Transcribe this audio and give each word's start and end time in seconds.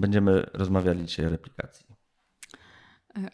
będziemy 0.00 0.46
rozmawiali 0.52 1.04
dzisiaj 1.04 1.26
o 1.26 1.30
replikacji. 1.30 1.86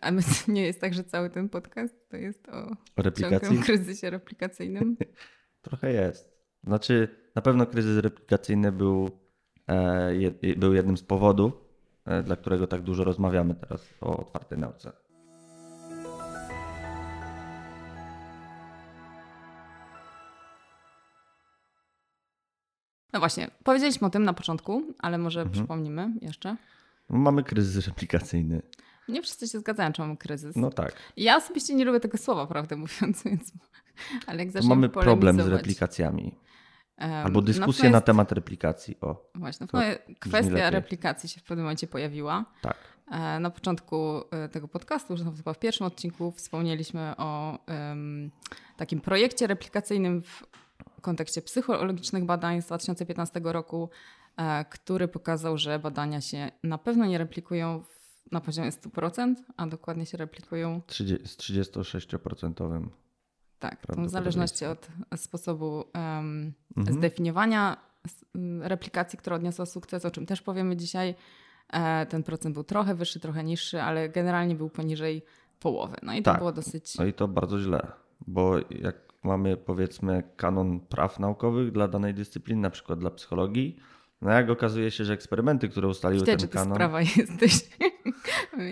A 0.01 0.11
my, 0.11 0.23
nie 0.49 0.63
jest 0.63 0.81
tak, 0.81 0.95
że 0.95 1.05
cały 1.05 1.31
ten 1.31 1.49
podcast 1.49 2.09
to 2.09 2.17
jest 2.17 2.49
o, 2.49 2.67
O 2.97 3.03
replikacji? 3.03 3.59
kryzysie 3.59 4.11
replikacyjnym? 4.11 4.97
Trochę 5.63 5.93
jest. 5.93 6.37
Znaczy, 6.65 7.09
na 7.35 7.43
pewno 7.43 7.67
kryzys 7.67 7.99
replikacyjny 7.99 8.73
był, 8.73 9.11
e, 9.69 10.13
był 10.57 10.75
jednym 10.75 10.97
z 10.97 11.03
powodów, 11.03 11.53
e, 12.05 12.23
dla 12.23 12.37
którego 12.37 12.67
tak 12.67 12.83
dużo 12.83 13.05
rozmawiamy 13.05 13.55
teraz 13.55 13.95
o 14.01 14.17
otwartej 14.17 14.59
nauce. 14.59 14.93
No 23.17 23.21
właśnie, 23.21 23.51
powiedzieliśmy 23.65 24.07
o 24.07 24.11
tym 24.11 24.25
na 24.25 24.33
początku, 24.33 24.83
ale 24.99 25.19
może 25.19 25.41
Mhm. 25.41 25.53
przypomnimy 25.55 26.13
jeszcze. 26.23 26.57
Mamy 27.09 27.43
kryzys 27.45 27.87
replikacyjny. 27.87 28.63
Nie 29.09 29.23
wszyscy 29.23 29.49
się 29.49 29.59
zgadzają, 29.59 29.93
czy 29.93 30.03
mamy 30.03 30.17
kryzys. 30.17 30.57
No 30.57 30.71
tak. 30.71 30.93
Ja 31.17 31.37
osobiście 31.37 31.75
nie 31.75 31.85
lubię 31.85 32.01
tego 32.01 32.19
słowa, 32.19 32.47
prawdę 32.47 32.77
mówiąc, 32.77 33.23
więc... 33.25 33.53
Ale 34.27 34.45
jak 34.45 34.65
Mamy 34.65 34.89
problem 34.89 35.43
z 35.43 35.47
replikacjami. 35.49 36.35
Albo 36.97 37.41
no, 37.41 37.43
dyskusję 37.43 37.85
no 37.85 37.91
na 37.91 37.97
jest- 37.97 38.07
temat 38.07 38.33
replikacji. 38.33 38.97
O, 39.01 39.31
Właśnie, 39.35 39.67
no, 39.73 39.81
lepiej. 39.81 40.17
kwestia 40.17 40.71
replikacji 40.71 41.29
się 41.29 41.41
w 41.41 41.45
pewnym 41.45 41.65
momencie 41.65 41.87
pojawiła. 41.87 42.45
tak. 42.63 42.77
E, 43.11 43.41
Na 43.41 43.51
początku 43.51 44.21
e, 44.31 44.49
tego 44.49 44.69
podcastu, 44.69 45.13
już 45.13 45.23
chyba 45.37 45.53
w 45.53 45.59
pierwszym 45.59 45.87
odcinku, 45.87 46.33
wspomnieliśmy 46.33 47.15
o 47.17 47.59
em, 47.67 48.31
takim 48.77 49.01
projekcie 49.01 49.47
replikacyjnym 49.47 50.23
w 50.23 50.43
kontekście 51.01 51.43
psychologicznych 51.43 52.25
badań 52.25 52.63
z 52.63 52.67
2015 52.67 53.41
roku, 53.45 53.91
e, 54.37 54.65
który 54.65 55.09
pokazał, 55.09 55.59
że 55.59 55.79
badania 55.79 56.21
się 56.21 56.51
na 56.63 56.79
pewno 56.79 57.07
nie 57.07 57.19
replikują 57.19 57.83
w, 57.83 58.33
na 58.33 58.41
poziomie 58.41 58.71
100%, 58.71 59.35
a 59.57 59.67
dokładnie 59.67 60.07
się 60.07 60.19
replikują 60.19 60.81
30, 60.87 61.29
z 61.29 61.37
36%. 61.37 62.89
tak, 63.59 63.87
to 63.87 64.03
w 64.03 64.09
zależności 64.09 64.65
od 64.65 64.89
sposobu 65.17 65.85
em, 65.93 66.53
Mhm. 66.77 66.97
zdefiniowania 66.99 67.77
replikacji, 68.61 69.19
która 69.19 69.37
odniosła 69.37 69.67
sukces, 69.67 70.05
o 70.05 70.11
czym 70.11 70.27
też 70.27 70.43
powiemy 70.43 70.77
dzisiaj. 70.77 71.15
E, 71.73 72.07
Ten 72.07 72.23
procent 72.23 72.55
był 72.55 72.65
trochę 72.65 72.95
wyższy, 72.95 73.21
trochę 73.21 73.45
niższy, 73.45 73.83
ale 73.83 74.09
generalnie 74.09 74.55
był 74.55 74.69
poniżej 74.71 75.23
połowy. 75.61 75.97
No 76.03 76.15
i 76.15 76.23
to 76.23 76.31
Tak. 76.31 76.39
było 76.39 76.53
dosyć. 76.53 76.99
No 76.99 77.05
i 77.05 77.13
to 77.13 77.29
bardzo 77.29 77.61
źle, 77.61 77.87
bo 78.27 78.59
jak 78.59 78.97
mamy 79.27 79.57
powiedzmy 79.57 80.23
kanon 80.37 80.81
praw 80.81 81.21
naukowych 81.21 81.73
dla 81.73 81.89
danej 81.89 82.15
dyscypliny, 82.15 82.61
na 82.61 82.71
przykład 82.71 82.99
dla 82.99 83.11
psychologii, 83.11 83.77
no 84.23 84.31
jak 84.31 84.51
okazuje 84.51 84.91
się, 84.91 85.05
że 85.05 85.13
eksperymenty, 85.13 85.69
które 85.69 85.89
ustaliły 85.89 86.21
Widać, 86.25 86.41
ten 86.41 86.41
że 86.41 86.49
ty 86.49 86.59
z 86.59 86.63
kanon, 86.63 86.77
prawa 86.77 87.01
jesteś. 87.17 87.69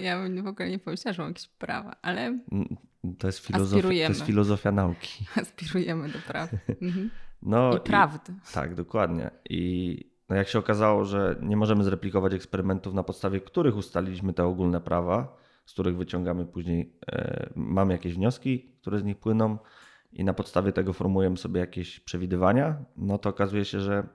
ja 0.02 0.22
bym 0.22 0.42
w 0.42 0.46
ogóle 0.46 0.70
nie 0.70 0.78
pomyślała, 0.78 1.12
że 1.12 1.22
mam 1.22 1.30
jakieś 1.30 1.48
prawa, 1.48 1.96
ale 2.02 2.38
Mm, 2.52 2.76
to 3.18 3.26
jest, 3.26 3.38
filozofia, 3.38 3.82
to 3.82 3.92
jest 3.92 4.24
filozofia 4.26 4.72
nauki. 4.72 5.24
aspirujemy 5.42 6.08
do 6.08 6.18
praw. 6.18 6.50
Mhm. 6.82 7.10
No 7.46 7.76
I 7.76 7.80
prawdy. 7.80 8.32
Tak, 8.54 8.74
dokładnie. 8.74 9.30
I 9.50 9.98
no 10.28 10.36
jak 10.36 10.48
się 10.48 10.58
okazało, 10.58 11.04
że 11.04 11.36
nie 11.42 11.56
możemy 11.56 11.84
zreplikować 11.84 12.34
eksperymentów, 12.34 12.94
na 12.94 13.02
podstawie 13.02 13.40
których 13.40 13.76
ustaliliśmy 13.76 14.32
te 14.32 14.44
ogólne 14.44 14.80
prawa, 14.80 15.36
z 15.66 15.72
których 15.72 15.96
wyciągamy 15.96 16.46
później, 16.46 16.92
e, 17.12 17.50
mamy 17.56 17.92
jakieś 17.92 18.14
wnioski, 18.14 18.72
które 18.80 18.98
z 18.98 19.04
nich 19.04 19.18
płyną 19.18 19.58
i 20.14 20.24
na 20.24 20.34
podstawie 20.34 20.72
tego 20.72 20.92
formułujemy 20.92 21.36
sobie 21.36 21.60
jakieś 21.60 22.00
przewidywania, 22.00 22.76
no 22.96 23.18
to 23.18 23.28
okazuje 23.30 23.64
się, 23.64 23.80
że 23.80 24.06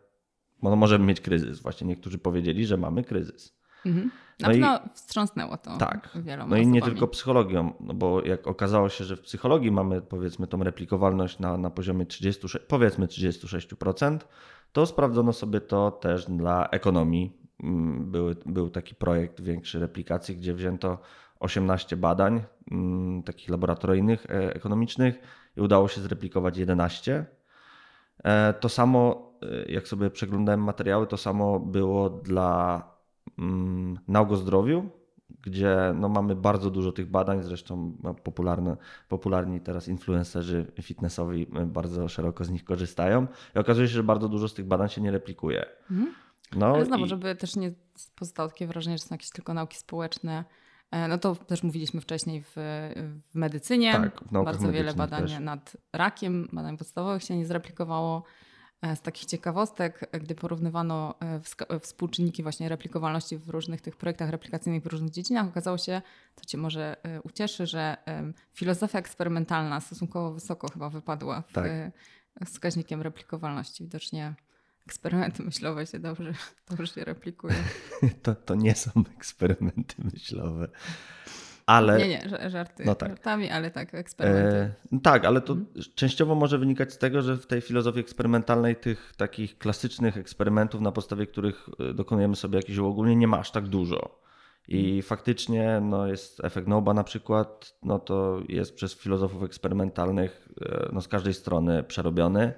no, 0.64 0.75
możemy 0.75 1.06
mieć 1.06 1.22
kryzys. 1.22 1.59
Właśnie 1.61 1.88
niektórzy 1.88 2.17
powiedzieli, 2.17 2.66
że 2.66 2.78
mamy 2.78 3.03
kryzys. 3.03 3.59
Mhm. 3.86 4.11
Na 4.39 4.47
No 4.47 4.53
i- 4.53 4.61
pewno 4.61 4.80
wstrząsnęło 4.94 5.58
to 5.58 5.78
Tak. 5.78 6.09
wieloma 6.16 6.50
No 6.50 6.58
i 6.58 6.67
nie 6.67 6.80
osobami. 6.80 6.91
tylko 6.91 7.08
psychologią, 7.08 7.73
no 7.80 7.94
bo 7.94 8.25
jak 8.25 8.47
okazało 8.47 8.89
się, 8.89 9.03
że 9.03 9.16
w 9.16 9.22
psychologii 9.22 9.72
mamy 9.72 10.02
powiedzmy 10.02 10.47
tą 10.47 10.64
replikowalność 10.64 11.39
na, 11.39 11.58
na 11.58 11.69
poziomie 11.69 12.06
36, 12.06 12.66
powiedzmy 12.68 13.07
36%, 13.07 14.18
to 14.72 14.85
sprawdzono 14.85 15.34
sobie 15.34 15.62
to 15.62 15.91
też 15.91 16.25
dla 16.25 16.68
ekonomii. 16.69 17.38
Mm, 17.63 18.12
Były, 18.12 18.35
był 18.45 18.69
taki 18.69 18.95
projekt 18.95 19.41
większy 19.41 19.79
replikacji, 19.79 20.35
gdzie 20.35 20.53
wzięto 20.53 20.97
18 21.40 21.97
badań 21.97 22.44
mm, 22.72 23.24
takich 23.24 23.50
laboratoryjnych, 23.50 24.25
e, 24.25 24.56
ekonomicznych 24.56 25.19
i 25.59 25.62
udało 25.62 25.88
się 25.88 26.02
zreplikować 26.02 26.58
11. 26.58 27.25
E, 28.24 28.53
To 28.53 28.70
samo, 28.70 29.31
e, 29.42 29.72
jak 29.72 29.88
sobie 29.88 30.09
przeglądałem 30.09 30.64
materiały, 30.64 31.08
to 31.08 31.18
samo 31.18 31.59
było 31.59 32.09
dla 32.09 32.84
mm, 33.40 34.00
nauk 34.08 34.31
o 34.31 34.36
zdrowiu, 34.36 34.90
gdzie 35.42 35.94
no, 35.96 36.09
mamy 36.09 36.36
bardzo 36.36 36.69
dużo 36.72 36.92
tych 36.92 37.12
badań, 37.12 37.44
zresztą 37.44 37.98
no, 38.03 38.14
popularne, 38.14 38.78
popularni 39.08 39.62
teraz 39.62 39.88
influencerzy 39.88 40.72
fitnessowi 40.81 41.48
e, 41.56 41.66
bardzo 41.66 42.08
szeroko 42.08 42.44
z 42.44 42.50
nich 42.50 42.64
korzystają 42.64 43.28
i 43.56 43.59
okazuje 43.59 43.88
się, 43.88 43.94
że 43.94 44.03
bardzo 44.03 44.30
dużo 44.30 44.48
z 44.48 44.53
tych 44.53 44.66
badań 44.66 44.90
się 44.90 45.02
nie 45.02 45.12
replikuje. 45.12 45.66
Mhm. 45.92 46.14
No, 46.56 46.66
Ale 46.68 46.86
znowu, 46.86 47.06
i, 47.06 47.09
żeby 47.09 47.36
też 47.36 47.56
nie 47.56 47.72
pozostało 48.16 48.50
takie 48.50 48.68
wrażenie, 48.68 48.98
że 48.98 49.03
są 49.03 49.16
jakieś 49.16 49.30
tylko 49.30 49.53
nauki 49.53 49.78
społeczne. 49.78 50.46
E, 50.91 51.07
No 51.07 51.17
to 51.17 51.35
też 51.35 51.63
mówiliśmy 51.63 52.01
wcześniej 52.01 52.44
w, 52.44 52.51
w 53.31 53.35
medycynie. 53.35 53.91
Tak, 53.91 54.22
w 54.23 54.31
Bardzo 54.44 54.72
wiele 54.72 54.94
badań 54.94 55.22
też. 55.22 55.39
nad 55.39 55.77
rakiem, 55.94 56.50
badań 56.53 56.77
podstawowych 56.77 57.23
się 57.23 57.38
nie 57.38 57.45
zreplikowało. 57.45 58.23
E, 58.81 58.95
Z 58.95 59.01
takich 59.01 59.25
ciekawostek, 59.25 60.09
gdy 60.22 60.35
porównywano 60.35 61.16
e, 61.69 61.79
współczynniki 61.79 62.44
właśnie 62.44 62.69
replikowalności 62.69 63.38
w 63.38 63.50
różnych 63.50 63.81
tych 63.81 63.95
projektach 63.97 64.29
replikacyjnych 64.29 64.83
w 64.83 64.88
różnych 64.88 65.11
dziedzinach, 65.11 65.47
okazało 65.47 65.77
się, 65.77 66.01
co 66.35 66.45
Cię 66.45 66.57
może 66.57 66.95
ucieszy, 67.23 67.66
że 67.66 67.97
filozofia 68.53 69.00
eksperymentalna 69.00 69.79
stosunkowo 69.79 70.31
wysoko 70.31 70.71
chyba 70.71 70.89
wypadła 70.89 71.41
w, 71.41 71.53
Tak. 71.53 71.66
e, 71.66 71.91
wskaźnikiem 72.45 73.01
replikowalności. 73.01 73.83
Widocznie 73.83 74.33
eksperymenty 74.89 75.44
myślowe 75.44 75.85
się 75.85 76.00
dobrze, 76.00 76.33
dobrze 76.69 76.88
się 76.88 77.03
replikują. 77.03 77.53
to, 78.23 78.35
to 78.35 78.55
nie 78.55 78.75
są 78.75 78.91
eksperymenty 79.17 79.95
myślowe. 80.13 80.67
Ale 81.66 81.97
Nie, 81.97 82.07
nie, 82.07 82.19
ża- 82.19 82.50
żarty, 82.50 82.83
No 82.85 82.95
tak. 82.95 83.09
żartami, 83.09 83.50
ale 83.50 83.72
tak, 83.72 83.94
eksperymenty. 83.95 84.55
E, 84.94 85.00
tak, 85.03 85.25
ale 85.25 85.41
to 85.41 85.53
Mhm. 85.53 85.83
częściowo 85.95 86.35
może 86.35 86.57
wynikać 86.57 86.94
z 86.94 86.97
tego, 86.97 87.22
że 87.22 87.38
w 87.38 87.45
tej 87.47 87.61
filozofii 87.61 88.00
eksperymentalnej 88.00 88.75
tych 88.75 89.13
takich 89.17 89.57
klasycznych 89.57 90.17
eksperymentów, 90.17 90.81
na 90.81 90.91
podstawie 90.91 91.27
których 91.27 91.69
e, 91.89 91.94
dokonujemy 91.94 92.35
sobie 92.35 92.57
jakichś 92.57 92.77
uogólnień, 92.77 93.17
nie 93.19 93.27
ma 93.27 93.39
aż 93.39 93.51
tak 93.51 93.67
dużo. 93.67 94.19
I 94.67 94.85
Mhm. 94.85 95.01
faktycznie 95.03 95.79
no, 95.81 96.07
jest 96.07 96.44
efekt 96.44 96.67
Noba 96.67 96.94
na 96.94 97.03
przykład, 97.03 97.75
no 97.83 98.00
to 98.00 98.39
jest 98.47 98.75
przez 98.75 98.94
filozofów 98.95 99.44
eksperymentalnych 99.44 100.50
e, 100.61 100.89
no, 100.94 101.01
z 101.01 101.07
każdej 101.07 101.33
strony 101.33 101.83
przerobiony. 101.83 102.53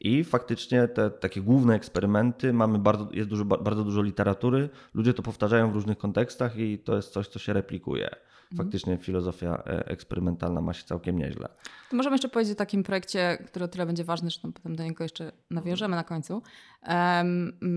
I 0.00 0.24
faktycznie 0.24 0.88
te 0.88 1.10
takie 1.10 1.40
główne 1.40 1.74
eksperymenty 1.74 2.52
mamy 2.52 2.78
bardzo, 2.78 3.08
jest 3.12 3.28
dużo, 3.28 3.44
bardzo 3.44 3.84
dużo 3.84 4.02
literatury, 4.02 4.68
ludzie 4.94 5.14
to 5.14 5.22
powtarzają 5.22 5.70
w 5.70 5.74
różnych 5.74 5.98
kontekstach 5.98 6.56
i 6.56 6.78
to 6.78 6.96
jest 6.96 7.12
coś, 7.12 7.28
co 7.28 7.38
się 7.38 7.52
replikuje. 7.52 8.10
Faktycznie 8.56 8.98
filozofia 8.98 9.62
e, 9.66 9.86
eksperymentalna 9.86 10.60
ma 10.60 10.72
się 10.72 10.84
całkiem 10.84 11.18
nieźle. 11.18 11.48
To 11.90 11.96
możemy 11.96 12.14
jeszcze 12.14 12.28
powiedzieć 12.28 12.52
o 12.52 12.56
takim 12.56 12.82
projekcie, 12.82 13.38
który 13.46 13.64
o 13.64 13.68
tyle 13.68 13.86
będzie 13.86 14.04
ważny, 14.04 14.30
że 14.30 14.40
tam 14.40 14.52
potem 14.52 14.76
do 14.76 14.84
niego 14.84 15.04
jeszcze 15.04 15.32
nawiążemy 15.50 15.96
na 15.96 16.04
końcu. 16.04 16.42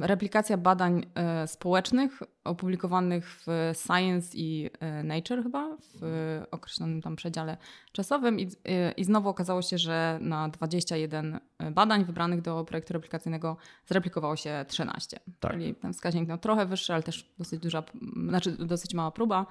Replikacja 0.01 0.57
badań 0.57 1.05
e, 1.15 1.47
społecznych 1.47 2.19
opublikowanych 2.43 3.29
w 3.29 3.47
Science 3.85 4.37
i 4.37 4.69
e, 4.79 5.03
Nature 5.03 5.43
chyba, 5.43 5.77
w 6.01 6.41
określonym 6.51 7.01
tam 7.01 7.15
przedziale 7.15 7.57
czasowym 7.91 8.39
i, 8.39 8.49
i 8.97 9.03
znowu 9.03 9.29
okazało 9.29 9.61
się, 9.61 9.77
że 9.77 10.17
na 10.21 10.49
21 10.49 11.39
badań 11.71 12.05
wybranych 12.05 12.41
do 12.41 12.63
projektu 12.63 12.93
replikacyjnego 12.93 13.57
zreplikowało 13.85 14.35
się 14.35 14.65
13. 14.67 15.19
Tak. 15.39 15.51
Czyli 15.51 15.75
ten 15.75 15.93
wskaźnik 15.93 16.27
no, 16.27 16.37
trochę 16.37 16.65
wyższy, 16.65 16.93
ale 16.93 17.03
też 17.03 17.33
dosyć 17.39 17.59
duża, 17.59 17.83
znaczy 18.27 18.51
dosyć 18.51 18.93
mała 18.93 19.11
próba. 19.11 19.45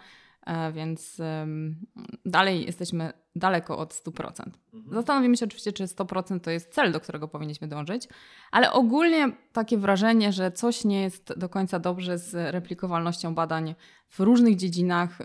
E, 0.47 0.73
więc 0.73 1.21
dalej 2.27 2.67
jesteśmy 2.67 3.13
daleko 3.37 3.79
od 3.79 3.95
100%. 3.95 4.51
Zastanowimy 4.93 5.37
się 5.37 5.45
oczywiście, 5.45 5.73
czy 5.73 5.85
100% 5.85 6.41
to 6.41 6.51
jest 6.51 6.75
cel, 6.75 6.93
do 6.93 7.01
którego 7.01 7.29
powinniśmy 7.29 7.69
dążyć, 7.69 8.09
ale 8.51 8.73
ogólnie 8.73 9.33
takie 9.53 9.79
wrażenie, 9.79 10.33
że 10.33 10.53
coś 10.53 10.85
nie 10.85 11.03
jest 11.03 11.39
do 11.39 11.49
końca 11.49 11.79
dobrze 11.79 12.19
z 12.19 12.55
replikowalnością 12.55 13.35
badań 13.35 13.75
w 14.09 14.21
różnych 14.21 14.57
dziedzinach, 14.57 15.19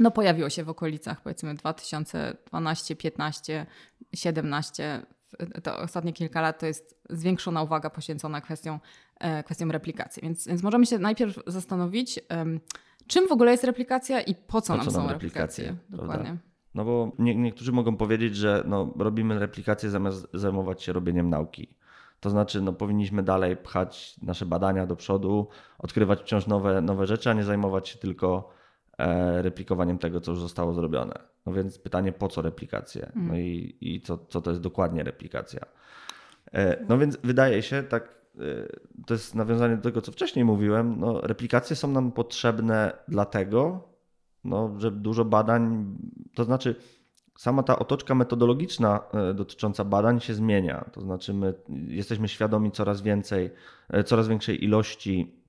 no 0.00 0.10
pojawiło 0.10 0.50
się 0.50 0.64
w 0.64 0.68
okolicach 0.68 1.22
powiedzmy 1.22 1.54
2012, 1.54 2.96
15, 2.96 3.66
17. 4.14 5.06
To 5.62 5.78
ostatnie 5.78 6.12
kilka 6.12 6.40
lat 6.40 6.60
to 6.60 6.66
jest 6.66 7.00
zwiększona 7.10 7.62
uwaga 7.62 7.90
poświęcona 7.90 8.40
kwestiom, 8.40 8.80
e, 9.20 9.42
kwestiom 9.42 9.70
replikacji. 9.70 10.22
Więc, 10.22 10.46
więc 10.46 10.62
możemy 10.62 10.86
się 10.86 10.98
najpierw 10.98 11.38
zastanowić, 11.46 12.20
czym 13.10 13.28
w 13.28 13.32
ogóle 13.32 13.50
jest 13.50 13.64
replikacja 13.64 14.20
i 14.20 14.34
po 14.34 14.60
co 14.60 14.72
Po 14.72 14.76
nam 14.76 14.86
co 14.86 14.90
są 14.90 14.98
nam 14.98 15.10
replikacje. 15.10 15.64
replikacje, 15.64 15.96
Dokładnie. 15.96 16.36
No 16.74 16.84
bo 16.84 17.12
nie, 17.18 17.34
niektórzy 17.34 17.72
mogą 17.72 17.96
powiedzieć, 17.96 18.36
że 18.36 18.62
no, 18.66 18.94
robimy 18.98 19.38
replikację 19.38 19.90
zamiast 19.90 20.28
zajmować 20.34 20.82
się 20.82 20.92
robieniem 20.92 21.30
nauki. 21.30 21.74
To 22.20 22.30
znaczy, 22.30 22.60
no, 22.60 22.72
powinniśmy 22.72 23.22
dalej 23.22 23.56
pchać 23.56 24.16
nasze 24.22 24.46
badania 24.46 24.86
do 24.86 24.96
przodu, 24.96 25.48
odkrywać 25.78 26.20
wciąż 26.20 26.46
nowe, 26.46 26.80
nowe 26.80 27.06
rzeczy, 27.06 27.30
a 27.30 27.32
nie 27.32 27.44
zajmować 27.44 27.88
się 27.88 27.98
tylko 27.98 28.50
e, 28.98 29.42
replikowaniem 29.42 29.98
tego, 29.98 30.20
co 30.20 30.30
już 30.30 30.40
zostało 30.40 30.74
zrobione. 30.74 31.14
No 31.46 31.52
więc 31.52 31.78
pytanie, 31.78 32.12
po 32.12 32.28
co 32.28 32.42
replikacje? 32.42 33.12
No 33.14 33.22
mm. 33.22 33.36
i, 33.36 33.76
i 33.80 34.00
co, 34.00 34.18
co 34.18 34.40
to 34.40 34.50
jest 34.50 34.62
dokładnie 34.62 35.02
replikacja? 35.02 35.60
E, 36.52 36.84
no 36.88 36.98
więc 36.98 37.16
wydaje 37.24 37.62
się, 37.62 37.82
tak, 37.82 38.19
to 39.06 39.14
jest 39.14 39.34
nawiązanie 39.34 39.76
do 39.76 39.82
tego, 39.82 40.02
co 40.02 40.12
wcześniej 40.12 40.44
mówiłem, 40.44 41.00
no, 41.00 41.20
replikacje 41.20 41.76
są 41.76 41.88
nam 41.88 42.12
potrzebne 42.12 42.92
dlatego, 43.08 43.88
no, 44.44 44.74
że 44.78 44.90
dużo 44.90 45.24
badań, 45.24 45.94
to 46.34 46.44
znaczy 46.44 46.74
sama 47.38 47.62
ta 47.62 47.78
otoczka 47.78 48.14
metodologiczna 48.14 49.00
e, 49.12 49.34
dotycząca 49.34 49.84
badań 49.84 50.20
się 50.20 50.34
zmienia. 50.34 50.90
To 50.92 51.00
znaczy, 51.00 51.34
my 51.34 51.54
jesteśmy 51.88 52.28
świadomi 52.28 52.70
coraz 52.70 53.02
więcej, 53.02 53.50
e, 53.88 54.04
coraz 54.04 54.28
większej 54.28 54.64
ilości 54.64 55.40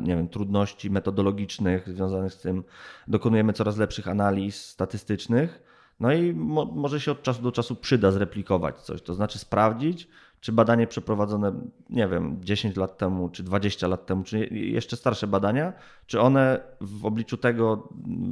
nie 0.00 0.16
wiem, 0.16 0.28
trudności 0.28 0.90
metodologicznych 0.90 1.88
związanych 1.88 2.32
z 2.32 2.40
tym. 2.40 2.64
Dokonujemy 3.08 3.52
coraz 3.52 3.76
lepszych 3.76 4.08
analiz 4.08 4.64
statystycznych. 4.64 5.62
No 6.00 6.12
i 6.12 6.32
mo 6.34 6.64
może 6.64 7.00
się 7.00 7.12
od 7.12 7.22
czasu 7.22 7.42
do 7.42 7.52
czasu 7.52 7.76
przyda 7.76 8.10
zreplikować 8.10 8.80
coś, 8.80 9.02
to 9.02 9.14
znaczy 9.14 9.38
sprawdzić, 9.38 10.08
czy 10.44 10.52
badanie 10.52 10.86
przeprowadzone, 10.86 11.52
nie 11.90 12.08
wiem, 12.08 12.36
10 12.40 12.76
lat 12.76 12.98
temu, 12.98 13.28
czy 13.28 13.42
20 13.42 13.88
lat 13.88 14.06
temu, 14.06 14.24
czy 14.24 14.46
jeszcze 14.50 14.96
starsze 14.96 15.26
badania, 15.26 15.72
czy 16.06 16.20
one 16.20 16.60
w 16.80 17.06
obliczu 17.06 17.36
tego, 17.36 17.88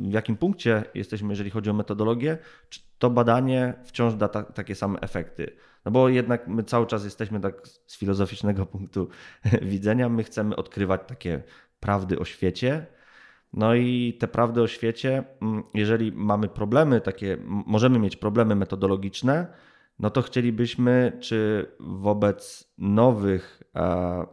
w 0.09 0.13
jakim 0.13 0.37
punkcie 0.37 0.85
jesteśmy, 0.95 1.29
jeżeli 1.31 1.51
chodzi 1.51 1.71
o 1.71 1.73
metodologię, 1.73 2.39
czy 2.69 2.81
to 2.99 3.11
badanie 3.11 3.75
wciąż 3.85 4.15
da 4.15 4.29
ta, 4.29 4.43
takie 4.43 4.75
same 4.75 5.01
efekty. 5.01 5.57
No 5.85 5.91
bo 5.91 6.09
jednak 6.09 6.49
my 6.49 6.63
cały 6.63 6.87
czas 6.87 7.05
jesteśmy 7.05 7.41
tak 7.41 7.69
z 7.87 7.99
filozoficznego 7.99 8.67
punktu 8.77 9.09
widzenia, 9.63 10.09
my 10.09 10.25
chcemy 10.25 10.57
odkrywać 10.57 11.01
takie 11.07 11.43
prawdy 11.81 12.19
o 12.19 12.25
świecie. 12.25 12.87
No 13.53 13.75
i 13.75 14.17
te 14.21 14.29
prawdy 14.29 14.63
o 14.63 14.67
świecie, 14.67 15.25
mm, 15.43 15.63
jeżeli 15.75 16.13
mamy 16.13 16.49
problemy 16.49 17.01
takie, 17.01 17.39
możemy 17.47 17.99
mieć 17.99 18.17
problemy 18.17 18.55
metodologiczne, 18.57 19.47
no 19.99 20.11
to 20.11 20.23
chcielibyśmy, 20.23 21.19
czy 21.21 21.67
wobec 21.81 22.73
nowych, 22.79 23.63
a 23.75 24.27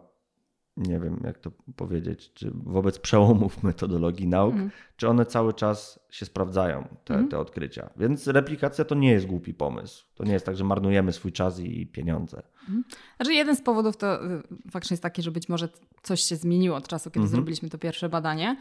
nie 0.78 1.00
wiem 1.00 1.22
jak 1.24 1.40
to 1.40 1.52
powiedzieć, 1.76 2.34
czy 2.34 2.52
wobec 2.54 3.00
przełomów 3.00 3.64
metodologii 3.64 4.28
nauk, 4.28 4.54
mm. 4.56 4.72
czy 4.96 5.10
one 5.10 5.26
cały 5.26 5.54
czas 5.54 6.00
się 6.10 6.26
sprawdzają, 6.26 6.88
te, 7.06 7.14
mm. 7.14 7.30
te 7.30 7.40
odkrycia. 7.40 7.90
Więc 7.98 8.28
replikacja 8.28 8.86
to 8.86 8.96
nie 8.96 9.12
jest 9.12 9.26
głupi 9.26 9.54
pomysł. 9.54 10.06
To 10.16 10.24
nie 10.24 10.34
jest 10.34 10.46
tak, 10.46 10.56
że 10.56 10.64
marnujemy 10.64 11.12
swój 11.12 11.32
czas 11.32 11.60
i 11.60 11.88
pieniądze. 11.88 12.42
Mhm. 12.70 12.84
Znaczy 13.18 13.34
jeden 13.34 13.56
z 13.56 13.62
powodów 13.62 13.98
to 13.98 14.26
y, 14.26 14.42
faktycznie 14.72 14.94
jest 14.94 15.04
taki, 15.04 15.22
że 15.22 15.32
być 15.32 15.50
może 15.50 15.70
coś 16.04 16.22
się 16.22 16.36
zmieniło 16.36 16.78
od 16.78 16.88
czasu, 16.88 17.10
kiedy 17.10 17.20
mhm. 17.20 17.32
zrobiliśmy 17.32 17.70
to 17.70 17.78
pierwsze 17.78 18.10
badanie, 18.10 18.56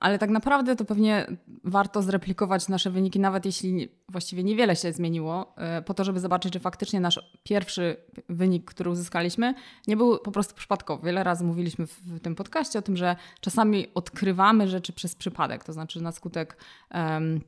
ale 0.00 0.18
tak 0.18 0.30
naprawdę 0.30 0.76
to 0.76 0.84
pewnie 0.84 1.26
warto 1.64 2.02
zreplikować 2.02 2.68
nasze 2.68 2.90
wyniki, 2.90 3.20
nawet 3.20 3.46
jeśli 3.46 3.88
właściwie 4.08 4.44
niewiele 4.44 4.76
się 4.76 4.92
zmieniło, 4.92 5.54
e, 5.56 5.82
po 5.82 5.94
to, 5.94 6.04
żeby 6.04 6.20
zobaczyć, 6.20 6.52
czy 6.52 6.60
faktycznie 6.60 7.00
nasz 7.00 7.20
pierwszy 7.42 7.96
wynik, 8.28 8.64
który 8.64 8.90
uzyskaliśmy, 8.90 9.54
nie 9.86 9.96
był 9.96 10.18
po 10.18 10.30
prostu 10.30 10.54
przypadkowy. 10.54 11.06
Wiele 11.06 11.24
razy 11.24 11.44
mówiliśmy 11.44 11.86
w 11.86 12.20
tym 12.20 12.34
podcaście 12.34 12.78
o 12.78 12.82
tym, 12.82 12.96
że 12.96 13.16
czasami 13.40 13.86
odkrywamy 13.94 14.68
rzeczy 14.68 14.92
przez 14.92 15.14
przypadek, 15.14 15.64
to 15.64 15.72
znaczy 15.72 16.02
na 16.02 16.12
skutek 16.12 16.56
um, 16.94 17.40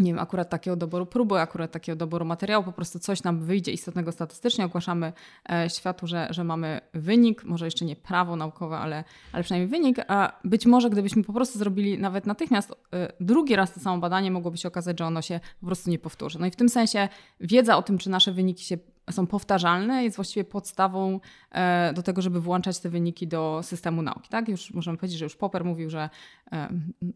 nie 0.00 0.12
wiem, 0.12 0.18
akurat 0.18 0.50
takiego 0.50 0.76
doboru 0.76 1.06
próby, 1.06 1.40
akurat 1.40 1.72
takiego 1.72 1.96
doboru 1.96 2.24
materiału, 2.24 2.64
po 2.64 2.72
prostu 2.72 2.98
coś 2.98 3.22
nam 3.22 3.40
wyjdzie 3.40 3.72
istotnego 3.72 4.12
statystycznie, 4.12 4.64
ogłaszamy 4.64 5.12
e, 5.50 5.70
światu, 5.70 6.06
że, 6.06 6.28
że 6.30 6.44
mamy 6.44 6.80
wynik, 6.94 7.44
może 7.44 7.64
jeszcze 7.64 7.84
nie 7.84 7.96
prawo 7.96 8.36
naukowe, 8.36 8.78
ale, 8.78 9.04
ale 9.32 9.44
przynajmniej 9.44 9.68
wynik, 9.68 9.98
a 10.08 10.32
być 10.44 10.66
może 10.66 10.90
gdybyśmy 10.90 11.24
po 11.24 11.32
prostu 11.32 11.58
zrobili 11.58 11.98
nawet 11.98 12.26
natychmiast 12.26 12.72
e, 12.92 13.12
drugi 13.20 13.56
raz 13.56 13.72
to 13.74 13.80
samo 13.80 13.98
badanie, 13.98 14.30
mogłoby 14.30 14.58
się 14.58 14.68
okazać, 14.68 14.98
że 14.98 15.06
ono 15.06 15.22
się 15.22 15.40
po 15.60 15.66
prostu 15.66 15.90
nie 15.90 15.98
powtórzy. 15.98 16.38
No 16.38 16.46
i 16.46 16.50
w 16.50 16.56
tym 16.56 16.68
sensie 16.68 17.08
wiedza 17.40 17.76
o 17.76 17.82
tym, 17.82 17.98
czy 17.98 18.10
nasze 18.10 18.32
wyniki 18.32 18.64
się 18.64 18.78
są 19.10 19.26
powtarzalne, 19.26 20.04
jest 20.04 20.16
właściwie 20.16 20.44
podstawą 20.44 21.20
e, 21.50 21.92
do 21.92 22.02
tego, 22.02 22.22
żeby 22.22 22.40
włączać 22.40 22.78
te 22.78 22.88
wyniki 22.88 23.28
do 23.28 23.60
systemu 23.62 24.02
nauki. 24.02 24.28
Tak? 24.28 24.48
Już 24.48 24.74
możemy 24.74 24.98
powiedzieć, 24.98 25.18
że 25.18 25.24
już 25.24 25.36
Popper 25.36 25.64
mówił, 25.64 25.90
że 25.90 26.10
e, 26.52 26.68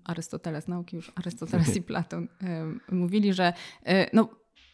Arystoteles 0.05 0.69
nauki, 0.69 0.97
już 0.97 1.13
Arystoteles 1.15 1.77
i 1.77 1.83
Platon 1.93 2.29
e, 2.43 2.95
mówili, 2.95 3.33
że 3.33 3.53
no, 4.13 4.29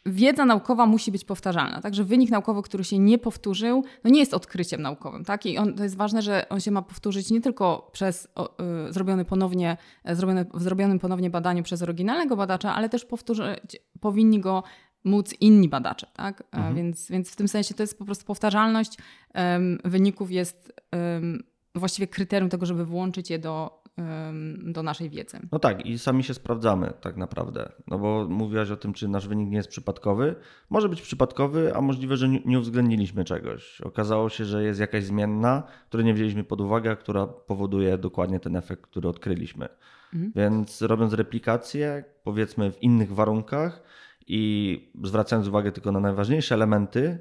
wiedza 0.06 0.44
naukowa 0.44 0.86
musi 0.86 1.12
być 1.12 1.24
powtarzalna. 1.24 1.80
Także 1.80 2.04
wynik 2.04 2.30
naukowy, 2.30 2.62
który 2.62 2.84
się 2.84 2.98
nie 2.98 3.18
powtórzył, 3.18 3.84
no 4.04 4.10
nie 4.10 4.20
jest 4.20 4.34
odkryciem 4.34 4.82
naukowym. 4.82 5.24
Tak? 5.24 5.46
I 5.46 5.58
on, 5.58 5.74
to 5.74 5.82
jest 5.82 5.96
ważne, 5.96 6.22
że 6.22 6.48
on 6.48 6.60
się 6.60 6.70
ma 6.70 6.82
powtórzyć 6.82 7.30
nie 7.30 7.40
tylko 7.40 7.90
przez 7.92 8.28
o, 8.34 8.62
y, 8.88 8.92
zrobiony 8.92 9.24
ponownie, 9.24 9.76
zrobione, 10.04 10.46
w 10.54 10.62
zrobionym 10.62 10.98
ponownie 10.98 11.30
badaniu 11.30 11.62
przez 11.62 11.82
oryginalnego 11.82 12.36
badacza, 12.36 12.74
ale 12.74 12.88
też 12.88 13.04
powtórzyć, 13.04 13.76
powinni 14.00 14.40
go 14.40 14.62
móc 15.04 15.34
inni 15.40 15.68
badacze. 15.68 16.06
Tak? 16.14 16.42
Mhm. 16.52 16.74
Więc, 16.74 17.10
więc 17.10 17.30
w 17.30 17.36
tym 17.36 17.48
sensie 17.48 17.74
to 17.74 17.82
jest 17.82 17.98
po 17.98 18.04
prostu 18.04 18.24
powtarzalność 18.24 18.98
um, 19.34 19.78
wyników 19.84 20.30
jest 20.30 20.72
um, 20.92 21.42
właściwie 21.74 22.06
kryterium 22.06 22.50
tego, 22.50 22.66
żeby 22.66 22.84
włączyć 22.84 23.30
je 23.30 23.38
do, 23.38 23.82
um, 23.98 24.72
do 24.72 24.82
naszej 24.82 25.10
wiedzy. 25.10 25.40
No 25.52 25.58
tak, 25.58 25.86
i 25.86 25.98
sami 25.98 26.24
się 26.24 26.34
sprawdzamy 26.34 26.92
tak 27.00 27.16
naprawdę. 27.16 27.72
No 27.86 27.98
bo 27.98 28.26
mówiłaś 28.28 28.70
o 28.70 28.76
tym, 28.76 28.92
czy 28.92 29.08
nasz 29.08 29.28
wynik 29.28 29.50
nie 29.50 29.56
jest 29.56 29.68
przypadkowy. 29.68 30.34
Może 30.70 30.88
być 30.88 31.02
przypadkowy, 31.02 31.76
a 31.76 31.80
możliwe, 31.80 32.16
że 32.16 32.28
nie 32.28 32.58
uwzględniliśmy 32.58 33.24
czegoś. 33.24 33.80
Okazało 33.80 34.28
się, 34.28 34.44
że 34.44 34.64
jest 34.64 34.80
jakaś 34.80 35.04
zmienna, 35.04 35.62
której 35.88 36.06
nie 36.06 36.14
wzięliśmy 36.14 36.44
pod 36.44 36.60
uwagę, 36.60 36.96
która 36.96 37.26
powoduje 37.26 37.98
dokładnie 37.98 38.40
ten 38.40 38.56
efekt, 38.56 38.82
który 38.82 39.08
odkryliśmy. 39.08 39.68
Mhm. 40.14 40.32
Więc 40.36 40.82
robiąc 40.82 41.12
replikację, 41.12 42.04
powiedzmy 42.24 42.72
w 42.72 42.82
innych 42.82 43.14
warunkach, 43.14 43.82
i 44.28 44.92
zwracając 45.04 45.48
uwagę 45.48 45.72
tylko 45.72 45.92
na 45.92 46.00
najważniejsze 46.00 46.54
elementy, 46.54 47.18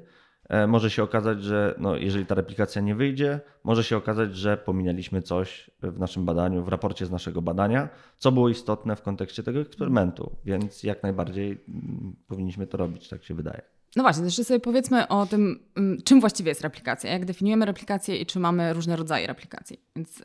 e, 0.48 0.66
może 0.66 0.90
się 0.90 1.02
okazać, 1.02 1.42
że 1.42 1.74
no, 1.78 1.96
jeżeli 1.96 2.26
ta 2.26 2.34
replikacja 2.34 2.82
nie 2.82 2.94
wyjdzie, 2.94 3.40
może 3.64 3.84
się 3.84 3.96
okazać, 3.96 4.36
że 4.36 4.56
pominęliśmy 4.56 5.22
coś 5.22 5.70
w 5.82 5.98
naszym 5.98 6.24
badaniu, 6.24 6.64
w 6.64 6.68
raporcie 6.68 7.06
z 7.06 7.10
naszego 7.10 7.42
badania, 7.42 7.88
co 8.16 8.32
było 8.32 8.48
istotne 8.48 8.96
w 8.96 9.02
kontekście 9.02 9.42
tego 9.42 9.60
eksperymentu, 9.60 10.36
więc 10.44 10.82
jak 10.82 11.02
najbardziej 11.02 11.64
mm, 11.68 12.16
powinniśmy 12.26 12.66
to 12.66 12.76
robić, 12.76 13.08
tak 13.08 13.24
się 13.24 13.34
wydaje. 13.34 13.62
No 13.96 14.02
właśnie, 14.02 14.24
jeszcze 14.24 14.44
sobie 14.44 14.60
powiedzmy 14.60 15.08
o 15.08 15.26
tym, 15.26 15.60
mm, 15.76 16.02
czym 16.02 16.20
właściwie 16.20 16.48
jest 16.48 16.60
replikacja, 16.60 17.12
jak 17.12 17.24
definiujemy 17.24 17.66
replikację 17.66 18.16
i 18.16 18.26
czy 18.26 18.40
mamy 18.40 18.72
różne 18.72 18.96
rodzaje 18.96 19.26
replikacji. 19.26 19.80
Więc 19.96 20.20
y, 20.20 20.24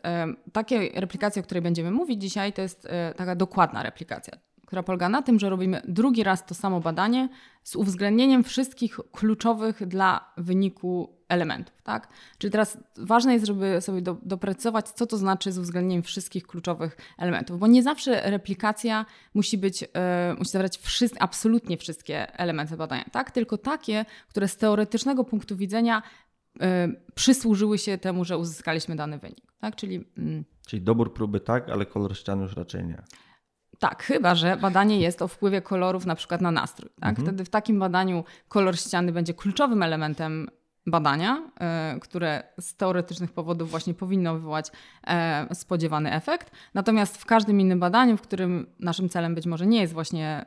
takie 0.51 0.89
replikacje, 0.95 1.41
o 1.41 1.43
której 1.45 1.61
będziemy 1.61 1.91
mówić 1.91 2.21
dzisiaj, 2.21 2.53
to 2.53 2.61
jest 2.61 2.85
y, 2.85 2.89
taka 3.15 3.35
dokładna 3.35 3.83
replikacja 3.83 4.37
która 4.73 4.83
polega 4.83 5.09
na 5.09 5.21
tym, 5.21 5.39
że 5.39 5.49
robimy 5.49 5.81
drugi 5.87 6.23
raz 6.23 6.45
to 6.45 6.55
samo 6.55 6.79
badanie 6.79 7.29
z 7.63 7.75
uwzględnieniem 7.75 8.43
wszystkich 8.43 8.99
kluczowych 9.11 9.87
dla 9.87 10.33
wyniku 10.37 11.17
elementów. 11.29 11.81
Tak? 11.83 12.07
Czyli 12.37 12.51
teraz 12.51 12.77
ważne 12.97 13.33
jest, 13.33 13.45
żeby 13.45 13.81
sobie 13.81 14.01
do, 14.01 14.17
doprecyzować, 14.23 14.89
co 14.89 15.07
to 15.07 15.17
znaczy 15.17 15.51
z 15.51 15.57
uwzględnieniem 15.57 16.03
wszystkich 16.03 16.47
kluczowych 16.47 16.97
elementów, 17.17 17.59
bo 17.59 17.67
nie 17.67 17.83
zawsze 17.83 18.31
replikacja 18.31 19.05
musi 19.33 19.57
być, 19.57 19.81
yy, 19.81 19.87
musi 20.37 20.51
zawierać 20.51 20.79
absolutnie 21.19 21.77
wszystkie 21.77 22.39
elementy 22.39 22.77
badania, 22.77 23.05
tak? 23.11 23.31
tylko 23.31 23.57
takie, 23.57 24.05
które 24.29 24.47
z 24.47 24.57
teoretycznego 24.57 25.23
punktu 25.23 25.55
widzenia 25.57 26.01
yy, 26.55 26.65
przysłużyły 27.15 27.77
się 27.77 27.97
temu, 27.97 28.25
że 28.25 28.37
uzyskaliśmy 28.37 28.95
dany 28.95 29.17
wynik. 29.17 29.53
Tak? 29.59 29.75
Czyli, 29.75 30.05
yy. 30.17 30.43
Czyli 30.67 30.81
dobór 30.81 31.13
próby 31.13 31.39
tak, 31.39 31.69
ale 31.69 31.85
kolor 31.85 32.17
ścian 32.17 32.41
już 32.41 32.55
raczej 32.55 32.83
nie. 32.83 33.03
Tak, 33.83 34.03
chyba 34.03 34.35
że 34.35 34.57
badanie 34.57 34.99
jest 34.99 35.21
o 35.21 35.27
wpływie 35.27 35.61
kolorów 35.61 36.05
na 36.05 36.15
przykład 36.15 36.41
na 36.41 36.51
nastrój. 36.51 36.89
Tak? 36.99 37.09
Mhm. 37.09 37.27
Wtedy 37.27 37.45
w 37.45 37.49
takim 37.49 37.79
badaniu 37.79 38.23
kolor 38.47 38.77
ściany 38.77 39.11
będzie 39.11 39.33
kluczowym 39.33 39.83
elementem 39.83 40.49
badania, 40.85 41.51
y, 41.95 41.99
które 41.99 42.43
z 42.59 42.75
teoretycznych 42.75 43.31
powodów 43.31 43.71
właśnie 43.71 43.93
powinno 43.93 44.33
wywołać 44.33 44.71
y, 45.51 45.55
spodziewany 45.55 46.13
efekt. 46.13 46.51
Natomiast 46.73 47.17
w 47.17 47.25
każdym 47.25 47.61
innym 47.61 47.79
badaniu, 47.79 48.17
w 48.17 48.21
którym 48.21 48.67
naszym 48.79 49.09
celem 49.09 49.35
być 49.35 49.45
może 49.45 49.67
nie 49.67 49.81
jest 49.81 49.93
właśnie 49.93 50.45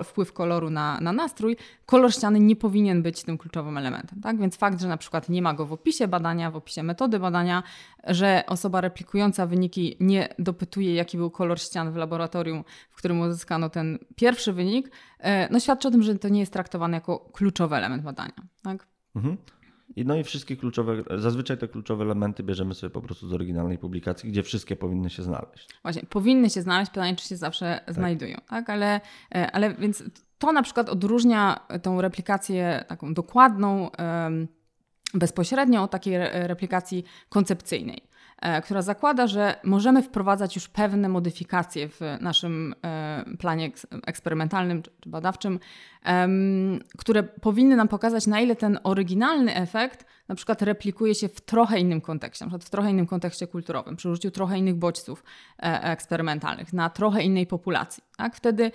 y, 0.00 0.04
wpływ 0.04 0.32
koloru 0.32 0.70
na, 0.70 1.00
na 1.00 1.12
nastrój, 1.12 1.56
kolor 1.86 2.12
ściany 2.12 2.40
nie 2.40 2.56
powinien 2.56 3.02
być 3.02 3.22
tym 3.22 3.38
kluczowym 3.38 3.78
elementem. 3.78 4.20
Tak? 4.20 4.38
Więc 4.38 4.56
fakt, 4.56 4.80
że 4.80 4.88
na 4.88 4.96
przykład 4.96 5.28
nie 5.28 5.42
ma 5.42 5.54
go 5.54 5.66
w 5.66 5.72
opisie 5.72 6.08
badania, 6.08 6.50
w 6.50 6.56
opisie 6.56 6.82
metody 6.82 7.18
badania, 7.18 7.62
że 8.04 8.44
osoba 8.46 8.80
replikująca 8.80 9.46
wyniki 9.46 9.96
nie 10.00 10.28
dopytuje, 10.38 10.94
jaki 10.94 11.16
był 11.16 11.30
kolor 11.30 11.60
ścian 11.60 11.92
w 11.92 11.96
laboratorium, 11.96 12.64
w 12.90 12.96
którym 12.96 13.20
uzyskano 13.20 13.70
ten 13.70 13.98
pierwszy 14.16 14.52
wynik, 14.52 14.90
e, 15.18 15.52
no 15.52 15.60
świadczy 15.60 15.88
o 15.88 15.90
tym, 15.90 16.02
że 16.02 16.14
to 16.14 16.28
nie 16.28 16.40
jest 16.40 16.52
traktowane 16.52 16.96
jako 16.96 17.18
kluczowy 17.18 17.76
element 17.76 18.02
badania. 18.02 18.42
Tak? 18.62 18.86
Mhm. 19.14 19.36
I 19.96 20.04
no 20.04 20.16
i 20.16 20.24
wszystkie 20.24 20.56
kluczowe, 20.56 21.02
zazwyczaj 21.18 21.58
te 21.58 21.68
kluczowe 21.68 22.04
elementy 22.04 22.42
bierzemy 22.42 22.74
sobie 22.74 22.90
po 22.90 23.02
prostu 23.02 23.28
z 23.28 23.32
oryginalnej 23.32 23.78
publikacji, 23.78 24.30
gdzie 24.30 24.42
wszystkie 24.42 24.76
powinny 24.76 25.10
się 25.10 25.22
znaleźć. 25.22 25.68
Właśnie, 25.82 26.02
powinny 26.02 26.50
się 26.50 26.62
znaleźć, 26.62 26.90
pytanie, 26.90 27.16
czy 27.16 27.28
się 27.28 27.36
zawsze 27.36 27.80
tak. 27.86 27.94
znajdują, 27.94 28.36
tak? 28.48 28.70
Ale, 28.70 29.00
ale 29.52 29.74
więc 29.74 30.04
to 30.38 30.52
na 30.52 30.62
przykład 30.62 30.88
odróżnia 30.88 31.60
tą 31.82 32.00
replikację 32.00 32.84
taką 32.88 33.14
dokładną 33.14 33.90
bezpośrednio 35.14 35.82
o 35.82 35.88
takiej 35.88 36.18
replikacji 36.32 37.04
koncepcyjnej. 37.28 38.09
E, 38.40 38.62
która 38.62 38.82
zakłada, 38.82 39.26
że 39.26 39.54
możemy 39.64 40.02
wprowadzać 40.02 40.54
już 40.56 40.68
pewne 40.68 41.08
modyfikacje 41.08 41.88
w 41.88 42.00
naszym 42.20 42.74
e, 42.84 43.24
planie 43.38 43.70
eksperymentalnym 44.06 44.82
czy 44.82 45.10
badawczym, 45.10 45.58
które 46.98 47.22
powinny 47.22 47.76
nam 47.76 47.88
pokazać, 47.88 48.26
na 48.26 48.40
ile 48.40 48.56
ten 48.56 48.78
oryginalny 48.84 49.54
efekt 49.54 50.06
na 50.28 50.34
przykład 50.34 50.62
replikuje 50.62 51.14
się 51.14 51.28
w 51.28 51.40
trochę 51.40 51.80
innym 51.80 52.00
kontekście, 52.00 52.44
na 52.44 52.48
przykład 52.48 52.64
w 52.64 52.70
trochę 52.70 52.90
innym 52.90 53.06
kontekście 53.06 53.46
kulturowym, 53.46 53.96
przy 53.96 54.08
użyciu 54.08 54.30
trochę 54.30 54.58
innych 54.58 54.74
bodźców 54.74 55.24
e, 55.58 55.82
eksperymentalnych, 55.82 56.72
na 56.72 56.90
trochę 56.90 57.22
innej 57.22 57.46
populacji. 57.46 58.02
Tak? 58.16 58.36
Wtedy 58.36 58.70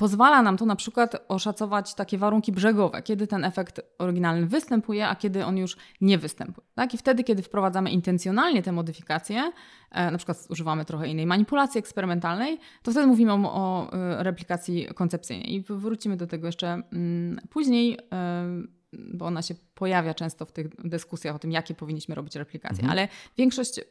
Pozwala 0.00 0.42
nam 0.42 0.56
to 0.56 0.66
na 0.66 0.76
przykład 0.76 1.16
oszacować 1.28 1.94
takie 1.94 2.18
warunki 2.18 2.52
brzegowe, 2.52 3.02
kiedy 3.02 3.26
ten 3.26 3.44
efekt 3.44 3.80
oryginalny 3.98 4.46
występuje, 4.46 5.08
a 5.08 5.16
kiedy 5.16 5.44
on 5.44 5.58
już 5.58 5.76
nie 6.00 6.18
występuje. 6.18 6.66
Tak? 6.74 6.94
I 6.94 6.98
wtedy, 6.98 7.24
kiedy 7.24 7.42
wprowadzamy 7.42 7.90
intencjonalnie 7.90 8.62
te 8.62 8.72
modyfikacje, 8.72 9.52
e, 9.90 10.10
na 10.10 10.18
przykład 10.18 10.46
używamy 10.50 10.84
trochę 10.84 11.08
innej 11.08 11.26
manipulacji 11.26 11.78
eksperymentalnej, 11.78 12.58
to 12.82 12.90
wtedy 12.90 13.06
mówimy 13.06 13.32
o, 13.32 13.36
o 13.36 13.92
e, 13.92 14.22
replikacji 14.22 14.86
koncepcyjnej. 14.94 15.54
I 15.54 15.64
wrócimy 15.68 16.16
do 16.16 16.26
tego 16.26 16.46
jeszcze 16.46 16.82
mm, 16.92 17.40
później 17.50 17.98
e, 18.12 18.80
bo 18.92 19.26
ona 19.26 19.42
się 19.42 19.54
pojawia 19.74 20.14
często 20.14 20.46
w 20.46 20.52
tych 20.52 20.66
dyskusjach 20.88 21.36
o 21.36 21.38
tym, 21.38 21.52
jakie 21.52 21.74
powinniśmy 21.74 22.14
robić 22.14 22.36
replikacje, 22.36 22.82
mhm. 22.84 22.90
ale 22.90 23.08
większość 23.36 23.78
y, 23.78 23.82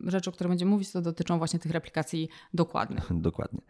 rzeczy, 0.00 0.30
o 0.30 0.32
których 0.32 0.48
będziemy 0.48 0.70
mówić, 0.70 0.92
to 0.92 1.02
dotyczą 1.02 1.38
właśnie 1.38 1.58
tych 1.58 1.72
replikacji 1.72 2.28
dokładnych. 2.54 3.06
Dokładnie. 3.28 3.60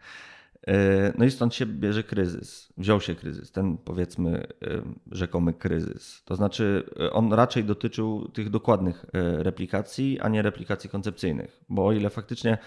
E, 0.67 1.13
no 1.17 1.25
i 1.25 1.31
stąd 1.31 1.55
się 1.55 1.65
bierze 1.65 2.03
kryzys. 2.03 2.73
Wziął 2.77 3.01
się 3.01 3.15
kryzys, 3.15 3.51
ten 3.51 3.77
powiedzmy 3.77 4.29
e, 4.37 4.81
rzekomy 5.11 5.53
kryzys. 5.53 6.23
To 6.25 6.35
znaczy, 6.35 6.83
e, 6.99 7.11
on 7.11 7.33
raczej 7.33 7.63
dotyczył 7.63 8.27
tych 8.27 8.49
dokładnych 8.49 9.05
replikacji, 9.37 10.19
a 10.19 10.29
nie 10.29 10.41
replikacji 10.41 10.89
koncepcyjnych. 10.89 11.63
Bo 11.69 11.85
o 11.85 11.91
ile 11.91 12.09
faktycznie 12.09 12.57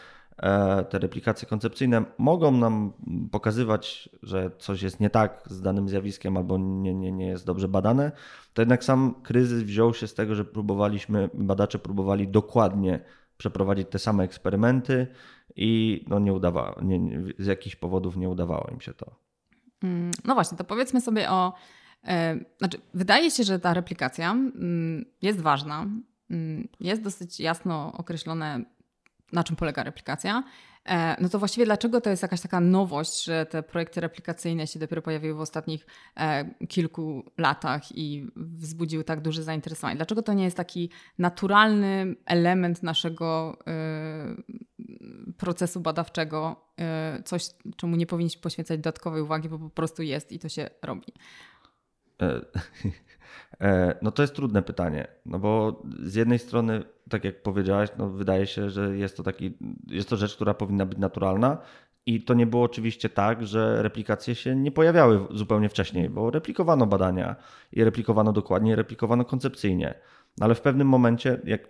te 0.90 0.98
replikacje 0.98 1.48
koncepcyjne 1.48 2.04
mogą 2.18 2.50
nam 2.50 2.92
pokazywać, 3.30 4.08
że 4.22 4.50
coś 4.58 4.82
jest 4.82 5.00
nie 5.00 5.10
tak 5.10 5.42
z 5.46 5.60
danym 5.60 5.88
zjawiskiem 5.88 6.36
albo 6.36 6.58
nie, 6.58 6.94
nie, 6.94 7.12
nie 7.12 7.26
jest 7.26 7.46
dobrze 7.46 7.68
badane, 7.68 8.12
to 8.54 8.62
jednak 8.62 8.84
sam 8.84 9.14
kryzys 9.22 9.62
wziął 9.62 9.94
się 9.94 10.06
z 10.06 10.14
tego, 10.14 10.34
że 10.34 10.44
próbowaliśmy, 10.44 11.30
badacze 11.34 11.78
próbowali 11.78 12.28
dokładnie 12.28 13.00
przeprowadzić 13.40 13.88
te 13.90 13.98
same 13.98 14.24
eksperymenty 14.24 15.06
i 15.56 16.04
no 16.08 16.18
nie 16.18 16.32
udawało, 16.32 16.82
nie, 16.82 17.22
z 17.38 17.46
jakichś 17.46 17.76
powodów 17.76 18.16
nie 18.16 18.28
udawało 18.28 18.68
im 18.72 18.80
się 18.80 18.94
to. 18.94 19.16
Mm, 19.82 20.10
no 20.24 20.34
właśnie, 20.34 20.58
to 20.58 20.64
powiedzmy 20.64 21.00
sobie 21.00 21.30
o. 21.30 21.52
E, 22.04 22.36
znaczy, 22.58 22.78
wydaje 22.94 23.30
się, 23.30 23.44
że 23.44 23.58
ta 23.58 23.74
replikacja 23.74 24.30
mm, 24.30 25.04
jest 25.22 25.40
ważna. 25.40 25.86
Mm, 26.30 26.68
jest 26.80 27.02
dosyć 27.02 27.40
jasno 27.40 27.92
określone, 27.92 28.64
na 29.32 29.44
czym 29.44 29.56
polega 29.56 29.82
replikacja. 29.82 30.42
E, 30.88 31.16
no 31.22 31.28
to 31.28 31.38
właściwie 31.38 31.64
dlaczego 31.64 32.00
to 32.00 32.10
jest 32.10 32.22
jakaś 32.22 32.40
taka 32.40 32.60
nowość, 32.60 33.24
że 33.24 33.46
te 33.46 33.62
projekty 33.62 34.00
replikacyjne 34.00 34.66
się 34.66 34.78
dopiero 34.78 35.02
pojawiły 35.02 35.34
w 35.34 35.40
ostatnich 35.40 35.86
e, 36.16 36.54
kilku 36.68 37.24
latach 37.38 37.96
i 37.96 38.26
wzbudziły 38.36 39.04
tak 39.04 39.20
duże 39.20 39.42
zainteresowanie? 39.42 39.96
Dlaczego 39.96 40.22
to 40.22 40.32
nie 40.32 40.44
jest 40.44 40.56
taki 40.56 40.90
naturalny 41.18 42.16
element 42.26 42.82
naszego 42.82 43.58
e, 43.66 44.36
procesu 45.36 45.80
badawczego, 45.80 46.70
coś, 47.24 47.46
czemu 47.76 47.96
nie 47.96 48.06
powinniśmy 48.06 48.42
poświęcać 48.42 48.78
dodatkowej 48.78 49.22
uwagi, 49.22 49.48
bo 49.48 49.58
po 49.58 49.70
prostu 49.70 50.02
jest 50.02 50.32
i 50.32 50.38
to 50.38 50.48
się 50.48 50.70
robi? 50.82 51.12
E, 53.60 53.98
no 54.02 54.10
to 54.10 54.22
jest 54.22 54.34
trudne 54.34 54.62
pytanie, 54.62 55.06
no 55.26 55.38
bo 55.38 55.82
z 56.02 56.14
jednej 56.14 56.38
strony, 56.38 56.82
tak 57.08 57.24
jak 57.24 57.42
powiedziałaś, 57.42 57.90
no 57.98 58.08
wydaje 58.08 58.46
się, 58.46 58.70
że 58.70 58.96
jest 58.96 59.16
to, 59.16 59.22
taki, 59.22 59.58
jest 59.86 60.08
to 60.08 60.16
rzecz, 60.16 60.34
która 60.34 60.54
powinna 60.54 60.86
być 60.86 60.98
naturalna. 60.98 61.58
I 62.06 62.24
to 62.24 62.34
nie 62.34 62.46
było 62.46 62.62
oczywiście 62.62 63.08
tak, 63.08 63.46
że 63.46 63.82
replikacje 63.82 64.34
się 64.34 64.56
nie 64.56 64.72
pojawiały 64.72 65.26
zupełnie 65.30 65.68
wcześniej, 65.68 66.08
bo 66.08 66.30
replikowano 66.30 66.86
badania 66.86 67.36
i 67.72 67.84
replikowano 67.84 68.32
dokładnie, 68.32 68.72
i 68.72 68.74
replikowano 68.74 69.24
koncepcyjnie. 69.24 69.94
No 70.38 70.44
ale 70.44 70.54
w 70.54 70.60
pewnym 70.60 70.88
momencie, 70.88 71.40
jak 71.44 71.68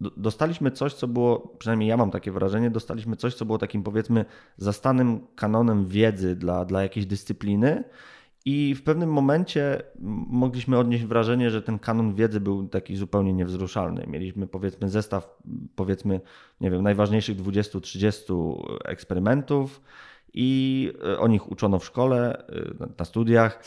dostaliśmy 0.00 0.70
coś, 0.70 0.94
co 0.94 1.08
było, 1.08 1.56
przynajmniej 1.58 1.88
ja 1.88 1.96
mam 1.96 2.10
takie 2.10 2.32
wrażenie, 2.32 2.70
dostaliśmy 2.70 3.16
coś, 3.16 3.34
co 3.34 3.44
było 3.44 3.58
takim 3.58 3.82
powiedzmy 3.82 4.24
zastanym 4.56 5.26
kanonem 5.36 5.86
wiedzy 5.86 6.36
dla, 6.36 6.64
dla 6.64 6.82
jakiejś 6.82 7.06
dyscypliny 7.06 7.84
i 8.44 8.74
w 8.74 8.82
pewnym 8.82 9.12
momencie 9.12 9.82
mogliśmy 10.28 10.78
odnieść 10.78 11.04
wrażenie, 11.04 11.50
że 11.50 11.62
ten 11.62 11.78
kanon 11.78 12.14
wiedzy 12.14 12.40
był 12.40 12.68
taki 12.68 12.96
zupełnie 12.96 13.32
niewzruszalny. 13.32 14.04
Mieliśmy 14.06 14.46
powiedzmy 14.46 14.88
zestaw, 14.88 15.38
powiedzmy, 15.76 16.20
nie 16.60 16.70
wiem, 16.70 16.82
najważniejszych 16.82 17.36
20-30 17.36 18.62
eksperymentów 18.84 19.80
i 20.34 20.92
e, 21.04 21.18
o 21.18 21.28
nich 21.28 21.50
uczono 21.52 21.78
w 21.78 21.84
szkole, 21.84 22.46
e, 22.48 22.86
na 22.98 23.04
studiach. 23.04 23.64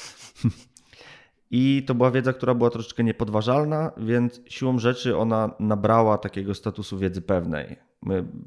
I 1.52 1.84
to 1.88 1.96
była 1.96 2.12
wiedza, 2.12 2.34
która 2.34 2.54
była 2.54 2.70
troszeczkę 2.70 3.04
niepodważalna, 3.04 3.92
więc 3.98 4.42
siłą 4.50 4.80
rzeczy 4.80 5.18
ona 5.18 5.56
nabrała 5.60 6.18
takiego 6.18 6.54
statusu 6.54 6.98
wiedzy 6.98 7.22
pewnej. 7.22 7.76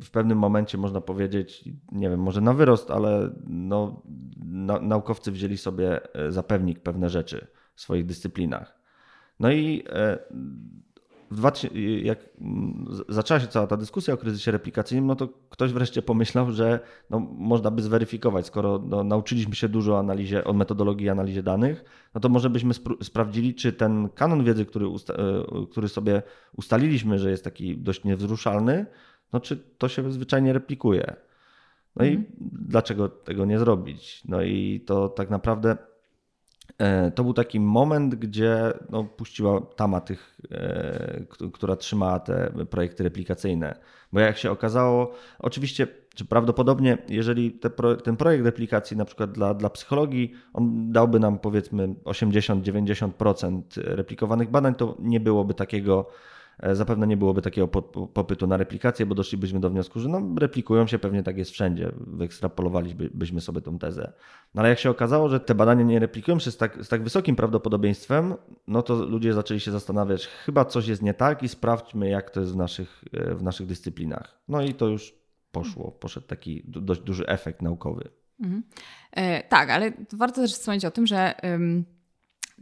W 0.04 0.10
pewnym 0.10 0.38
momencie 0.38 0.78
można 0.78 1.00
powiedzieć, 1.00 1.64
nie 1.92 2.10
wiem, 2.10 2.20
może 2.20 2.40
na 2.40 2.54
wyrost, 2.54 2.90
ale 2.90 3.30
no, 3.46 4.02
na, 4.36 4.80
naukowcy 4.80 5.32
wzięli 5.32 5.56
sobie 5.56 6.14
e, 6.14 6.32
za 6.32 6.42
pewnik 6.42 6.80
pewne 6.80 7.10
rzeczy 7.10 7.46
w 7.74 7.80
swoich 7.80 8.06
dyscyplinach. 8.06 8.78
No 9.40 9.52
i 9.52 9.84
e, 9.88 10.18
jak 12.02 12.18
zaczęła 13.08 13.40
się 13.40 13.46
cała 13.46 13.66
ta 13.66 13.76
dyskusja 13.76 14.14
o 14.14 14.16
kryzysie 14.16 14.50
replikacyjnym, 14.50 15.06
no 15.06 15.16
to 15.16 15.28
ktoś 15.50 15.72
wreszcie 15.72 16.02
pomyślał, 16.02 16.52
że 16.52 16.80
no, 17.10 17.18
można 17.20 17.70
by 17.70 17.82
zweryfikować, 17.82 18.46
skoro 18.46 18.82
no, 18.88 19.04
nauczyliśmy 19.04 19.54
się 19.54 19.68
dużo 19.68 19.98
analizie, 19.98 20.44
o 20.44 20.52
metodologii 20.52 21.08
analizie 21.08 21.42
danych, 21.42 21.84
no 22.14 22.20
to 22.20 22.28
może 22.28 22.50
byśmy 22.50 22.74
sprawdzili, 23.02 23.54
czy 23.54 23.72
ten 23.72 24.08
kanon 24.08 24.44
wiedzy, 24.44 24.64
który, 24.64 24.86
e, 24.86 24.92
który 25.70 25.88
sobie 25.88 26.22
ustaliliśmy, 26.56 27.18
że 27.18 27.30
jest 27.30 27.44
taki 27.44 27.78
dość 27.78 28.04
niewzruszalny, 28.04 28.86
no 29.32 29.40
czy 29.40 29.56
to 29.56 29.88
się 29.88 30.12
zwyczajnie 30.12 30.52
replikuje. 30.52 31.16
No 31.96 32.04
mhm. 32.04 32.22
i 32.22 32.26
dlaczego 32.52 33.08
tego 33.08 33.44
nie 33.44 33.58
zrobić? 33.58 34.22
No 34.24 34.42
i 34.42 34.80
to 34.86 35.08
tak 35.08 35.30
naprawdę 35.30 35.76
e, 36.78 37.10
to 37.10 37.24
był 37.24 37.34
taki 37.34 37.60
moment, 37.60 38.14
gdzie 38.14 38.72
no, 38.90 39.04
puściła 39.04 39.60
tama 39.60 40.00
tych, 40.00 40.38
e, 40.50 41.50
która 41.52 41.76
trzymała 41.76 42.20
te 42.20 42.52
projekty 42.70 43.04
replikacyjne. 43.04 43.78
Bo 44.12 44.20
jak 44.20 44.38
się 44.38 44.50
okazało, 44.50 45.14
oczywiście, 45.38 45.86
czy 46.14 46.24
prawdopodobnie, 46.24 46.98
jeżeli 47.08 47.52
te, 47.52 47.70
ten 48.04 48.16
projekt 48.16 48.44
replikacji, 48.44 48.96
na 48.96 49.04
przykład 49.04 49.32
dla, 49.32 49.54
dla 49.54 49.70
psychologii, 49.70 50.32
on 50.52 50.92
dałby 50.92 51.20
nam 51.20 51.38
powiedzmy 51.38 51.88
80-90% 51.88 53.62
replikowanych 53.76 54.50
badań, 54.50 54.74
to 54.74 54.96
nie 54.98 55.20
byłoby 55.20 55.54
takiego 55.54 56.10
zapewne 56.72 57.06
nie 57.06 57.16
byłoby 57.16 57.42
takiego 57.42 57.68
popytu 58.14 58.46
na 58.46 58.56
replikację, 58.56 59.06
bo 59.06 59.14
doszlibyśmy 59.14 59.60
do 59.60 59.70
wniosku, 59.70 60.00
że 60.00 60.08
no, 60.08 60.22
replikują 60.40 60.86
się, 60.86 60.98
pewnie 60.98 61.22
tak 61.22 61.38
jest 61.38 61.50
wszędzie. 61.50 61.92
Wyekstrapolowalibyśmy 61.96 63.40
sobie 63.40 63.60
tą 63.60 63.78
tezę. 63.78 64.12
No 64.54 64.62
ale 64.62 64.68
jak 64.68 64.78
się 64.78 64.90
okazało, 64.90 65.28
że 65.28 65.40
te 65.40 65.54
badania 65.54 65.84
nie 65.84 65.98
replikują 65.98 66.38
się 66.38 66.50
z 66.50 66.56
tak, 66.56 66.84
z 66.84 66.88
tak 66.88 67.02
wysokim 67.02 67.36
prawdopodobieństwem, 67.36 68.34
no 68.66 68.82
to 68.82 68.94
ludzie 68.94 69.34
zaczęli 69.34 69.60
się 69.60 69.70
zastanawiać, 69.70 70.26
chyba 70.26 70.64
coś 70.64 70.88
jest 70.88 71.02
nie 71.02 71.14
tak 71.14 71.42
i 71.42 71.48
sprawdźmy, 71.48 72.08
jak 72.08 72.30
to 72.30 72.40
jest 72.40 72.52
w 72.52 72.56
naszych, 72.56 73.04
e, 73.12 73.34
w 73.34 73.42
naszych 73.42 73.66
dyscyplinach. 73.66 74.40
No 74.48 74.62
i 74.62 74.74
to 74.74 74.86
już 74.86 75.14
poszło, 75.52 75.92
poszedł 75.92 76.26
taki 76.26 76.62
dość 76.66 77.00
duży 77.00 77.26
efekt 77.26 77.62
naukowy. 77.62 78.08
Mhm. 78.40 78.62
E, 79.12 79.42
tak, 79.42 79.70
ale 79.70 79.92
warto 80.12 80.40
też 80.40 80.52
wspomnieć 80.52 80.84
o 80.84 80.90
tym, 80.90 81.06
że 81.06 81.34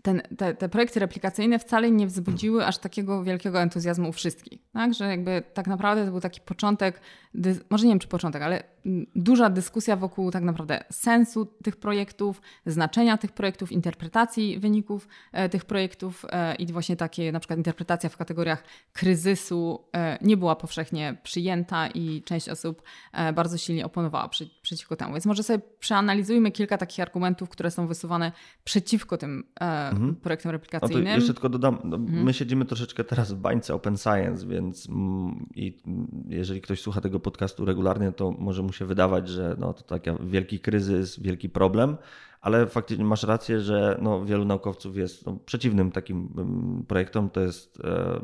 ten, 0.03 0.23
te, 0.38 0.55
te, 0.55 0.69
projekty 0.69 1.00
replikacyjne 1.00 1.59
wcale 1.59 1.91
nie 1.91 2.07
wzbudziły 2.07 2.67
aż 2.67 2.79
takiego 2.79 3.25
wielkiego 3.25 3.61
entuzjazmu 3.61 4.09
u 4.09 4.12
wszystkich. 4.12 4.61
Tak? 4.73 4.95
Że 4.95 5.05
jakby 5.09 5.43
tak 5.55 5.67
naprawdę 5.67 6.05
to 6.05 6.11
był 6.11 6.21
taki 6.21 6.41
początek, 6.41 7.00
może 7.71 7.87
nie 7.87 7.93
wiem 7.93 7.99
czy 7.99 8.09
początek, 8.09 8.43
ale 8.43 8.62
duża 9.16 9.50
dyskusja 9.50 9.97
wokół 9.97 10.31
tak 10.31 10.43
naprawdę 10.43 10.85
sensu 10.90 11.47
tych 11.47 11.76
projektów, 11.76 12.43
znaczenia 12.66 13.16
tych 13.16 13.33
projektów, 13.33 13.73
interpretacji 13.73 14.59
wyników 14.59 15.09
e, 15.33 15.49
tych 15.49 15.64
projektów 15.64 16.25
e, 16.28 16.55
i 16.55 16.73
właśnie 16.73 16.97
takie 16.97 17.33
na 17.33 17.40
przykład 17.40 17.59
interpretacja 17.59 18.11
w 18.11 18.16
kategoriach 18.16 18.64
kryzysu 18.93 19.85
e, 19.93 20.19
nie 20.23 20.37
była 20.37 20.57
powszechnie 20.57 21.16
przyjęta 21.23 21.88
i 21.88 22.23
część 22.23 22.49
osób 22.49 22.83
bardzo 23.35 23.59
silnie 23.59 23.87
oponowała 23.87 24.28
przy, 24.28 24.50
przeciwko 24.62 24.97
temu. 24.97 25.12
Więc 25.12 25.26
może 25.26 25.43
sobie 25.43 25.59
przeanalizujmy 25.78 26.50
kilka 26.50 26.78
takich 26.78 27.00
argumentów, 27.00 27.49
które 27.49 27.71
są 27.71 27.87
wysuwane 27.87 28.33
przeciwko 28.64 29.19
tym 29.19 29.45
mhm. 29.61 30.16
projektom 30.16 30.52
replikacyjnym. 30.52 31.07
jeszcze 31.07 31.35
tylko 31.35 31.49
dodam, 31.49 31.78
no, 31.85 31.97
mhm. 31.97 32.25
my 32.25 32.35
siedzimy 32.35 32.64
troszeczkę 32.64 33.05
teraz 33.05 33.33
w 33.33 33.37
bańce 33.37 33.75
Open 33.75 33.97
Science, 33.97 34.47
więc 34.47 34.88
mm, 34.88 35.47
i 35.55 35.78
jeżeli 36.28 36.61
ktoś 36.61 36.81
słucha 36.81 37.00
tego 37.00 37.21
podcastu 37.21 37.64
regularnie, 37.64 38.12
to 38.12 38.31
może 38.31 38.62
musi 38.62 38.75
się 38.76 38.85
wydawać, 38.85 39.28
że 39.28 39.56
no, 39.59 39.73
to 39.73 39.83
taki 39.83 40.11
wielki 40.21 40.61
kryzys, 40.61 41.21
wielki 41.21 41.49
problem, 41.49 41.97
ale 42.40 42.66
faktycznie 42.66 43.04
masz 43.04 43.23
rację, 43.23 43.61
że 43.61 43.99
no, 44.02 44.25
wielu 44.25 44.45
naukowców 44.45 44.97
jest 44.97 45.26
no, 45.26 45.38
przeciwnym 45.47 45.92
takim 45.92 46.28
mm, 46.37 46.85
projektom. 46.88 47.30
To 47.30 47.40
jest 47.40 47.80
e, 47.85 48.21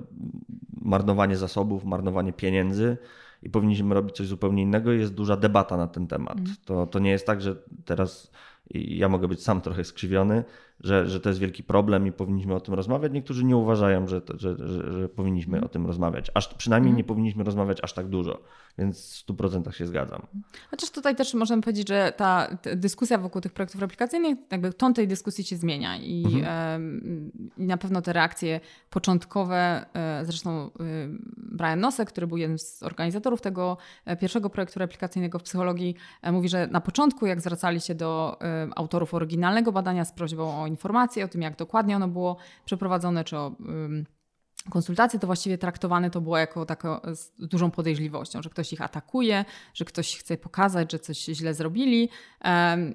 marnowanie 0.81 1.37
zasobów, 1.37 1.85
marnowanie 1.85 2.33
pieniędzy 2.33 2.97
i 3.43 3.51
powinniśmy 3.51 3.95
robić 3.95 4.17
coś 4.17 4.27
zupełnie 4.27 4.63
innego. 4.63 4.93
Jest 4.93 5.15
duża 5.15 5.37
debata 5.37 5.77
na 5.77 5.87
ten 5.87 6.07
temat. 6.07 6.39
Mm. 6.39 6.55
To, 6.65 6.87
to 6.87 6.99
nie 6.99 7.11
jest 7.11 7.27
tak, 7.27 7.43
że 7.43 7.57
teraz 7.85 8.33
ja 8.75 9.09
mogę 9.09 9.29
być 9.29 9.43
sam 9.43 9.61
trochę 9.61 9.85
skrzywiony, 9.85 10.45
że, 10.83 11.09
że 11.09 11.21
to 11.21 11.29
jest 11.29 11.41
wielki 11.41 11.63
problem 11.63 12.07
i 12.07 12.13
powinniśmy 12.13 12.55
o 12.55 12.61
tym 12.61 12.75
rozmawiać. 12.75 13.13
Niektórzy 13.13 13.45
nie 13.45 13.57
uważają, 13.57 14.07
że, 14.07 14.21
to, 14.21 14.39
że, 14.39 14.57
że, 14.59 14.93
że, 14.93 15.09
powinniśmy 15.09 15.65
o 15.65 15.69
tym 15.69 15.87
rozmawiać. 15.87 16.31
Aż 16.35 16.55
przynajmniej 16.55 16.95
nie 16.95 17.05
powinniśmy 17.05 17.45
rozmawiać 17.45 17.79
aż 17.83 17.93
tak 17.93 18.09
dużo, 18.09 18.43
więc 18.79 19.23
w 19.23 19.27
100% 19.27 19.71
się 19.71 19.87
zgadzam. 19.87 20.27
Chociaż 20.71 20.91
tutaj 20.91 21.17
też 21.17 21.35
możemy 21.35 21.63
powiedzieć, 21.63 21.89
że 21.89 22.13
ta, 22.17 22.57
dyskusja 22.77 23.19
wokół 23.19 23.41
tych 23.41 23.53
projektów 23.53 23.81
replikacyjnych, 23.81 24.39
jakby 24.51 24.73
ton 24.73 24.95
tej 24.95 25.09
dyskusji 25.09 25.45
się 25.45 25.57
zmienia 25.57 25.97
i, 25.97 26.25
mm. 26.25 27.33
i 27.59 27.67
na 27.67 27.77
pewno 27.77 28.03
te 28.03 28.13
reakcje 28.13 28.61
początkowe, 28.91 29.87
e, 29.95 30.25
zresztą 30.25 30.51
e, 30.51 30.71
Brian 31.37 31.81
Nosek, 31.81 32.09
który 32.09 32.27
był 32.27 32.37
jednym 32.37 32.59
z 32.59 32.83
organizatorów 32.83 33.41
tego 33.41 33.77
e, 34.05 34.17
pierwszego 34.17 34.51
projektu 34.51 34.79
replikacyjnego 34.79 35.39
w 35.39 35.43
psychologii, 35.43 35.97
mówi, 36.33 36.49
że 36.49 36.67
na 36.67 36.81
początku, 36.81 37.27
jak 37.27 37.41
zwracali 37.41 37.81
się 37.81 37.95
do 37.95 38.39
autorów 38.77 39.15
oryginalnego 39.15 39.73
badania 39.73 40.05
z 40.05 40.13
prośbą 40.13 40.63
o 40.63 40.67
informacje 40.67 41.25
o 41.25 41.29
tym, 41.29 41.43
jak 41.43 41.57
dokładnie 41.57 41.97
ono 41.97 42.09
było 42.09 42.37
przeprowadzone, 42.65 43.25
czy 43.25 43.39
o 43.39 43.53
konsultacje, 44.71 45.19
to 45.19 45.27
właściwie 45.27 45.59
traktowane 45.59 46.11
to 46.11 46.21
było 46.21 46.39
jako 46.39 46.67
taką 46.67 47.01
z 47.15 47.33
dużą 47.39 47.71
podejrzliwością, 47.71 48.43
że 48.43 48.51
ktoś 48.51 48.73
ich 48.73 48.83
atakuje, 48.83 49.45
że 49.75 49.85
ktoś 49.85 50.17
chce 50.17 50.37
pokazać, 50.37 50.93
że 50.93 50.99
coś 50.99 51.19
źle 51.19 51.55
zrobili 51.55 52.09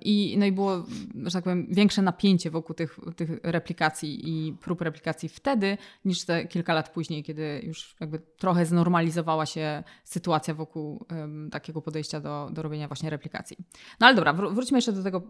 i, 0.01 0.35
no 0.39 0.45
i 0.45 0.51
było, 0.51 0.83
że 1.23 1.31
tak 1.31 1.43
powiem, 1.43 1.67
większe 1.69 2.01
napięcie 2.01 2.51
wokół 2.51 2.75
tych, 2.75 2.99
tych 3.15 3.29
replikacji 3.43 4.29
i 4.29 4.53
prób 4.53 4.81
replikacji 4.81 5.29
wtedy, 5.29 5.77
niż 6.05 6.25
te 6.25 6.45
kilka 6.45 6.73
lat 6.73 6.89
później, 6.89 7.23
kiedy 7.23 7.61
już 7.63 7.95
jakby 7.99 8.19
trochę 8.19 8.65
znormalizowała 8.65 9.45
się 9.45 9.83
sytuacja 10.03 10.53
wokół 10.53 11.05
um, 11.11 11.49
takiego 11.51 11.81
podejścia 11.81 12.19
do, 12.19 12.49
do 12.51 12.61
robienia 12.61 12.87
właśnie 12.87 13.09
replikacji. 13.09 13.57
No 13.99 14.07
ale 14.07 14.15
dobra, 14.15 14.33
wróćmy 14.33 14.77
jeszcze 14.77 14.91
do 14.91 15.03
tego, 15.03 15.21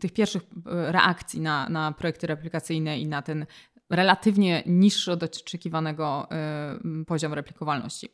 tych 0.00 0.12
pierwszych 0.12 0.42
reakcji 0.66 1.40
na, 1.40 1.68
na 1.68 1.92
projekty 1.92 2.26
replikacyjne 2.26 2.98
i 2.98 3.06
na 3.06 3.22
ten 3.22 3.46
relatywnie 3.90 4.62
niższy 4.66 5.12
od 5.12 5.22
oczekiwanego 5.22 6.28
y, 7.00 7.04
poziom 7.04 7.34
replikowalności. 7.34 8.08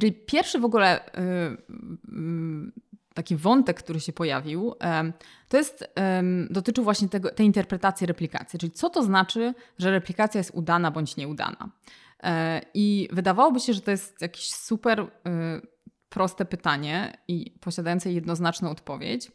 Czyli 0.00 0.12
pierwszy 0.12 0.58
w 0.58 0.64
ogóle 0.64 1.06
y, 1.06 1.10
y, 1.10 2.88
taki 3.14 3.36
wątek, 3.36 3.78
który 3.78 4.00
się 4.00 4.12
pojawił, 4.12 4.74
to 5.48 5.56
jest, 5.56 5.94
dotyczył 6.50 6.84
właśnie 6.84 7.08
tego, 7.08 7.30
tej 7.30 7.46
interpretacji 7.46 8.06
replikacji, 8.06 8.58
czyli 8.58 8.72
co 8.72 8.90
to 8.90 9.02
znaczy, 9.02 9.54
że 9.78 9.90
replikacja 9.90 10.38
jest 10.38 10.50
udana 10.54 10.90
bądź 10.90 11.16
nieudana. 11.16 11.70
E, 12.22 12.60
I 12.74 13.08
wydawałoby 13.12 13.60
się, 13.60 13.72
że 13.72 13.80
to 13.80 13.90
jest 13.90 14.22
jakieś 14.22 14.50
super 14.50 15.06
proste 16.08 16.44
pytanie 16.44 17.18
i 17.28 17.50
posiadające 17.60 18.12
jednoznaczną 18.12 18.70
odpowiedź. 18.70 19.30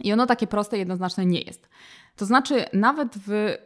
I 0.00 0.12
ono 0.12 0.26
takie 0.26 0.46
proste, 0.46 0.78
jednoznaczne 0.78 1.26
nie 1.26 1.40
jest. 1.40 1.68
To 2.16 2.24
znaczy, 2.24 2.64
nawet 2.72 3.14
w 3.26 3.56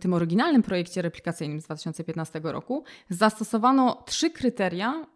tym 0.00 0.14
oryginalnym 0.14 0.62
projekcie 0.62 1.02
replikacyjnym 1.02 1.60
z 1.60 1.64
2015 1.64 2.40
roku 2.44 2.84
zastosowano 3.08 4.02
trzy 4.06 4.30
kryteria 4.30 5.06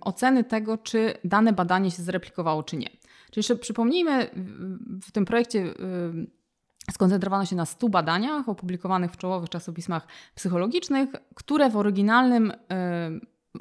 oceny 0.00 0.44
tego, 0.44 0.78
czy 0.78 1.14
dane 1.24 1.52
badanie 1.52 1.90
się 1.90 2.02
zreplikowało, 2.02 2.62
czy 2.62 2.76
nie. 2.76 2.88
Czyli 3.30 3.36
jeszcze 3.36 3.56
przypomnijmy, 3.56 4.30
w 5.02 5.12
tym 5.12 5.24
projekcie 5.24 5.74
skoncentrowano 6.90 7.46
się 7.46 7.56
na 7.56 7.66
100 7.66 7.88
badaniach 7.88 8.48
opublikowanych 8.48 9.12
w 9.12 9.16
czołowych 9.16 9.48
czasopismach 9.48 10.06
psychologicznych, 10.34 11.08
które 11.34 11.70
w 11.70 11.76
oryginalnym 11.76 12.52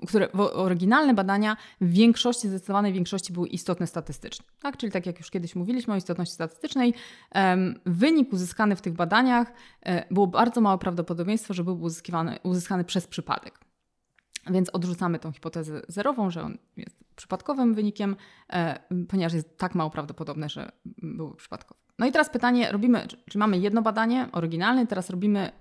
które 0.07 0.31
oryginalne 0.31 1.13
badania 1.13 1.57
w 1.81 1.89
większości, 1.89 2.47
zdecydowanej 2.47 2.93
większości 2.93 3.33
były 3.33 3.47
istotne 3.47 3.87
statystycznie. 3.87 4.45
Tak? 4.61 4.77
Czyli 4.77 4.91
tak 4.91 5.05
jak 5.05 5.19
już 5.19 5.31
kiedyś 5.31 5.55
mówiliśmy 5.55 5.93
o 5.93 5.97
istotności 5.97 6.35
statystycznej, 6.35 6.93
wynik 7.85 8.33
uzyskany 8.33 8.75
w 8.75 8.81
tych 8.81 8.93
badaniach 8.93 9.53
e, 9.81 10.13
było 10.13 10.27
bardzo 10.27 10.61
małe 10.61 10.77
prawdopodobieństwo, 10.77 11.53
że 11.53 11.63
byłby 11.63 11.83
uzyskiwany, 11.83 12.39
uzyskany 12.43 12.83
przez 12.83 13.07
przypadek. 13.07 13.59
Więc 14.49 14.69
odrzucamy 14.69 15.19
tą 15.19 15.31
hipotezę 15.31 15.81
zerową, 15.87 16.29
że 16.29 16.43
on 16.43 16.57
jest 16.77 16.97
przypadkowym 17.15 17.73
wynikiem, 17.73 18.15
e, 18.53 18.79
ponieważ 19.09 19.33
jest 19.33 19.57
tak 19.57 19.75
mało 19.75 19.89
prawdopodobne, 19.89 20.49
że 20.49 20.71
byłby 20.85 21.35
przypadkowy. 21.35 21.79
No 21.99 22.05
i 22.05 22.11
teraz 22.11 22.29
pytanie, 22.29 22.71
robimy, 22.71 23.07
czy 23.29 23.37
mamy 23.37 23.57
jedno 23.57 23.81
badanie 23.81 24.29
oryginalne, 24.31 24.87
teraz 24.87 25.09
robimy 25.09 25.51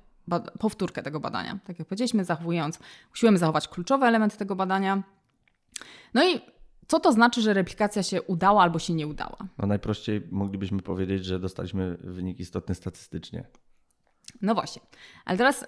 powtórkę 0.58 1.02
tego 1.02 1.20
badania. 1.20 1.58
Tak 1.66 1.78
jak 1.78 1.88
powiedzieliśmy, 1.88 2.24
zachowując, 2.24 2.78
usiłujemy 3.12 3.38
zachować 3.38 3.68
kluczowe 3.68 4.06
elementy 4.06 4.36
tego 4.36 4.56
badania. 4.56 5.02
No 6.14 6.30
i 6.30 6.40
co 6.86 7.00
to 7.00 7.12
znaczy, 7.12 7.42
że 7.42 7.54
replikacja 7.54 8.02
się 8.02 8.22
udała 8.22 8.62
albo 8.62 8.78
się 8.78 8.94
nie 8.94 9.06
udała? 9.06 9.36
No 9.58 9.66
najprościej 9.66 10.28
moglibyśmy 10.30 10.82
powiedzieć, 10.82 11.24
że 11.24 11.38
dostaliśmy 11.38 11.96
wynik 12.00 12.40
istotny 12.40 12.74
statystycznie. 12.74 13.44
No 14.42 14.54
właśnie. 14.54 14.82
Ale 15.24 15.38
teraz 15.38 15.62
y, 15.62 15.66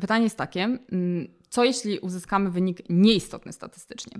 pytanie 0.00 0.24
jest 0.24 0.36
takie, 0.36 0.78
y, 0.92 1.30
co 1.48 1.64
jeśli 1.64 1.98
uzyskamy 1.98 2.50
wynik 2.50 2.82
nieistotny 2.88 3.52
statystycznie? 3.52 4.18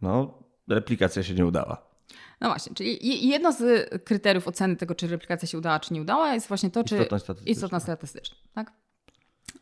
No, 0.00 0.42
replikacja 0.68 1.22
się 1.22 1.34
nie 1.34 1.46
udała. 1.46 1.92
No 2.40 2.48
właśnie, 2.48 2.74
czyli 2.74 3.28
jedno 3.28 3.52
z 3.52 3.90
kryteriów 4.04 4.48
oceny 4.48 4.76
tego, 4.76 4.94
czy 4.94 5.06
replikacja 5.06 5.48
się 5.48 5.58
udała, 5.58 5.80
czy 5.80 5.94
nie 5.94 6.02
udała, 6.02 6.34
jest 6.34 6.48
właśnie 6.48 6.70
to, 6.70 6.84
czy 6.84 7.08
istotna 7.46 7.80
statystyczna. 7.80 8.36
Tak? 8.52 8.72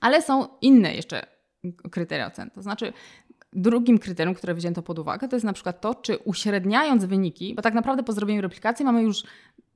Ale 0.00 0.22
są 0.22 0.48
inne 0.60 0.94
jeszcze 0.94 1.26
kryteria 1.90 2.26
oceny. 2.26 2.50
To 2.50 2.62
znaczy, 2.62 2.92
drugim 3.52 3.98
kryterium, 3.98 4.34
które 4.34 4.54
wzięto 4.54 4.82
pod 4.82 4.98
uwagę, 4.98 5.28
to 5.28 5.36
jest 5.36 5.46
na 5.46 5.52
przykład 5.52 5.80
to, 5.80 5.94
czy 5.94 6.18
uśredniając 6.18 7.04
wyniki, 7.04 7.54
bo 7.54 7.62
tak 7.62 7.74
naprawdę 7.74 8.02
po 8.02 8.12
zrobieniu 8.12 8.40
replikacji 8.40 8.84
mamy 8.84 9.02
już 9.02 9.22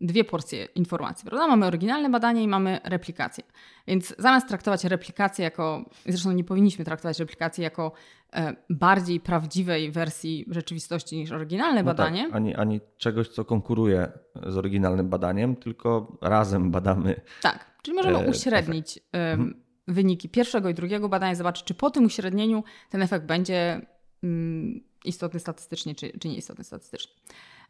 dwie 0.01 0.25
porcje 0.25 0.65
informacji, 0.65 1.27
prawda? 1.27 1.47
Mamy 1.47 1.67
oryginalne 1.67 2.11
badanie 2.11 2.43
i 2.43 2.49
mamy 2.49 2.81
replikację. 2.85 3.45
Więc 3.87 4.15
zamiast 4.19 4.49
traktować 4.49 4.85
replikację 4.85 5.45
jako, 5.45 5.85
zresztą 6.07 6.33
nie 6.33 6.45
powinniśmy 6.45 6.85
traktować 6.85 7.19
replikacji 7.19 7.63
jako 7.65 7.93
e, 8.33 8.57
bardziej 8.71 9.21
prawdziwej 9.21 9.91
wersji 9.91 10.47
rzeczywistości 10.51 11.17
niż 11.17 11.33
oryginalne 11.33 11.83
no 11.83 11.91
tak, 11.91 11.97
badanie. 11.97 12.25
Tak, 12.25 12.35
ani, 12.35 12.55
ani 12.55 12.81
czegoś, 12.97 13.29
co 13.29 13.45
konkuruje 13.45 14.13
z 14.47 14.57
oryginalnym 14.57 15.09
badaniem, 15.09 15.57
tylko 15.57 16.19
razem 16.23 16.71
badamy. 16.71 17.21
Tak, 17.43 17.79
czyli 17.83 17.97
możemy 17.97 18.19
e, 18.19 18.31
uśrednić 18.31 18.99
e, 19.15 19.37
wyniki 19.89 20.29
pierwszego 20.29 20.69
i 20.69 20.75
drugiego 20.75 21.09
badania, 21.09 21.35
zobaczyć, 21.35 21.65
czy 21.65 21.75
po 21.75 21.91
tym 21.91 22.05
uśrednieniu 22.05 22.65
ten 22.91 23.03
efekt 23.03 23.27
będzie 23.27 23.87
mm, 24.23 24.81
istotny 25.05 25.41
statystycznie, 25.41 25.95
czy, 25.95 26.19
czy 26.19 26.29
nieistotny 26.29 26.65
statystycznie. 26.65 27.13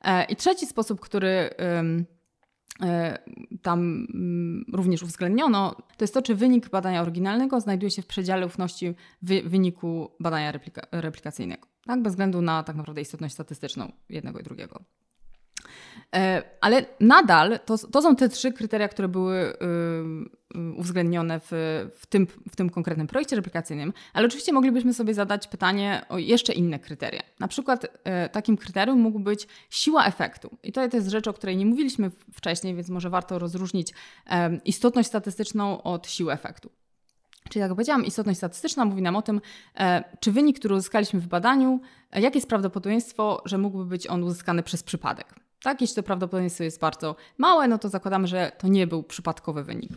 E, 0.00 0.24
I 0.24 0.37
trzeci 0.37 0.66
sposób, 0.66 1.00
który 1.00 1.50
e, 1.59 3.18
tam 3.62 4.07
mm, 4.14 4.64
również 4.72 5.03
uwzględniono, 5.03 5.74
to 5.74 6.05
jest 6.05 6.14
to, 6.14 6.22
czy 6.22 6.35
wynik 6.35 6.68
badania 6.68 7.03
oryginalnego 7.03 7.61
znajduje 7.61 7.90
się 7.90 8.03
w 8.03 8.07
przedziale 8.07 8.46
ufności 8.46 8.94
wyniku 9.22 10.11
badania 10.20 10.53
replika 10.53 10.87
replikacyjnego. 10.92 11.66
Tak? 11.87 12.03
Bez 12.03 12.12
względu 12.12 12.42
na 12.42 12.62
tak 12.62 12.77
naprawdę 12.77 13.00
istotność 13.00 13.35
statystyczną 13.35 13.92
jednego 14.09 14.40
i 14.40 14.42
drugiego. 14.42 14.85
E, 16.14 16.42
ale 16.61 16.85
nadal 17.00 17.59
to, 17.64 17.79
to 17.79 18.03
są 18.03 18.16
te 18.16 18.29
trzy 18.29 18.53
kryteria, 18.53 18.88
które 18.88 19.09
były 19.09 19.37
y, 19.37 19.57
y, 20.59 20.72
uwzględnione 20.77 21.40
w, 21.40 21.50
w, 21.98 22.07
tym, 22.07 22.27
w 22.50 22.57
tym 22.57 22.70
konkretnym 22.70 23.07
projekcie 23.07 23.37
replikacyjnym, 23.37 23.92
ale 24.12 24.27
oczywiście 24.27 24.53
moglibyśmy 24.53 24.94
sobie 24.94 25.14
zadać 25.14 25.48
pytanie 25.48 26.07
o 26.09 26.18
jeszcze 26.18 26.53
inne 26.53 26.79
kryteria. 26.79 27.22
Na 27.40 27.48
przykład 27.48 27.87
e, 28.05 28.29
takim 28.29 28.57
kryterium 28.57 29.00
mógł 29.00 29.18
być 29.18 29.46
siła 29.70 30.07
efektu. 30.07 30.57
I 30.62 30.72
to 30.72 30.83
jest 30.92 31.09
rzecz, 31.09 31.29
o 31.29 31.33
której 31.33 31.57
nie 31.57 31.66
mówiliśmy 31.66 32.11
wcześniej, 32.33 32.74
więc 32.74 32.88
może 32.88 33.11
warto 33.11 33.38
rozróżnić 33.38 33.94
istotność 34.64 35.09
statystyczną 35.09 35.83
od 35.83 36.09
siły 36.09 36.33
efektu. 36.33 36.70
Czyli 37.50 37.61
jak 37.61 37.70
powiedziałam, 37.70 38.05
istotność 38.05 38.38
statystyczna 38.38 38.85
mówi 38.85 39.03
nam 39.03 39.16
o 39.16 39.22
tym, 39.22 39.40
e, 39.77 40.05
czy 40.20 40.33
wynik, 40.33 40.59
który 40.59 40.74
uzyskaliśmy 40.74 41.20
w 41.20 41.27
badaniu, 41.27 41.81
jakie 42.12 42.38
jest 42.38 42.48
prawdopodobieństwo, 42.48 43.42
że 43.44 43.59
mógłby 43.59 43.85
być 43.85 44.07
on 44.07 44.22
uzyskany 44.22 44.62
przez 44.62 44.83
przypadek. 44.83 45.43
Tak, 45.64 45.81
jeśli 45.81 45.96
to 45.96 46.03
prawdopodobieństwo 46.03 46.64
jest 46.64 46.81
bardzo 46.81 47.16
małe, 47.38 47.68
no 47.68 47.79
to 47.79 47.88
zakładamy, 47.88 48.27
że 48.29 48.53
to 48.59 48.68
nie 48.68 48.87
był 48.87 49.03
przypadkowy 49.03 49.64
wynik. 49.64 49.92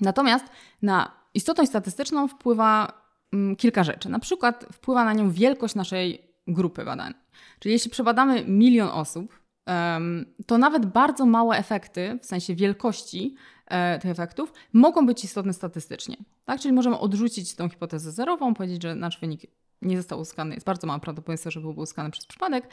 Natomiast 0.00 0.44
na 0.82 1.12
istotność 1.34 1.70
statystyczną 1.70 2.28
wpływa 2.28 2.92
mm, 3.32 3.56
kilka 3.56 3.84
rzeczy. 3.84 4.08
Na 4.08 4.18
przykład 4.18 4.66
wpływa 4.72 5.04
na 5.04 5.12
nią 5.12 5.30
wielkość 5.30 5.74
naszej 5.74 6.22
grupy 6.46 6.84
badań. 6.84 7.14
Czyli 7.58 7.72
jeśli 7.72 7.90
przebadamy 7.90 8.44
milion 8.44 8.88
osób, 8.88 9.40
to 10.46 10.58
nawet 10.58 10.86
bardzo 10.86 11.26
małe 11.26 11.56
efekty, 11.56 12.18
w 12.22 12.26
sensie 12.26 12.54
wielkości 12.54 13.34
e, 13.66 13.98
tych 13.98 14.10
efektów, 14.10 14.52
mogą 14.72 15.06
być 15.06 15.24
istotne 15.24 15.52
statystycznie. 15.52 16.16
Tak? 16.44 16.60
Czyli 16.60 16.74
możemy 16.74 16.98
odrzucić 16.98 17.54
tą 17.54 17.68
hipotezę 17.68 18.12
zerową, 18.12 18.54
powiedzieć, 18.54 18.82
że 18.82 18.94
nasz 18.94 19.20
wynik 19.20 19.40
nie 19.82 19.96
został 19.96 20.20
uzyskany, 20.20 20.54
jest 20.54 20.66
bardzo 20.66 20.86
małe 20.86 21.00
prawdopodobieństwo, 21.00 21.50
że 21.50 21.60
byłby 21.60 21.80
uzyskany 21.80 22.10
przez 22.10 22.26
przypadek, 22.26 22.68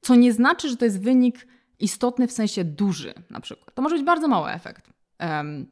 co 0.00 0.14
nie 0.14 0.32
znaczy, 0.32 0.68
że 0.68 0.76
to 0.76 0.84
jest 0.84 1.02
wynik 1.02 1.46
istotny 1.80 2.26
w 2.28 2.32
sensie 2.32 2.64
duży 2.64 3.14
na 3.30 3.40
przykład. 3.40 3.74
To 3.74 3.82
może 3.82 3.96
być 3.96 4.04
bardzo 4.04 4.28
mały 4.28 4.50
efekt. 4.50 4.90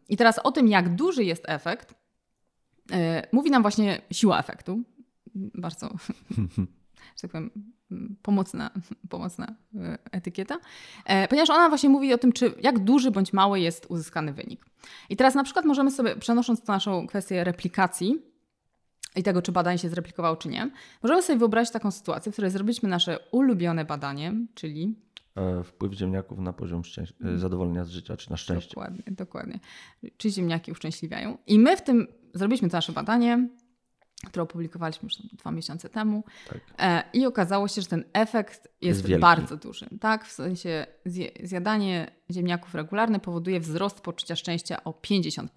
I 0.08 0.16
teraz 0.16 0.38
o 0.38 0.52
tym, 0.52 0.68
jak 0.68 0.94
duży 0.94 1.24
jest 1.24 1.44
efekt, 1.48 1.94
e, 2.92 3.28
mówi 3.32 3.50
nam 3.50 3.62
właśnie 3.62 4.00
siła 4.10 4.38
efektu. 4.38 4.82
Bardzo, 5.34 5.90
że 7.16 7.22
tak 7.22 7.30
powiem, 7.30 7.50
pomocna, 8.22 8.70
pomocna 9.08 9.54
e, 9.74 9.98
etykieta, 10.12 10.58
e, 11.04 11.28
ponieważ 11.28 11.50
ona 11.50 11.68
właśnie 11.68 11.88
mówi 11.88 12.14
o 12.14 12.18
tym, 12.18 12.32
czy 12.32 12.54
jak 12.62 12.78
duży 12.78 13.10
bądź 13.10 13.32
mały 13.32 13.60
jest 13.60 13.86
uzyskany 13.88 14.32
wynik. 14.32 14.66
I 15.10 15.16
teraz 15.16 15.34
na 15.34 15.44
przykład 15.44 15.64
możemy 15.64 15.90
sobie, 15.90 16.16
przenosząc 16.16 16.62
to 16.62 16.72
naszą 16.72 17.06
kwestię 17.06 17.44
replikacji 17.44 18.22
i 19.16 19.22
tego, 19.22 19.42
czy 19.42 19.52
badanie 19.52 19.78
się 19.78 19.88
zreplikowało, 19.88 20.36
czy 20.36 20.48
nie, 20.48 20.70
możemy 21.02 21.22
sobie 21.22 21.38
wyobrazić 21.38 21.72
taką 21.72 21.90
sytuację, 21.90 22.32
w 22.32 22.34
której 22.34 22.50
zrobiliśmy 22.50 22.88
nasze 22.88 23.18
ulubione 23.30 23.84
badanie, 23.84 24.32
czyli 24.54 25.05
wpływ 25.64 25.92
ziemniaków 25.92 26.38
na 26.38 26.52
poziom 26.52 26.82
e, 27.24 27.38
zadowolenia 27.38 27.84
z 27.84 27.88
życia, 27.88 28.16
czy 28.16 28.30
na 28.30 28.36
szczęście. 28.36 28.70
Dokładnie, 28.70 29.02
dokładnie. 29.06 29.60
Czy 30.16 30.30
ziemniaki 30.30 30.72
uszczęśliwiają. 30.72 31.38
I 31.46 31.58
my 31.58 31.76
w 31.76 31.82
tym 31.82 32.06
zrobiliśmy 32.34 32.68
to 32.70 32.76
nasze 32.76 32.92
badanie, 32.92 33.48
które 34.26 34.42
opublikowaliśmy 34.42 35.06
już 35.06 35.16
dwa 35.32 35.50
miesiące 35.50 35.88
temu. 35.88 36.24
Tak. 36.48 36.60
E, 36.78 37.02
I 37.12 37.26
okazało 37.26 37.68
się, 37.68 37.82
że 37.82 37.88
ten 37.88 38.04
efekt 38.12 38.68
jest, 38.80 39.08
jest 39.08 39.20
bardzo 39.20 39.56
duży. 39.56 39.86
Tak, 40.00 40.24
w 40.24 40.32
sensie 40.32 40.86
zjadanie 41.42 42.10
ziemniaków 42.30 42.74
regularne 42.74 43.20
powoduje 43.20 43.60
wzrost 43.60 44.00
poczucia 44.00 44.36
szczęścia 44.36 44.84
o 44.84 44.90
50%. 44.90 45.48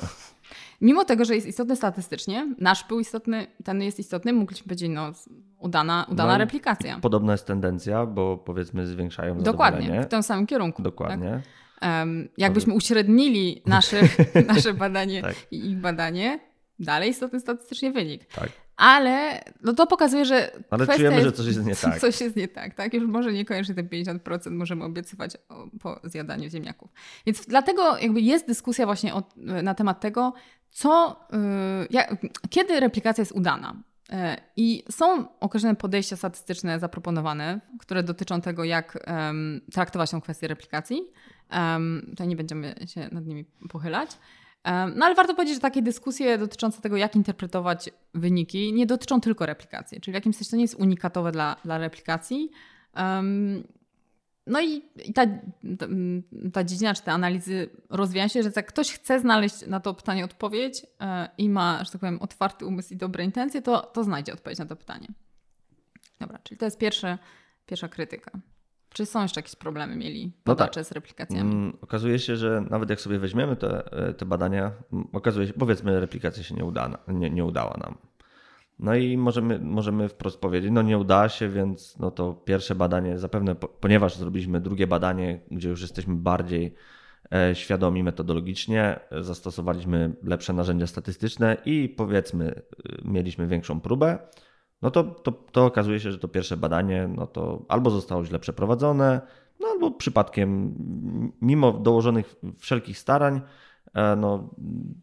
Mimo 0.82 1.06
tego, 1.06 1.26
że 1.26 1.36
jest 1.36 1.48
istotny 1.48 1.76
statystycznie, 1.76 2.56
nasz 2.58 2.88
był 2.88 3.00
istotny, 3.00 3.48
ten 3.63 3.82
jest 3.82 4.00
istotny, 4.00 4.34
mogliśmy 4.34 4.63
powiedzieć, 4.63 4.89
no 4.94 5.12
udana, 5.60 6.06
udana 6.10 6.32
no, 6.32 6.38
replikacja. 6.38 7.00
Podobna 7.00 7.32
jest 7.32 7.46
tendencja, 7.46 8.06
bo 8.06 8.38
powiedzmy 8.38 8.88
zwiększają 8.88 9.38
Dokładnie, 9.38 10.02
w 10.02 10.06
tym 10.06 10.24
samym 10.24 10.48
kierunku. 10.48 10.82
Dokładnie. 10.82 11.42
Tak? 11.80 11.89
Um, 12.00 12.30
jakbyśmy 12.38 12.74
uśrednili 12.74 13.62
nasze, 13.65 14.02
nasze 14.54 14.74
badanie 14.74 15.22
tak. 15.22 15.36
i 15.52 15.72
ich 15.72 15.78
badanie, 15.78 16.39
dalej 16.80 17.10
istotny 17.10 17.39
statystycznie 17.39 17.92
wynik. 17.92 18.26
Tak. 18.26 18.50
Ale 18.80 19.44
no 19.63 19.74
to 19.74 19.88
pokazuje, 19.88 20.26
że. 20.26 20.52
Ale 20.70 20.88
czujemy, 20.88 21.15
jest, 21.15 21.26
że 21.26 21.32
coś 21.32 21.46
jest 21.46 21.65
nie 21.65 21.76
tak. 21.92 22.00
Coś 22.00 22.22
jest 22.22 22.36
nie 22.36 22.48
tak, 22.48 22.74
tak? 22.74 22.94
Już 22.94 23.08
może 23.08 23.34
niekoniecznie 23.34 23.76
te 23.76 23.84
50% 23.84 24.52
możemy 24.52 24.84
obiecywać 24.84 25.38
po 25.82 26.00
zjadaniu 26.04 26.50
ziemniaków. 26.50 26.92
Więc 27.26 27.46
dlatego 27.46 27.98
jakby 27.98 28.22
jest 28.22 28.48
dyskusja 28.48 28.86
właśnie 28.86 29.13
o, 29.13 29.24
na 29.63 29.76
temat 29.76 30.00
tego, 30.00 30.34
co, 30.70 31.20
y, 31.84 31.88
jak, 31.90 32.16
kiedy 32.50 32.80
replikacja 32.80 33.22
jest 33.22 33.32
udana. 33.32 33.76
Y, 34.10 34.16
I 34.58 34.84
są 34.92 35.26
określone 35.40 35.76
podejścia 35.76 36.16
statystyczne 36.16 36.80
zaproponowane, 36.80 37.60
które 37.80 38.04
dotyczą 38.04 38.42
tego, 38.42 38.64
jak 38.64 39.00
um, 39.08 39.62
traktować 39.72 40.12
tę 40.12 40.22
kwestię 40.22 40.48
replikacji. 40.48 41.02
Um, 41.52 42.08
tutaj 42.10 42.28
nie 42.28 42.36
będziemy 42.36 42.76
się 42.86 43.10
nad 43.12 43.26
nimi 43.26 43.46
pochylać. 43.70 44.10
No 44.96 45.06
ale 45.06 45.16
warto 45.16 45.34
powiedzieć, 45.34 45.56
że 45.56 45.62
takie 45.62 45.82
dyskusje 45.82 46.38
dotyczące 46.38 46.82
tego, 46.82 46.98
jak 46.98 47.16
interpretować 47.16 47.90
wyniki, 48.14 48.74
nie 48.74 48.86
dotyczą 48.86 49.22
tylko 49.22 49.46
replikacji. 49.46 50.02
Czyli 50.02 50.14
w 50.14 50.16
jakimś 50.16 50.36
sensie 50.36 50.52
to 50.52 50.56
nie 50.58 50.62
jest 50.62 50.76
unikatowe 50.76 51.32
dla, 51.32 51.56
dla 51.66 51.78
replikacji. 51.78 52.52
Um, 52.96 53.64
no 54.50 54.62
i, 54.62 54.82
i 55.06 55.14
ta, 55.14 55.26
ta, 55.80 55.88
ta, 56.54 56.64
dziedzina, 56.64 56.94
czy 56.94 57.04
te 57.04 57.12
analizy 57.12 57.70
rozwija 57.90 58.30
się, 58.30 58.44
że 58.44 58.52
jak 58.56 58.68
ktoś 58.68 58.92
chce 58.92 59.20
znaleźć 59.20 59.68
na 59.68 59.80
to 59.80 59.94
pytanie 59.94 60.26
odpowiedź 60.26 60.86
e, 61.02 61.30
i 61.38 61.50
ma, 61.50 61.84
że 61.84 61.92
tak 61.92 62.02
powiem, 62.02 62.22
otwarty 62.22 62.66
umysł 62.66 62.94
i 62.94 62.98
dobre 62.98 63.24
intencje, 63.24 63.62
to, 63.62 63.82
to 63.82 64.04
znajdzie 64.04 64.34
odpowiedź 64.34 64.60
na 64.60 64.66
to 64.66 64.76
pytanie. 64.76 65.08
Dobra, 66.20 66.40
czyli 66.44 66.58
to 66.58 66.66
jest 66.66 66.78
pierwsze, 66.78 67.18
pierwsza 67.66 67.88
krytyka. 67.88 68.32
Czy 68.90 69.06
są 69.06 69.22
jeszcze 69.22 69.40
jakieś 69.40 69.56
problemy 69.56 69.96
mieli 69.96 70.34
badacze 70.46 70.80
no 70.80 70.84
tak. 70.84 70.86
z 70.86 70.92
replikacjami? 70.92 71.52
Mm, 71.52 71.78
okazuje 71.82 72.20
się, 72.20 72.36
że 72.36 72.66
nawet 72.70 72.90
jak 72.90 73.02
sobie 73.02 73.20
weźmiemy 73.20 73.56
te, 73.56 73.92
e, 73.92 74.14
te 74.14 74.26
badania, 74.26 74.72
okazuje 75.14 75.48
się, 75.48 75.54
powiedzmy, 75.54 76.00
replikacja 76.00 76.44
się 76.44 76.56
nie, 76.56 76.66
uda, 76.66 76.98
nie, 77.08 77.30
nie 77.30 77.46
udała 77.46 77.78
nam. 77.78 77.98
No 78.80 78.96
i 78.96 79.18
możemy, 79.18 79.60
możemy 79.60 80.10
wprost 80.10 80.42
powiedzieć, 80.42 80.72
no 80.72 80.82
nie 80.82 80.98
uda 80.98 81.30
się, 81.30 81.50
więc 81.50 82.00
no 82.00 82.12
to 82.12 82.34
pierwsze 82.34 82.76
badanie 82.76 83.18
zapewne, 83.18 83.56
ponieważ 83.56 84.15
zrobiliśmy 84.15 84.62
drugie 84.62 84.88
badanie, 84.88 85.39
gdzie 85.52 85.70
już 85.70 85.82
jesteśmy 85.82 86.15
bardziej 86.15 86.74
e, 87.34 87.56
świadomi 87.56 88.04
metodologicznie, 88.04 89.00
zastosowaliśmy 89.12 90.15
lepsze 90.24 90.54
narzędzia 90.54 90.88
statystyczne 90.88 91.58
i 91.65 91.89
powiedzmy, 91.89 92.46
e, 92.46 92.62
mieliśmy 93.06 93.48
większą 93.48 93.82
próbę, 93.82 94.20
no 94.82 94.92
to, 94.92 95.04
to, 95.04 95.32
to 95.32 95.65
okazuje 95.65 96.00
się, 96.00 96.12
że 96.12 96.20
to 96.20 96.28
pierwsze 96.28 96.58
badanie 96.58 97.10
no 97.15 97.28
to 97.28 97.65
albo 97.68 97.89
zostało 97.89 98.26
źle 98.26 98.39
przeprowadzone, 98.39 99.22
no 99.60 99.68
albo 99.68 99.92
przypadkiem, 99.92 100.76
mimo 101.42 101.72
dołożonych 101.72 102.36
wszelkich 102.58 102.98
starań, 102.98 103.42
e, 103.94 104.15
no 104.15 104.50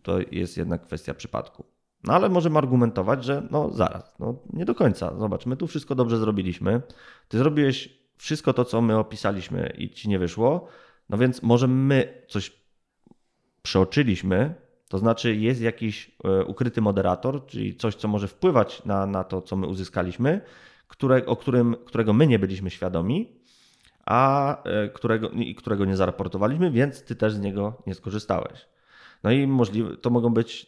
to 0.03 0.19
jest 0.31 0.57
jednak 0.57 0.87
kwestia 0.87 1.15
przypadku. 1.15 1.76
No 2.07 2.15
ale 2.15 2.29
możemy 2.29 2.59
argumentować, 2.59 3.25
że 3.25 3.43
no 3.51 3.71
zaraz, 3.71 4.19
no 4.19 4.35
nie 4.53 4.65
do 4.65 4.75
końca. 4.75 5.19
Zobacz, 5.19 5.47
my 5.47 5.57
tu 5.57 5.67
wszystko 5.67 5.95
dobrze 5.95 6.19
zrobiliśmy. 6.19 6.83
Ty 7.29 7.39
zrobiłeś 7.39 7.99
wszystko 8.17 8.53
to, 8.53 8.65
co 8.65 8.83
my 8.83 8.99
opisaliśmy 8.99 9.73
i 9.79 9.91
ci 9.91 10.09
nie 10.09 10.19
wyszło, 10.19 10.69
no 11.09 11.19
więc 11.19 11.43
może 11.43 11.69
my 11.69 12.25
coś 12.29 12.53
przeoczyliśmy, 13.63 14.55
to 14.89 14.99
znaczy 14.99 15.37
jest 15.37 15.61
jakiś 15.61 16.17
e, 16.25 16.45
ukryty 16.45 16.81
moderator, 16.81 17.47
czyli 17.47 17.77
coś, 17.77 17.95
co 17.95 18.09
może 18.09 18.29
wpływać 18.29 18.85
na, 18.85 19.07
na 19.07 19.25
to, 19.25 19.43
co 19.43 19.57
my 19.57 19.67
uzyskaliśmy, 19.67 20.41
które, 20.89 21.27
o 21.27 21.37
którym, 21.37 21.77
którego 21.85 22.13
my 22.13 22.27
nie 22.27 22.39
byliśmy 22.39 22.71
świadomi, 22.71 23.33
a 24.07 24.63
e, 24.65 24.89
którego, 24.89 25.31
którego 25.57 25.85
nie 25.85 25.97
zaraportowaliśmy, 25.97 26.71
więc 26.71 27.03
ty 27.03 27.17
też 27.17 27.35
z 27.35 27.41
niego 27.41 27.83
nie 27.87 27.95
skorzystałeś. 27.95 28.67
No 29.25 29.31
i 29.31 29.47
możliwe, 29.47 29.97
to 29.97 30.11
mogą 30.11 30.35
być. 30.35 30.67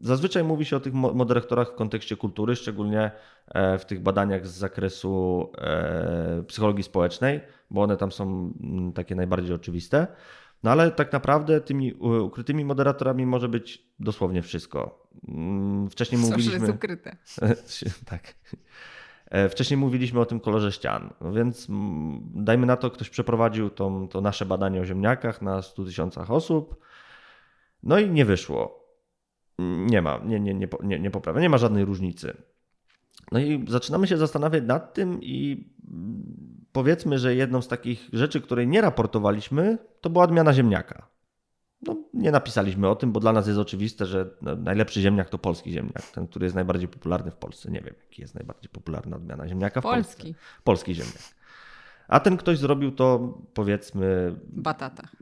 Zazwyczaj 0.00 0.44
mówi 0.44 0.64
się 0.64 0.76
o 0.76 0.80
tych 0.80 0.92
moderatorach 0.94 1.68
w 1.68 1.74
kontekście 1.74 2.16
kultury, 2.16 2.56
szczególnie 2.56 3.10
e, 3.48 3.78
w 3.78 3.84
tych 3.84 4.00
badaniach 4.00 4.46
z 4.46 4.50
zakresu 4.50 5.52
psychologii 6.46 6.84
społecznej, 6.84 7.40
bo 7.70 7.82
one 7.82 7.96
tam 7.96 8.12
są 8.12 8.52
mm, 8.62 8.92
takie 8.92 9.14
najbardziej 9.14 9.54
oczywiste. 9.54 10.06
No 10.62 10.70
ale 10.70 10.90
tak 10.90 11.12
naprawdę 11.12 11.60
tymi 11.60 11.92
ukrytymi 11.94 12.64
moderatorami 12.64 13.26
może 13.26 13.48
być 13.48 13.86
dosłownie 14.00 14.42
wszystko. 14.42 15.08
Mm, 15.28 15.90
wcześniej 15.90 16.20
Zawsze 16.20 16.36
mówiliśmy. 16.36 16.66
jest 16.66 16.76
ukryte. 16.76 17.16
tak. 18.10 18.34
E, 19.30 19.48
wcześniej 19.48 19.76
mówiliśmy 19.76 20.20
o 20.20 20.26
tym 20.26 20.40
kolorze 20.40 20.72
ścian, 20.72 21.10
no 21.20 21.32
więc 21.32 21.68
mm, 21.70 22.20
dajmy 22.34 22.66
na 22.66 22.76
to, 22.76 22.90
ktoś 22.90 23.10
przeprowadził 23.10 23.70
to, 23.70 24.08
to 24.10 24.20
nasze 24.20 24.46
badanie 24.46 24.80
o 24.80 24.84
ziemniakach 24.84 25.42
na 25.42 25.62
100 25.62 25.84
tysiącach 25.84 26.30
osób, 26.30 26.76
no 27.82 27.98
i 27.98 28.10
nie 28.10 28.24
wyszło. 28.24 28.85
Nie 29.58 30.02
ma, 30.02 30.20
nie, 30.24 30.40
nie, 30.40 30.54
nie, 30.54 30.68
nie, 30.82 31.00
nie 31.00 31.10
poprawia, 31.10 31.40
nie 31.40 31.48
ma 31.48 31.58
żadnej 31.58 31.84
różnicy. 31.84 32.36
No 33.32 33.38
i 33.38 33.64
zaczynamy 33.68 34.06
się 34.06 34.16
zastanawiać 34.16 34.64
nad 34.66 34.94
tym 34.94 35.22
i 35.22 35.70
powiedzmy, 36.72 37.18
że 37.18 37.34
jedną 37.34 37.62
z 37.62 37.68
takich 37.68 38.08
rzeczy, 38.12 38.40
której 38.40 38.68
nie 38.68 38.80
raportowaliśmy, 38.80 39.78
to 40.00 40.10
była 40.10 40.24
odmiana 40.24 40.52
ziemniaka. 40.52 41.08
no, 41.82 41.96
nie 42.14 42.30
napisaliśmy 42.30 42.88
o 42.88 42.96
tym, 42.96 43.12
bo 43.12 43.20
dla 43.20 43.32
nas 43.32 43.46
jest 43.46 43.58
oczywiste, 43.58 44.06
że 44.06 44.30
no, 44.42 44.56
najlepszy 44.56 45.00
ziemniak 45.00 45.30
to 45.30 45.38
polski 45.38 45.72
ziemniak, 45.72 46.02
ten, 46.02 46.26
który 46.26 46.46
jest 46.46 46.54
najbardziej 46.54 46.88
popularny 46.88 47.30
w 47.30 47.36
Polsce. 47.36 47.70
Nie 47.70 47.80
wiem, 47.80 47.94
jaki 48.04 48.22
jest 48.22 48.34
najbardziej 48.34 48.70
popularna 48.70 49.16
odmiana 49.16 49.48
ziemniaka 49.48 49.80
w 49.80 49.82
Polski. 49.82 50.22
Polsce. 50.22 50.62
Polski 50.64 50.94
ziemniak. 50.94 51.36
A 52.08 52.20
ten 52.20 52.36
ktoś 52.36 52.58
zrobił 52.58 52.92
to 52.92 53.38
powiedzmy 53.54 54.36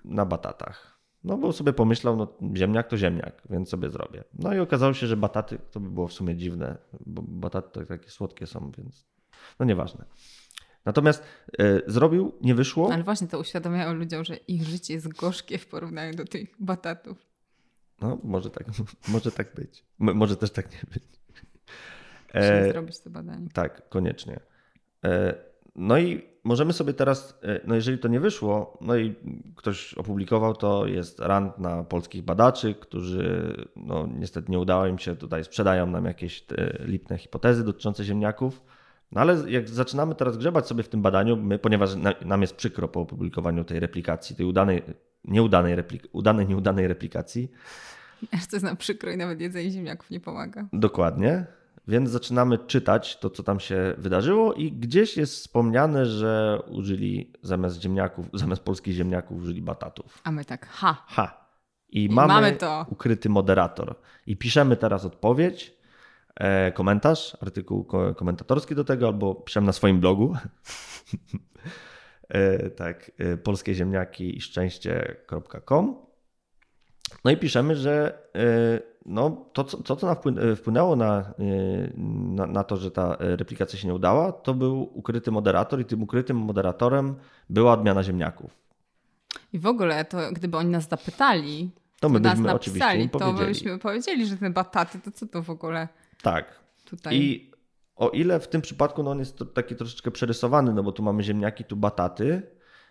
na 0.05 0.27
batatach. 0.27 0.94
No 1.25 1.37
bo 1.37 1.53
sobie 1.53 1.73
pomyślał, 1.73 2.17
no 2.17 2.29
ziemniak 2.57 2.89
to 2.89 2.97
ziemniak, 2.97 3.43
więc 3.51 3.69
sobie 3.69 3.91
zrobię. 3.91 4.25
No 4.35 4.55
i 4.55 4.59
okazało 4.59 4.95
się, 4.95 5.07
że 5.07 5.17
bataty 5.17 5.59
to 5.71 5.81
by 5.81 5.91
było 5.91 6.09
w 6.09 6.13
sumie 6.13 6.37
dziwne, 6.37 6.79
bo 7.07 7.23
bataty 7.23 7.69
to 7.73 7.87
takie 7.87 8.11
słodkie 8.11 8.47
są, 8.47 8.73
więc 8.79 9.07
no 9.59 9.67
nieważne. 9.67 10.05
Natomiast 10.85 11.23
e, 11.59 11.81
zrobił, 11.87 12.33
nie 12.41 12.55
wyszło. 12.55 12.93
Ale 12.93 13.03
właśnie 13.03 13.29
to 13.29 13.39
uświadamiało 13.39 13.95
ludziom, 13.95 14.25
że 14.25 14.37
ich 14.37 14.65
życie 14.65 14.95
jest 14.95 15.09
gorzkie 15.09 15.59
w 15.59 15.67
porównaniu 15.67 16.15
do 16.15 16.25
tych 16.25 16.49
batatów. 16.61 17.27
No, 18.01 18.19
może 18.25 18.51
tak, 18.51 18.67
może 19.09 19.33
tak 19.33 19.55
być. 19.55 19.85
M- 20.01 20.17
może 20.17 20.37
też 20.37 20.51
tak 20.51 20.73
nie 20.73 20.91
być. 20.95 21.05
Musimy 22.35 22.73
zrobić 22.73 23.01
to 23.01 23.11
badanie. 23.11 23.49
Tak, 23.53 23.89
koniecznie. 23.89 24.41
E, 25.05 25.35
no 25.77 25.99
i 25.99 26.34
możemy 26.45 26.73
sobie 26.73 26.95
teraz, 26.95 27.39
e, 27.43 27.61
no 27.67 27.75
jeżeli 27.75 27.99
to 27.99 28.09
nie 28.09 28.21
wyszło, 28.21 28.79
no 28.81 28.97
i 28.97 29.15
ktoś 29.57 29.95
opublikował 29.95 30.55
to, 30.55 30.87
jest 30.87 31.21
rant 31.21 31.59
na 31.59 31.85
polskich 31.85 32.23
badaczy, 32.23 32.75
którzy 32.75 33.55
no 33.77 34.09
niestety 34.19 34.53
nie 34.53 34.59
udało 34.59 34.87
im 34.87 34.99
się, 34.99 35.17
tutaj 35.17 35.45
sprzedają 35.45 35.87
nam 35.87 36.05
jakieś 36.05 36.43
te 36.43 36.79
lipne 36.85 37.19
hipotezy 37.19 37.65
dotyczące 37.65 38.05
ziemniaków. 38.05 38.63
No 39.13 39.21
ale 39.21 39.51
jak 39.51 39.69
zaczynamy 39.69 40.15
teraz 40.15 40.37
grzebać 40.37 40.67
sobie 40.67 40.83
w 40.83 40.89
tym 40.89 41.03
badaniu, 41.03 41.37
my, 41.37 41.59
ponieważ 41.59 41.95
na, 41.95 42.15
nam 42.25 42.43
jest 42.43 42.57
przykro 42.57 42.89
po 42.89 43.01
opublikowaniu 43.01 43.65
tej 43.65 43.81
replikacji, 43.81 44.37
tej 44.37 44.47
udanej, 44.47 44.83
nieudanej, 45.25 45.75
replik, 45.75 46.09
udanej, 46.13 46.47
nieudanej 46.47 46.89
replikacji, 46.89 47.49
Aż 48.33 48.47
to 48.47 48.57
jest 48.57 48.65
nam 48.65 48.77
przykro 48.77 49.11
i 49.11 49.17
nawet 49.17 49.41
jedzenie 49.41 49.71
ziemniaków 49.71 50.11
nie 50.11 50.21
pomaga. 50.21 50.69
Dokładnie. 50.73 51.47
Więc 51.89 52.11
zaczynamy 52.11 52.59
czytać 52.59 53.17
to, 53.19 53.31
co 53.31 53.43
tam 53.43 53.61
się 53.61 53.95
wydarzyło, 53.99 54.55
i 54.55 54.73
gdzieś 54.73 55.17
jest 55.17 55.35
wspomniane, 55.35 56.07
że 56.07 56.59
użyli 56.71 57.33
zamiast 57.43 57.81
ziemniaków, 57.83 58.27
zamiast 58.43 58.63
polskich 58.63 58.95
ziemniaków, 58.95 59.43
użyli 59.43 59.63
batatów. 59.63 60.21
A 60.25 60.33
my 60.33 60.45
tak, 60.45 60.67
ha, 60.69 61.05
Ha. 61.07 61.45
I, 61.89 62.05
I 62.05 62.09
mamy, 62.09 62.33
mamy 62.33 62.53
to. 62.53 62.87
ukryty 62.89 63.29
moderator. 63.29 63.95
I 64.27 64.37
piszemy 64.37 64.77
teraz 64.77 65.05
odpowiedź, 65.05 65.75
e, 66.35 66.73
komentarz, 66.73 67.37
artykuł 67.41 67.85
ko- 67.85 68.15
komentatorski 68.15 68.75
do 68.75 68.85
tego, 68.85 69.07
albo 69.07 69.35
piszemy 69.35 69.67
na 69.67 69.73
swoim 69.73 70.01
blogu. 70.01 70.35
e, 72.29 72.71
tak, 72.71 73.11
e, 73.19 73.37
polskie 73.37 73.75
ziemniaki 73.75 74.37
i 74.37 74.41
szczęście.com. 74.41 75.97
No 77.25 77.31
i 77.31 77.37
piszemy, 77.37 77.77
że 77.77 78.19
e, 78.35 78.81
no, 79.07 79.47
to, 79.53 79.65
co, 79.65 79.97
co 79.97 80.13
e, 80.13 80.57
wpłynęło 80.57 80.97
na, 80.97 81.21
e, 81.21 81.35
na, 82.35 82.47
na 82.47 82.65
to, 82.65 82.77
że 82.77 82.91
ta 82.91 83.17
replikacja 83.19 83.79
się 83.79 83.89
nie 83.89 83.95
udała, 83.95 84.33
to 84.33 84.55
był 84.55 84.99
ukryty 84.99 85.31
moderator, 85.31 85.81
i 85.81 85.85
tym 85.85 86.03
ukrytym 86.03 86.37
moderatorem 86.37 87.15
była 87.51 87.73
odmiana 87.73 88.03
ziemniaków. 88.03 88.51
I 89.53 89.59
w 89.59 89.67
ogóle 89.67 90.05
to 90.05 90.19
gdyby 90.33 90.57
oni 90.57 90.71
nas 90.71 90.89
zapytali, 90.89 91.71
To 92.01 92.09
my 92.09 92.21
nas 92.21 92.35
byśmy 92.35 92.55
oczywiście 92.55 92.99
napisali, 92.99 93.11
to 93.11 93.33
byśmy 93.33 93.79
powiedzieli, 93.79 94.27
że 94.27 94.37
te 94.37 94.51
bataty, 94.51 95.01
to 95.01 95.11
co 95.11 95.27
to 95.27 95.43
w 95.43 95.51
ogóle 95.51 95.89
Tak. 96.23 96.61
tutaj... 96.85 97.17
I 97.17 97.55
o 97.97 98.09
ile 98.09 98.41
w 98.41 98.49
tym 98.49 98.61
przypadku 98.61 99.03
no 99.03 99.11
on 99.11 99.19
jest 99.19 99.45
taki 99.55 99.77
troszeczkę 99.77 100.11
przerysowany, 100.11 100.73
no 100.73 100.83
bo 100.83 100.93
tu 100.93 101.03
mamy 101.03 101.23
ziemniaki, 101.23 101.65
tu 101.65 101.77
bataty, 101.77 102.43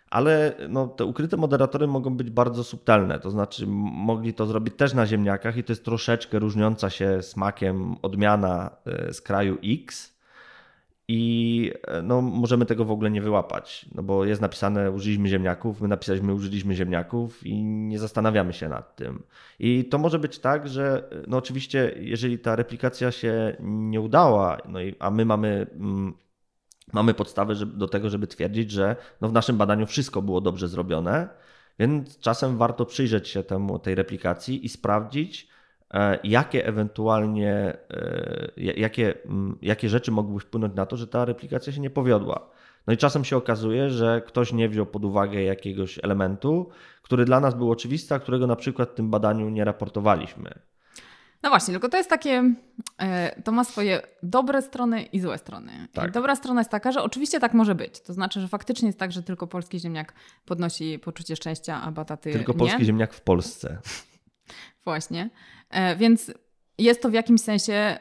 ale 0.10 0.54
no, 0.70 0.88
te 0.88 1.06
ukryte 1.06 1.38
moderatory 1.38 1.88
mogą 1.88 2.18
być 2.18 2.30
bardzo 2.30 2.63
subtelne. 2.63 3.20
To 3.20 3.32
znaczy, 3.32 3.66
mogli 3.68 4.34
to 4.34 4.46
zrobić 4.46 4.76
też 4.76 4.94
na 4.94 5.06
ziemniakach, 5.06 5.58
i 5.58 5.63
to 5.63 5.72
jest 5.72 5.86
troszeczkę 5.86 6.39
różniąca 6.39 6.89
się 6.89 7.22
smakiem 7.22 7.96
odmiana 8.02 8.70
e, 8.86 9.13
z 9.13 9.22
kraju 9.22 9.58
X. 9.63 10.13
I 11.08 11.72
e, 11.88 12.02
no, 12.02 12.22
możemy 12.22 12.66
tego 12.66 12.86
w 12.86 12.92
ogóle 12.92 13.12
nie 13.12 13.22
wyłapać, 13.22 13.86
no 13.96 14.04
bo 14.04 14.26
jest 14.26 14.42
napisane 14.42 14.92
użyliśmy 14.92 15.28
ziemniaków, 15.28 15.82
my 15.82 15.88
napisaliśmy 15.88 16.34
użyliśmy 16.34 16.76
ziemniaków 16.76 17.46
i 17.46 17.63
nie 17.63 18.00
zastanawiamy 18.00 18.54
się 18.54 18.70
nad 18.70 18.96
tym. 18.96 19.24
I 19.60 19.86
to 19.86 19.98
może 19.98 20.20
być 20.20 20.39
tak, 20.39 20.68
że 20.68 21.10
no 21.28 21.38
oczywiście, 21.38 21.96
jeżeli 22.00 22.39
ta 22.39 22.56
replikacja 22.56 23.12
się 23.12 23.56
nie 23.60 24.02
udała, 24.02 24.58
no 24.70 24.82
i, 24.82 24.96
a 25.00 25.12
my 25.12 25.26
mamy, 25.26 25.68
mm, 25.74 26.13
mamy 26.93 27.13
podstawy 27.13 27.56
do 27.65 27.88
tego, 27.88 28.10
żeby 28.10 28.28
twierdzić, 28.28 28.72
że 28.72 28.96
no 29.22 29.30
w 29.30 29.34
naszym 29.34 29.58
badaniu 29.58 29.86
wszystko 29.86 30.22
było 30.22 30.41
dobrze 30.41 30.67
zrobione, 30.67 31.30
więc 31.80 32.19
czasem 32.19 32.58
warto 32.58 32.86
przyjrzeć 32.86 33.28
się 33.28 33.43
temu, 33.43 33.80
tej 33.80 33.96
replikacji 33.96 34.65
i 34.65 34.69
sprawdzić, 34.69 35.48
e, 35.91 36.19
jakie 36.24 36.65
ewentualnie, 36.65 37.78
e, 37.89 38.52
jakie, 38.58 39.13
jakie 39.62 39.89
rzeczy 39.89 40.12
mogły 40.12 40.39
wpłynąć 40.39 40.76
na 40.76 40.86
to, 40.86 40.98
że 40.98 41.08
ta 41.08 41.26
replikacja 41.26 41.74
się 41.74 41.82
nie 41.82 41.89
powiodła. 41.89 42.50
No 42.88 42.93
i 42.93 42.98
czasem 42.98 43.24
się 43.26 43.38
okazuje, 43.38 43.89
że 43.89 44.22
ktoś 44.28 44.54
nie 44.54 44.69
wziął 44.69 44.86
pod 44.86 45.06
uwagę 45.06 45.43
jakiegoś 45.43 46.00
elementu, 46.04 46.69
który 47.02 47.26
dla 47.26 47.39
nas 47.39 47.56
był 47.56 47.72
oczywisty, 47.72 48.15
a 48.15 48.19
którego 48.19 48.48
na 48.48 48.56
przykład 48.56 48.89
w 48.89 48.93
tym 48.93 49.10
badaniu 49.10 49.50
nie 49.50 49.65
raportowaliśmy. 49.65 50.60
No 51.43 51.49
właśnie, 51.49 51.71
tylko 51.71 51.89
to 51.89 51.97
jest 51.97 52.10
takie, 52.10 52.53
e, 52.97 53.41
to 53.41 53.51
ma 53.51 53.63
swoje 53.63 54.01
dobre 54.23 54.62
strony 54.62 55.03
i 55.03 55.19
złe 55.19 55.38
strony. 55.38 55.71
Tak. 55.93 56.12
Dobra 56.12 56.36
strona 56.36 56.62
jest 56.62 56.71
taka, 56.71 56.91
że 56.91 57.03
oczywiście 57.03 57.39
tak 57.39 57.53
może 57.53 57.75
być. 57.75 58.01
To 58.01 58.13
znaczy, 58.13 58.41
że 58.41 58.47
faktycznie 58.47 58.88
jest 58.88 58.99
tak, 58.99 59.12
że 59.12 59.23
tylko 59.23 59.47
polski 59.47 59.79
ziemniak 59.79 60.13
podnosi 60.45 60.99
poczucie 60.99 61.36
szczęścia, 61.36 61.82
a 61.82 61.91
bataty 61.91 62.32
Tylko 62.32 62.53
nie. 62.53 62.60
polski 62.60 62.86
ziemniak 62.86 63.13
w 63.13 63.21
Polsce. 63.21 63.77
Właśnie. 64.84 65.29
E, 65.69 65.95
Więc 65.95 66.32
jest 66.77 67.01
to 67.01 67.10
w 67.10 67.13
jakimś 67.13 67.41
sensie 67.41 67.97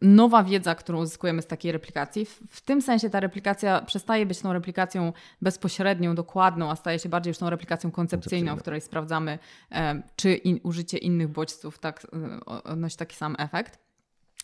nowa 0.00 0.44
wiedza, 0.44 0.74
którą 0.74 1.00
uzyskujemy 1.00 1.42
z 1.42 1.46
takiej 1.46 1.72
replikacji. 1.72 2.24
W, 2.24 2.40
w 2.48 2.60
tym 2.60 2.82
sensie 2.82 3.10
ta 3.10 3.20
replikacja 3.20 3.80
przestaje 3.82 4.26
być 4.26 4.40
tą 4.40 4.52
replikacją 4.52 5.12
bezpośrednią, 5.42 6.14
dokładną, 6.14 6.70
a 6.70 6.76
staje 6.76 6.98
się 6.98 7.08
bardziej 7.08 7.30
już 7.30 7.38
tą 7.38 7.50
replikacją 7.50 7.90
koncepcyjną, 7.90 8.56
w 8.56 8.60
której 8.60 8.80
sprawdzamy, 8.80 9.38
em, 9.70 10.02
czy 10.16 10.34
in, 10.34 10.60
użycie 10.62 10.98
innych 10.98 11.28
bodźców 11.28 11.78
tak, 11.78 12.06
o- 12.46 12.62
odnosi 12.62 12.96
taki 12.96 13.16
sam 13.16 13.36
efekt. 13.38 13.78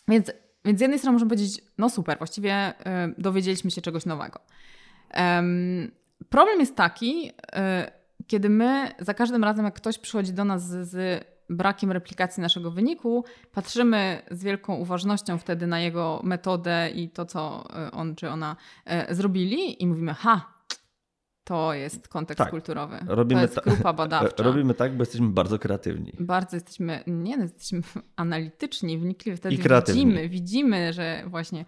Więc, 0.09 0.33
więc 0.65 0.79
z 0.79 0.83
jednej 0.83 0.99
strony 0.99 1.13
możemy 1.13 1.29
powiedzieć, 1.29 1.61
no 1.79 1.91
super, 1.91 2.19
właściwie 2.19 2.71
y, 2.71 3.15
dowiedzieliśmy 3.19 3.71
się 3.71 3.81
czegoś 3.81 4.07
nowego. 4.07 4.41
Em, 5.11 5.91
problem 6.29 6.61
jest 6.61 6.77
taki, 6.77 7.29
y, 7.29 7.33
kiedy 8.27 8.49
my 8.49 8.95
za 8.99 9.15
każdym 9.15 9.45
razem, 9.45 9.65
jak 9.65 9.75
ktoś 9.75 9.99
przychodzi 9.99 10.33
do 10.33 10.45
nas 10.45 10.69
z, 10.69 10.89
z 10.89 11.25
brakiem 11.51 11.93
replikacji 11.93 12.41
naszego 12.41 12.71
wyniku, 12.71 13.25
patrzymy 13.53 14.23
z 14.31 14.45
wielką 14.45 14.75
uważnością 14.75 15.39
wtedy 15.39 15.67
na 15.67 15.81
jego 15.81 16.21
metodę 16.25 16.91
i 16.95 17.09
to, 17.09 17.25
co 17.27 17.65
y, 17.89 17.91
on 17.91 18.15
czy 18.17 18.29
ona 18.31 18.57
y, 19.11 19.15
zrobili 19.15 19.83
i 19.83 19.87
mówimy, 19.87 20.15
ha, 20.15 20.61
to 21.45 21.75
jest 21.75 22.09
kontekst 22.09 22.39
Tak. 22.39 22.51
kulturowy, 22.51 22.99
Robimy 23.07 23.41
to 23.41 23.43
jest 23.43 23.55
ta- 23.55 23.61
grupa 23.71 23.93
badawcza. 24.03 24.43
Robimy 24.43 24.75
tak, 24.75 24.97
bo 24.97 25.03
jesteśmy 25.03 25.29
bardzo 25.29 25.59
kreatywni. 25.59 26.13
Bardzo 26.21 26.57
jesteśmy, 26.57 27.05
nie, 27.07 27.37
no, 27.37 27.43
jesteśmy 27.43 27.83
analityczni, 28.17 28.99
wnikliwi, 28.99 29.37
wtedy 29.39 29.55
I 29.55 29.59
kreatywni. 29.59 30.05
widzimy, 30.07 30.29
widzimy, 30.29 30.93
że 30.93 31.23
właśnie. 31.27 31.65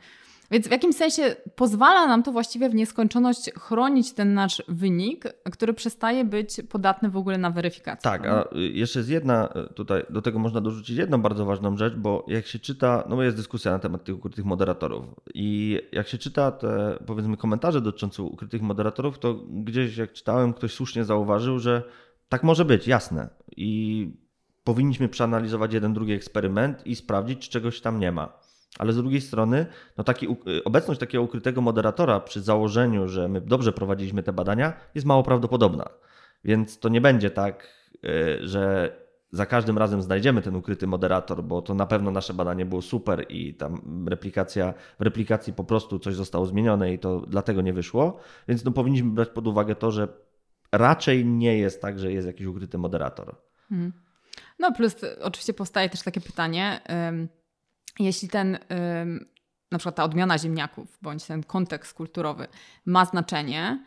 Więc 0.53 0.69
w 0.69 0.71
jakimś 0.71 0.97
sensie 0.97 1.37
pozwala 1.57 2.07
nam 2.07 2.23
to 2.23 2.33
właściwie 2.33 2.69
w 2.69 2.75
nieskończoność 2.75 3.51
chronić 3.59 4.13
ten 4.13 4.35
nasz 4.35 4.63
wynik, 4.69 5.25
który 5.53 5.75
przestaje 5.75 6.25
być 6.25 6.61
podatny 6.69 7.11
w 7.11 7.17
ogóle 7.17 7.39
na 7.39 7.51
weryfikację. 7.51 8.11
Tak, 8.11 8.27
a 8.27 8.57
y, 8.57 8.61
jeszcze 8.61 8.99
jest 8.99 9.11
jedna, 9.11 9.49
y, 9.71 9.75
tutaj 9.75 10.03
do 10.11 10.23
tego 10.23 10.39
można 10.39 10.61
dorzucić 10.61 10.97
jedną 10.97 11.23
bardzo 11.23 11.45
ważną 11.45 11.77
rzecz, 11.77 11.95
bo 11.95 12.25
jak 12.29 12.47
się 12.47 12.59
czyta, 12.59 13.05
no 13.09 13.17
bo 13.17 13.23
jest 13.23 13.37
dyskusja 13.37 13.71
na 13.71 13.79
temat 13.79 14.05
tych 14.05 14.17
ukrytych 14.17 14.45
moderatorów 14.45 15.05
i 15.35 15.79
jak 15.93 16.09
się 16.09 16.19
czyta 16.19 16.51
te 16.51 16.99
powiedzmy 17.07 17.37
komentarze 17.37 17.81
dotyczące 17.81 18.23
ukrytych 18.23 18.63
moderatorów, 18.63 19.19
to 19.19 19.35
gdzieś 19.51 19.97
jak 19.97 20.13
czytałem, 20.13 20.55
ktoś 20.55 20.73
słusznie 20.73 21.05
zauważył, 21.05 21.59
że 21.59 21.83
tak 22.29 22.43
może 22.43 22.65
być, 22.65 22.87
jasne 22.87 23.29
i 23.57 24.11
powinniśmy 24.65 25.09
przeanalizować 25.09 25.75
jeden, 25.75 25.95
drugi 25.95 26.13
eksperyment 26.13 26.87
i 26.87 26.97
sprawdzić, 26.97 27.39
czy 27.39 27.51
czegoś 27.51 27.81
tam 27.81 28.01
nie 28.01 28.13
ma. 28.13 28.43
Ale 28.79 28.93
z 28.93 28.97
drugiej 28.97 29.21
strony, 29.21 29.67
no 29.97 30.05
taki, 30.05 30.27
y, 30.49 30.65
obecność 30.65 31.01
takiego 31.01 31.25
ukrytego 31.25 31.61
moderatora 31.61 32.21
przy 32.21 32.41
założeniu, 32.41 33.09
że 33.09 33.29
my 33.29 33.41
dobrze 33.41 33.73
prowadziliśmy 33.73 34.23
te 34.23 34.33
badania, 34.33 34.73
jest 34.95 35.07
mało 35.07 35.23
prawdopodobna. 35.23 35.89
Więc 36.45 36.79
to 36.79 36.89
nie 36.89 37.01
będzie 37.01 37.31
tak, 37.31 37.69
y, 38.05 38.49
że 38.49 38.93
za 39.33 39.47
każdym 39.47 39.79
razem 39.79 40.03
znajdziemy 40.03 40.43
ten 40.43 40.57
ukryty 40.57 40.87
moderator, 40.87 41.45
bo 41.45 41.63
to 41.63 41.75
na 41.75 41.87
pewno 41.87 42.11
nasze 42.11 42.35
badanie 42.35 42.67
było 42.67 42.83
super 42.83 43.27
i 43.29 43.55
tam 43.55 44.05
replikacja, 44.09 44.75
w 45.01 45.03
replikacji 45.03 45.53
po 45.53 45.65
prostu 45.65 45.99
coś 45.99 46.15
zostało 46.15 46.47
zmienione 46.47 46.95
i 46.95 46.99
to 46.99 47.21
dlatego 47.21 47.63
nie 47.63 47.73
wyszło. 47.73 48.21
Więc 48.49 48.65
no 48.65 48.71
powinniśmy 48.71 49.11
brać 49.11 49.29
pod 49.29 49.47
uwagę 49.47 49.75
to, 49.75 49.91
że 49.91 50.09
raczej 50.73 51.27
nie 51.27 51.59
jest 51.59 51.83
tak, 51.83 51.99
że 51.99 52.13
jest 52.13 52.27
jakiś 52.27 52.47
ukryty 52.47 52.79
moderator. 52.79 53.37
Mhm. 53.71 53.93
No 54.59 54.73
plus 54.73 55.03
y, 55.03 55.23
oczywiście 55.23 55.55
powstaje 55.55 55.89
też 55.89 56.03
takie 56.03 56.21
pytanie, 56.21 56.81
ym, 57.09 57.29
jeśli 57.99 58.29
ten, 58.29 58.59
na 59.71 59.79
przykład 59.79 59.95
ta 59.95 60.05
odmiana 60.05 60.39
ziemniaków, 60.39 60.99
bądź 61.03 61.25
ten 61.25 61.43
kontekst 61.43 61.95
kulturowy 61.95 62.47
ma 62.87 63.05
znaczenie, 63.05 63.85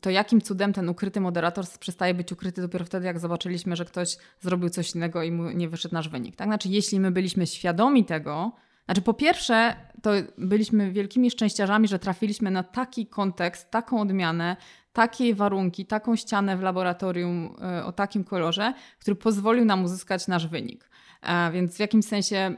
to 0.00 0.10
jakim 0.10 0.40
cudem 0.40 0.72
ten 0.72 0.88
ukryty 0.88 1.20
moderator 1.20 1.64
przestaje 1.80 2.14
być 2.14 2.32
ukryty 2.32 2.62
dopiero 2.62 2.84
wtedy, 2.84 3.06
jak 3.06 3.18
zobaczyliśmy, 3.18 3.76
że 3.76 3.84
ktoś 3.84 4.16
zrobił 4.40 4.68
coś 4.68 4.94
innego 4.94 5.22
i 5.22 5.32
mu 5.32 5.50
nie 5.50 5.68
wyszedł 5.68 5.94
nasz 5.94 6.08
wynik. 6.08 6.36
Tak? 6.36 6.48
Znaczy, 6.48 6.68
jeśli 6.68 7.00
my 7.00 7.10
byliśmy 7.10 7.46
świadomi 7.46 8.04
tego, 8.04 8.52
znaczy, 8.84 9.02
po 9.02 9.14
pierwsze, 9.14 9.76
to 10.02 10.10
byliśmy 10.38 10.92
wielkimi 10.92 11.30
szczęściarzami, 11.30 11.88
że 11.88 11.98
trafiliśmy 11.98 12.50
na 12.50 12.62
taki 12.62 13.06
kontekst, 13.06 13.70
taką 13.70 14.00
odmianę, 14.00 14.56
takie 14.92 15.34
warunki, 15.34 15.86
taką 15.86 16.16
ścianę 16.16 16.56
w 16.56 16.62
laboratorium 16.62 17.56
e, 17.62 17.84
o 17.84 17.92
takim 17.92 18.24
kolorze, 18.24 18.74
który 18.98 19.16
pozwolił 19.16 19.64
nam 19.64 19.84
uzyskać 19.84 20.28
nasz 20.28 20.46
wynik. 20.46 20.90
E, 21.22 21.50
więc 21.52 21.76
w 21.76 21.80
jakimś 21.80 22.04
sensie 22.04 22.56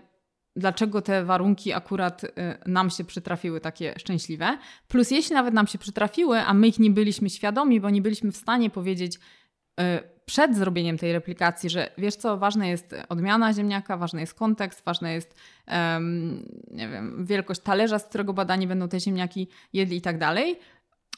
dlaczego 0.56 1.02
te 1.02 1.24
warunki 1.24 1.72
akurat 1.72 2.24
y, 2.24 2.30
nam 2.66 2.90
się 2.90 3.04
przytrafiły 3.04 3.60
takie 3.60 3.94
szczęśliwe. 3.98 4.58
Plus 4.88 5.10
jeśli 5.10 5.34
nawet 5.34 5.54
nam 5.54 5.66
się 5.66 5.78
przytrafiły, 5.78 6.40
a 6.40 6.54
my 6.54 6.68
ich 6.68 6.78
nie 6.78 6.90
byliśmy 6.90 7.30
świadomi, 7.30 7.80
bo 7.80 7.90
nie 7.90 8.02
byliśmy 8.02 8.32
w 8.32 8.36
stanie 8.36 8.70
powiedzieć 8.70 9.16
y, 9.16 9.82
przed 10.24 10.56
zrobieniem 10.56 10.98
tej 10.98 11.12
replikacji, 11.12 11.70
że 11.70 11.90
wiesz 11.98 12.16
co, 12.16 12.38
ważna 12.38 12.66
jest 12.66 12.94
odmiana 13.08 13.54
ziemniaka, 13.54 13.96
ważny 13.96 14.20
jest 14.20 14.34
kontekst, 14.34 14.84
ważna 14.84 15.10
jest 15.10 15.34
um, 15.68 16.48
nie 16.70 16.88
wiem, 16.88 17.26
wielkość 17.26 17.60
talerza, 17.60 17.98
z 17.98 18.04
którego 18.04 18.32
badani 18.32 18.66
będą 18.66 18.88
te 18.88 19.00
ziemniaki 19.00 19.48
jedli 19.72 19.96
i 19.96 20.00
tak 20.00 20.18
dalej, 20.18 20.58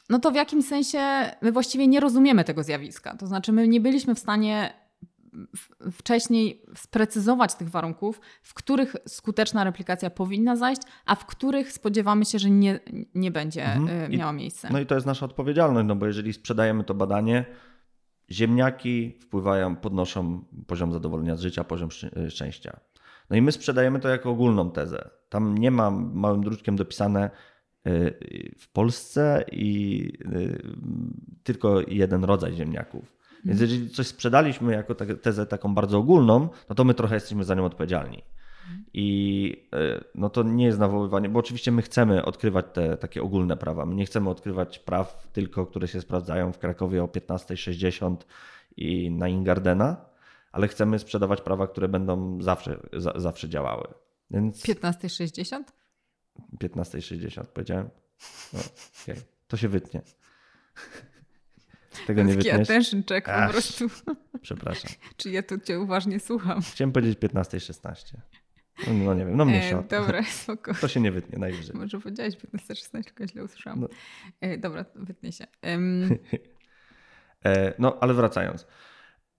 no 0.09 0.19
to 0.19 0.31
w 0.31 0.35
jakimś 0.35 0.65
sensie 0.65 0.99
my 1.41 1.51
właściwie 1.51 1.87
nie 1.87 1.99
rozumiemy 1.99 2.43
tego 2.43 2.63
zjawiska. 2.63 3.15
To 3.15 3.27
znaczy 3.27 3.51
my 3.51 3.67
nie 3.67 3.81
byliśmy 3.81 4.15
w 4.15 4.19
stanie 4.19 4.73
wcześniej 5.91 6.61
sprecyzować 6.75 7.55
tych 7.55 7.69
warunków, 7.69 8.21
w 8.41 8.53
których 8.53 8.95
skuteczna 9.07 9.63
replikacja 9.63 10.09
powinna 10.09 10.55
zajść, 10.55 10.81
a 11.05 11.15
w 11.15 11.25
których 11.25 11.71
spodziewamy 11.71 12.25
się, 12.25 12.39
że 12.39 12.49
nie, 12.49 12.79
nie 13.15 13.31
będzie 13.31 13.65
mhm. 13.65 14.13
Y, 14.13 14.17
miała 14.17 14.33
miejsce. 14.33 14.69
no 14.71 14.79
i 14.79 14.85
to 14.85 14.95
jest 14.95 15.07
nasza 15.07 15.25
odpowiedzialność, 15.25 15.87
no 15.87 15.95
bo 15.95 16.05
jeżeli 16.05 16.33
sprzedajemy 16.33 16.83
to 16.83 16.93
badanie, 16.93 17.45
ziemniaki 18.31 19.17
wpływają, 19.21 19.75
podnoszą 19.75 20.45
poziom 20.67 20.93
zadowolenia 20.93 21.35
z 21.35 21.41
życia, 21.41 21.63
poziom 21.63 21.89
y, 22.17 22.31
szczęścia. 22.31 22.79
No 23.29 23.35
i 23.35 23.41
my 23.41 23.51
sprzedajemy 23.51 23.99
to 23.99 24.09
jako 24.09 24.29
ogólną 24.29 24.71
tezę. 24.71 25.09
Tam 25.29 25.57
nie 25.57 25.71
ma 25.71 25.91
małym 25.91 26.43
druczkiem 26.43 26.75
dopisane 26.75 27.29
y, 27.87 28.55
w 28.59 28.71
Polsce 28.71 29.45
i 29.51 30.11
tylko 31.43 31.81
jeden 31.87 32.23
rodzaj 32.23 32.53
ziemniaków. 32.53 33.14
Więc 33.45 33.61
jeżeli 33.61 33.89
coś 33.89 34.07
sprzedaliśmy 34.07 34.73
jako 34.73 34.95
tezę 34.95 35.45
taką 35.45 35.75
bardzo 35.75 35.97
ogólną, 35.97 36.49
no 36.69 36.75
to 36.75 36.83
my 36.83 36.93
trochę 36.93 37.15
jesteśmy 37.15 37.43
za 37.43 37.55
nią 37.55 37.65
odpowiedzialni. 37.65 38.23
I 38.93 39.67
e, 39.73 40.03
no 40.15 40.29
to 40.29 40.43
nie 40.43 40.65
jest 40.65 40.79
nawoływanie, 40.79 41.29
bo 41.29 41.39
oczywiście 41.39 41.71
my 41.71 41.81
chcemy 41.81 42.25
odkrywać 42.25 42.65
te 42.73 42.97
takie 42.97 43.21
ogólne 43.21 43.57
prawa. 43.57 43.85
My 43.85 43.95
nie 43.95 44.05
chcemy 44.05 44.29
odkrywać 44.29 44.79
praw 44.79 45.29
tylko, 45.33 45.65
które 45.65 45.87
się 45.87 46.01
sprawdzają 46.01 46.51
w 46.51 46.59
Krakowie 46.59 47.03
o 47.03 47.07
15.60 47.07 48.15
i 48.77 49.11
na 49.11 49.27
Ingardena, 49.27 50.05
ale 50.51 50.67
chcemy 50.67 50.99
sprzedawać 50.99 51.41
prawa, 51.41 51.67
które 51.67 51.87
będą 51.87 52.41
zawsze, 52.41 52.79
za, 52.93 53.13
zawsze 53.15 53.49
działały. 53.49 53.87
Więc 54.31 54.63
15.60? 54.63 55.63
15.60 56.61 57.45
powiedziałem. 57.45 57.89
No, 58.53 58.59
okay. 59.03 59.21
To 59.47 59.57
się 59.57 59.67
wytnie. 59.67 60.01
Tego 62.07 62.23
nie 62.23 62.33
wytniesz? 62.33 62.69
attention 62.69 63.03
check 63.03 63.29
Ach, 63.29 63.47
po 63.47 63.53
prostu. 63.53 63.89
Przepraszam. 64.41 64.91
Czy 65.17 65.31
ja 65.31 65.43
tu 65.43 65.59
cię 65.59 65.79
uważnie 65.79 66.19
słucham? 66.19 66.61
Chciałem 66.61 66.91
powiedzieć 66.91 67.19
15-16. 67.19 68.17
No, 68.87 68.93
no, 68.93 69.13
nie 69.13 69.25
wiem, 69.25 69.37
no 69.37 69.45
mniejsza. 69.45 69.79
E, 69.79 69.83
dobra, 69.83 70.23
spoko. 70.43 70.73
To 70.81 70.87
się 70.87 70.99
nie 70.99 71.11
wytnie 71.11 71.39
najwyżej. 71.39 71.75
Może 71.75 71.99
powiedziałeś 71.99 72.35
15-16, 72.35 73.03
tylko 73.03 73.27
źle 73.27 73.43
usłyszałam. 73.43 73.79
No. 73.79 73.87
E, 74.41 74.57
dobra, 74.57 74.85
wytnie 74.95 75.31
się. 75.31 75.47
Um... 75.63 76.09
e, 77.45 77.73
no, 77.79 77.97
ale 78.01 78.13
wracając. 78.13 78.67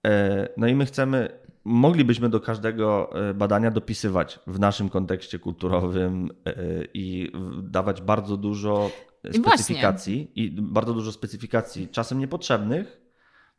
E, 0.06 0.48
no 0.56 0.66
i 0.66 0.74
my 0.74 0.86
chcemy, 0.86 1.38
moglibyśmy 1.64 2.28
do 2.28 2.40
każdego 2.40 3.10
e, 3.28 3.34
badania 3.34 3.70
dopisywać 3.70 4.40
w 4.46 4.58
naszym 4.60 4.88
kontekście 4.88 5.38
kulturowym 5.38 6.30
e, 6.46 6.54
i 6.94 7.32
dawać 7.62 8.02
bardzo 8.02 8.36
dużo 8.36 8.90
specyfikacji 9.32 10.30
i, 10.34 10.44
i 10.44 10.50
bardzo 10.50 10.94
dużo 10.94 11.12
specyfikacji, 11.12 11.88
czasem 11.88 12.18
niepotrzebnych, 12.18 13.00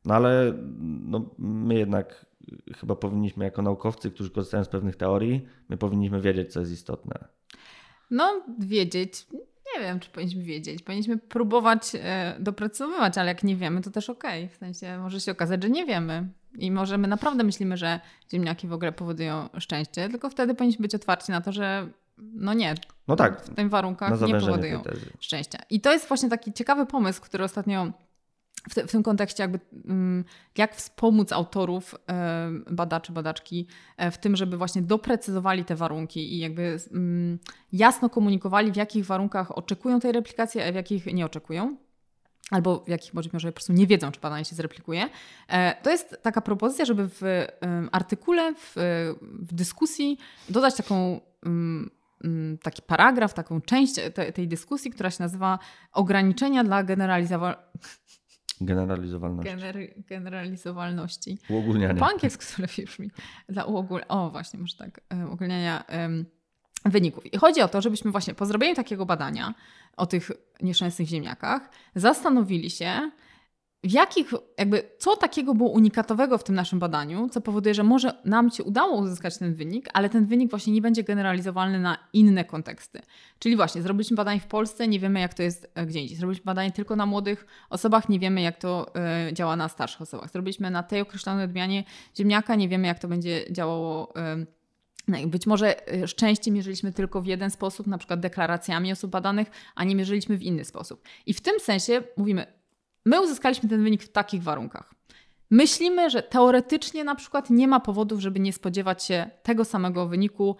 no 0.05 0.15
ale 0.15 0.53
no, 0.79 1.29
my 1.37 1.75
jednak 1.75 2.25
chyba 2.75 2.95
powinniśmy 2.95 3.45
jako 3.45 3.61
naukowcy, 3.61 4.11
którzy 4.11 4.31
korzystają 4.31 4.63
z 4.63 4.69
pewnych 4.69 4.95
teorii, 4.95 5.45
my 5.69 5.77
powinniśmy 5.77 6.21
wiedzieć, 6.21 6.53
co 6.53 6.59
jest 6.59 6.71
istotne. 6.71 7.27
No, 8.11 8.45
wiedzieć. 8.59 9.27
Nie 9.75 9.83
wiem, 9.83 9.99
czy 9.99 10.09
powinniśmy 10.09 10.43
wiedzieć. 10.43 10.83
Powinniśmy 10.83 11.17
próbować 11.17 11.81
e, 11.95 12.35
doprecyzowywać, 12.39 13.17
ale 13.17 13.27
jak 13.27 13.43
nie 13.43 13.55
wiemy, 13.55 13.81
to 13.81 13.91
też 13.91 14.09
okej. 14.09 14.43
Okay. 14.43 14.55
W 14.55 14.57
sensie 14.57 14.97
może 14.97 15.21
się 15.21 15.31
okazać, 15.31 15.63
że 15.63 15.69
nie 15.69 15.85
wiemy. 15.85 16.27
I 16.57 16.71
może 16.71 16.97
my 16.97 17.07
naprawdę 17.07 17.43
myślimy, 17.43 17.77
że 17.77 17.99
ziemniaki 18.31 18.67
w 18.67 18.73
ogóle 18.73 18.91
powodują 18.91 19.49
szczęście, 19.59 20.09
tylko 20.09 20.29
wtedy 20.29 20.55
powinniśmy 20.55 20.83
być 20.83 20.95
otwarci 20.95 21.31
na 21.31 21.41
to, 21.41 21.51
że 21.51 21.89
no 22.17 22.53
nie. 22.53 22.75
No 23.07 23.15
tak. 23.15 23.41
W 23.41 23.55
tych 23.55 23.69
warunkach 23.69 24.21
nie 24.21 24.39
powodują 24.39 24.81
szczęścia. 25.19 25.59
I 25.69 25.81
to 25.81 25.93
jest 25.93 26.07
właśnie 26.07 26.29
taki 26.29 26.53
ciekawy 26.53 26.85
pomysł, 26.85 27.21
który 27.21 27.43
ostatnio 27.43 27.91
w, 28.69 28.75
te, 28.75 28.87
w 28.87 28.91
tym 28.91 29.03
kontekście 29.03 29.43
jakby 29.43 29.59
mm, 29.85 30.25
jak 30.57 30.75
wspomóc 30.75 31.31
autorów, 31.31 31.95
badaczy, 32.71 33.11
badaczki 33.11 33.67
e, 33.97 34.11
w 34.11 34.17
tym, 34.17 34.35
żeby 34.35 34.57
właśnie 34.57 34.81
doprecyzowali 34.81 35.65
te 35.65 35.75
warunki 35.75 36.33
i 36.33 36.39
jakby 36.39 36.77
mm, 36.91 37.39
jasno 37.71 38.09
komunikowali, 38.09 38.71
w 38.71 38.75
jakich 38.75 39.05
warunkach 39.05 39.57
oczekują 39.57 39.99
tej 39.99 40.11
replikacji, 40.11 40.61
a 40.61 40.71
w 40.71 40.75
jakich 40.75 41.05
nie 41.05 41.25
oczekują 41.25 41.77
albo 42.51 42.79
w 42.79 42.89
jakich 42.89 43.13
może 43.13 43.29
po 43.29 43.51
prostu 43.51 43.73
nie 43.73 43.87
wiedzą, 43.87 44.11
czy 44.11 44.19
badanie 44.19 44.45
się 44.45 44.55
zreplikuje. 44.55 45.09
E, 45.47 45.81
to 45.83 45.89
jest 45.89 46.19
taka 46.21 46.41
propozycja, 46.41 46.85
żeby 46.85 47.09
w 47.09 47.21
artykule, 47.91 48.53
w, 48.55 48.73
w 49.21 49.53
dyskusji 49.53 50.17
dodać 50.49 50.75
taką 50.75 51.21
taki 52.61 52.81
paragraf, 52.81 53.33
taką 53.33 53.61
część 53.61 53.95
te, 54.13 54.31
tej 54.31 54.47
dyskusji, 54.47 54.91
która 54.91 55.11
się 55.11 55.23
nazywa 55.23 55.59
Ograniczenia 55.91 56.63
dla 56.63 56.83
generalizowa... 56.83 57.71
generalizowalności. 58.61 59.49
Gener 59.51 59.77
generalizowalności. 59.97 61.37
Uogólniania. 61.49 61.95
Po 61.95 62.07
angielsku 62.07 62.43
to 62.55 62.61
lepiej 62.61 62.85
brzmi. 62.85 63.11
Dla 63.49 63.65
uogól... 63.65 64.01
O, 64.07 64.29
właśnie, 64.29 64.59
może 64.59 64.77
tak. 64.77 65.01
Uogólniania 65.29 65.83
um, 65.89 66.25
wyników. 66.85 67.33
I 67.33 67.37
chodzi 67.37 67.61
o 67.61 67.67
to, 67.67 67.81
żebyśmy 67.81 68.11
właśnie 68.11 68.33
po 68.33 68.45
zrobieniu 68.45 68.75
takiego 68.75 69.05
badania 69.05 69.53
o 69.97 70.05
tych 70.05 70.31
nieszczęsnych 70.61 71.07
ziemniakach 71.07 71.69
zastanowili 71.95 72.69
się, 72.69 73.11
w 73.83 73.91
jakich, 73.91 74.33
jakby, 74.57 74.83
co 74.97 75.15
takiego 75.15 75.53
było 75.55 75.69
unikatowego 75.69 76.37
w 76.37 76.43
tym 76.43 76.55
naszym 76.55 76.79
badaniu, 76.79 77.29
co 77.29 77.41
powoduje, 77.41 77.73
że 77.73 77.83
może 77.83 78.13
nam 78.25 78.49
się 78.49 78.63
udało 78.63 78.97
uzyskać 78.97 79.37
ten 79.37 79.55
wynik, 79.55 79.89
ale 79.93 80.09
ten 80.09 80.25
wynik 80.25 80.49
właśnie 80.49 80.73
nie 80.73 80.81
będzie 80.81 81.03
generalizowalny 81.03 81.79
na 81.79 81.97
inne 82.13 82.45
konteksty. 82.45 83.01
Czyli 83.39 83.55
właśnie, 83.55 83.81
zrobiliśmy 83.81 84.17
badanie 84.17 84.39
w 84.39 84.47
Polsce, 84.47 84.87
nie 84.87 84.99
wiemy 84.99 85.19
jak 85.19 85.33
to 85.33 85.43
jest 85.43 85.71
e, 85.75 85.85
gdzie 85.85 85.99
indziej. 85.99 86.17
Zrobiliśmy 86.17 86.45
badanie 86.45 86.71
tylko 86.71 86.95
na 86.95 87.05
młodych 87.05 87.45
osobach, 87.69 88.09
nie 88.09 88.19
wiemy 88.19 88.41
jak 88.41 88.57
to 88.57 88.93
y, 89.29 89.33
działa 89.33 89.55
na 89.55 89.69
starszych 89.69 90.01
osobach. 90.01 90.31
Zrobiliśmy 90.31 90.71
na 90.71 90.83
tej 90.83 91.01
określonej 91.01 91.45
odmianie 91.45 91.83
ziemniaka, 92.17 92.55
nie 92.55 92.69
wiemy 92.69 92.87
jak 92.87 92.99
to 92.99 93.07
będzie 93.07 93.45
działało 93.51 94.13
y, 94.43 94.47
być 95.27 95.47
może 95.47 95.75
szczęście 96.05 96.51
mierzyliśmy 96.51 96.93
tylko 96.93 97.21
w 97.21 97.25
jeden 97.25 97.51
sposób, 97.51 97.87
na 97.87 97.97
przykład 97.97 98.19
deklaracjami 98.19 98.91
osób 98.91 99.11
badanych, 99.11 99.51
a 99.75 99.83
nie 99.83 99.95
mierzyliśmy 99.95 100.37
w 100.37 100.43
inny 100.43 100.65
sposób. 100.65 101.03
I 101.25 101.33
w 101.33 101.41
tym 101.41 101.59
sensie 101.59 102.03
mówimy, 102.17 102.56
My 103.07 103.21
uzyskaliśmy 103.21 103.69
ten 103.69 103.83
wynik 103.83 104.03
w 104.03 104.09
takich 104.09 104.43
warunkach. 104.43 104.93
Myślimy, 105.51 106.09
że 106.09 106.23
teoretycznie 106.23 107.03
na 107.03 107.15
przykład 107.15 107.49
nie 107.49 107.67
ma 107.67 107.79
powodów, 107.79 108.19
żeby 108.19 108.39
nie 108.39 108.53
spodziewać 108.53 109.03
się 109.03 109.29
tego 109.43 109.65
samego 109.65 110.07
wyniku 110.07 110.57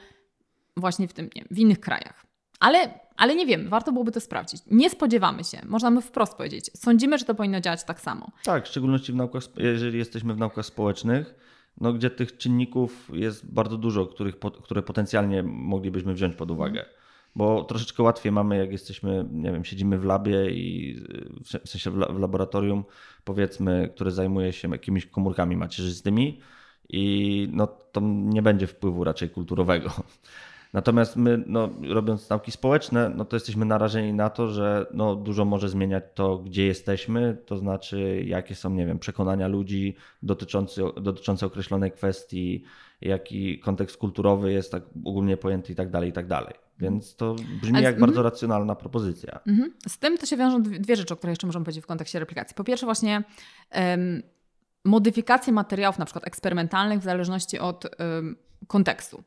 właśnie 0.78 1.08
w, 1.08 1.14
tym, 1.14 1.30
nie, 1.36 1.46
w 1.52 1.60
innych 1.60 1.80
krajach. 1.80 2.26
Ale, 2.60 3.00
ale 3.18 3.36
nie 3.36 3.46
wiem, 3.46 3.70
warto 3.70 3.92
byłoby 3.92 4.12
to 4.12 4.20
sprawdzić. 4.20 4.62
Nie 4.72 4.90
spodziewamy 4.90 5.44
się, 5.44 5.58
można 5.66 5.92
by 5.92 6.02
wprost 6.02 6.34
powiedzieć. 6.34 6.72
Sądzimy, 6.76 7.18
że 7.18 7.26
to 7.26 7.36
powinno 7.36 7.62
działać 7.62 7.84
tak 7.84 8.02
samo. 8.02 8.32
Tak, 8.44 8.66
w 8.66 8.68
szczególności 8.68 9.12
w 9.12 9.16
naukach, 9.16 9.44
jeżeli 9.58 9.98
jesteśmy 9.98 10.34
w 10.34 10.38
naukach 10.38 10.66
społecznych, 10.66 11.36
no, 11.82 11.94
gdzie 11.94 12.10
tych 12.10 12.38
czynników 12.38 13.10
jest 13.14 13.54
bardzo 13.54 13.78
dużo, 13.78 14.06
których, 14.06 14.36
które 14.64 14.82
potencjalnie 14.82 15.44
moglibyśmy 15.44 16.14
wziąć 16.14 16.36
pod 16.36 16.52
uwagę. 16.52 16.86
Bo 17.38 17.64
troszeczkę 17.64 18.04
łatwiej 18.04 18.32
mamy, 18.32 18.58
jak 18.58 18.72
jesteśmy, 18.72 19.26
nie 19.32 19.52
wiem, 19.52 19.66
siedzimy 19.66 20.00
w 20.00 20.04
labie 20.04 20.52
i 20.52 20.96
w 21.66 21.70
sensie 21.70 21.92
w 21.92 22.20
laboratorium, 22.20 22.84
powiedzmy, 23.24 23.90
które 23.96 24.12
zajmuje 24.12 24.54
się 24.54 24.70
jakimiś 24.70 25.06
komórkami 25.06 25.58
macierzystymi 25.58 26.42
i 26.90 27.48
no 27.52 27.68
to 27.68 28.02
nie 28.04 28.42
będzie 28.42 28.68
wpływu 28.68 29.04
raczej 29.04 29.30
kulturowego. 29.30 29.92
Natomiast 30.78 31.16
my, 31.16 31.44
no, 31.48 31.70
robiąc 31.90 32.30
nauki 32.30 32.52
społeczne, 32.52 33.12
no 33.16 33.26
to 33.26 33.36
jesteśmy 33.36 33.66
narażeni 33.66 34.14
na 34.14 34.30
to, 34.30 34.48
że 34.48 34.86
no, 34.94 35.16
dużo 35.16 35.46
może 35.46 35.70
zmieniać 35.70 36.04
to, 36.14 36.38
gdzie 36.38 36.66
jesteśmy, 36.66 37.38
to 37.46 37.58
znaczy 37.58 38.24
jakie 38.26 38.56
są, 38.56 38.70
nie 38.70 38.86
wiem, 38.86 39.00
przekonania 39.00 39.48
ludzi 39.48 39.96
dotyczące, 40.24 40.82
dotyczące 41.02 41.46
określonej 41.46 41.92
kwestii, 41.92 42.64
jaki 43.02 43.60
kontekst 43.60 43.98
kulturowy 43.98 44.54
jest 44.54 44.72
tak 44.72 44.84
ogólnie 45.06 45.38
pojęty 45.38 45.74
i 45.74 45.76
tak 45.76 45.90
dalej, 45.90 46.10
i 46.10 46.14
tak 46.14 46.28
dalej. 46.28 46.54
Więc 46.80 47.16
to 47.16 47.36
brzmi 47.62 47.82
jak 47.82 48.00
bardzo 48.00 48.24
racjonalna 48.24 48.76
propozycja. 48.76 49.40
Mhm. 49.48 49.74
Z 49.88 50.00
tym 50.00 50.18
to 50.18 50.26
się 50.26 50.38
wiążą 50.38 50.64
dwie 50.64 50.96
rzeczy, 50.96 51.14
o 51.14 51.18
których 51.18 51.32
jeszcze 51.32 51.48
możemy 51.48 51.66
powiedzieć 51.66 51.84
w 51.84 51.88
kontekście 51.88 52.20
replikacji. 52.20 52.56
Po 52.56 52.64
pierwsze 52.64 52.86
właśnie 52.86 53.24
um, 53.76 54.24
modyfikacje 54.86 55.54
materiałów 55.54 56.00
na 56.00 56.06
przykład 56.06 56.28
eksperymentalnych 56.28 57.00
w 57.00 57.04
zależności 57.04 57.60
od 57.60 57.86
um, 58.00 58.36
kontekstu. 58.68 59.24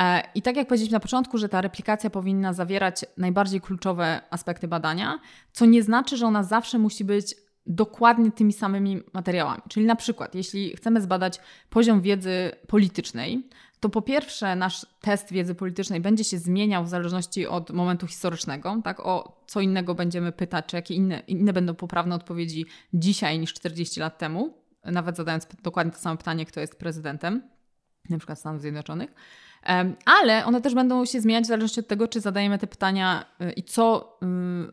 E, 0.00 0.22
I 0.34 0.42
tak 0.42 0.56
jak 0.56 0.68
powiedzieliśmy 0.68 0.96
na 0.96 1.00
początku, 1.00 1.38
że 1.38 1.48
ta 1.48 1.60
replikacja 1.60 2.10
powinna 2.10 2.52
zawierać 2.52 3.04
najbardziej 3.16 3.60
kluczowe 3.60 4.20
aspekty 4.30 4.68
badania, 4.68 5.20
co 5.52 5.66
nie 5.66 5.82
znaczy, 5.82 6.16
że 6.16 6.26
ona 6.26 6.42
zawsze 6.42 6.78
musi 6.78 7.04
być 7.04 7.34
dokładnie 7.66 8.32
tymi 8.32 8.52
samymi 8.52 9.02
materiałami. 9.12 9.62
Czyli 9.68 9.86
na 9.86 9.96
przykład, 9.96 10.34
jeśli 10.34 10.76
chcemy 10.76 11.00
zbadać 11.00 11.40
poziom 11.70 12.00
wiedzy 12.00 12.50
politycznej, 12.66 13.48
to 13.80 13.88
po 13.88 14.02
pierwsze 14.02 14.56
nasz 14.56 14.86
test 15.00 15.32
wiedzy 15.32 15.54
politycznej 15.54 16.00
będzie 16.00 16.24
się 16.24 16.38
zmieniał 16.38 16.84
w 16.84 16.88
zależności 16.88 17.46
od 17.46 17.70
momentu 17.70 18.06
historycznego, 18.06 18.80
tak? 18.84 19.00
O 19.00 19.42
co 19.46 19.60
innego 19.60 19.94
będziemy 19.94 20.32
pytać, 20.32 20.64
czy 20.66 20.76
jakie 20.76 20.94
inne, 20.94 21.22
inne 21.26 21.52
będą 21.52 21.74
poprawne 21.74 22.14
odpowiedzi 22.14 22.66
dzisiaj 22.94 23.38
niż 23.38 23.54
40 23.54 24.00
lat 24.00 24.18
temu, 24.18 24.54
nawet 24.84 25.16
zadając 25.16 25.46
dokładnie 25.62 25.92
to 25.92 25.98
samo 25.98 26.16
pytanie, 26.16 26.46
kto 26.46 26.60
jest 26.60 26.78
prezydentem, 26.78 27.42
na 28.10 28.18
przykład 28.18 28.38
Stanów 28.38 28.60
Zjednoczonych. 28.60 29.14
Ale 30.04 30.44
one 30.44 30.60
też 30.60 30.74
będą 30.74 31.04
się 31.04 31.20
zmieniać 31.20 31.44
w 31.44 31.48
zależności 31.48 31.80
od 31.80 31.88
tego, 31.88 32.08
czy 32.08 32.20
zadajemy 32.20 32.58
te 32.58 32.66
pytania 32.66 33.24
y, 33.42 33.52
i 33.52 33.62
co 33.62 34.16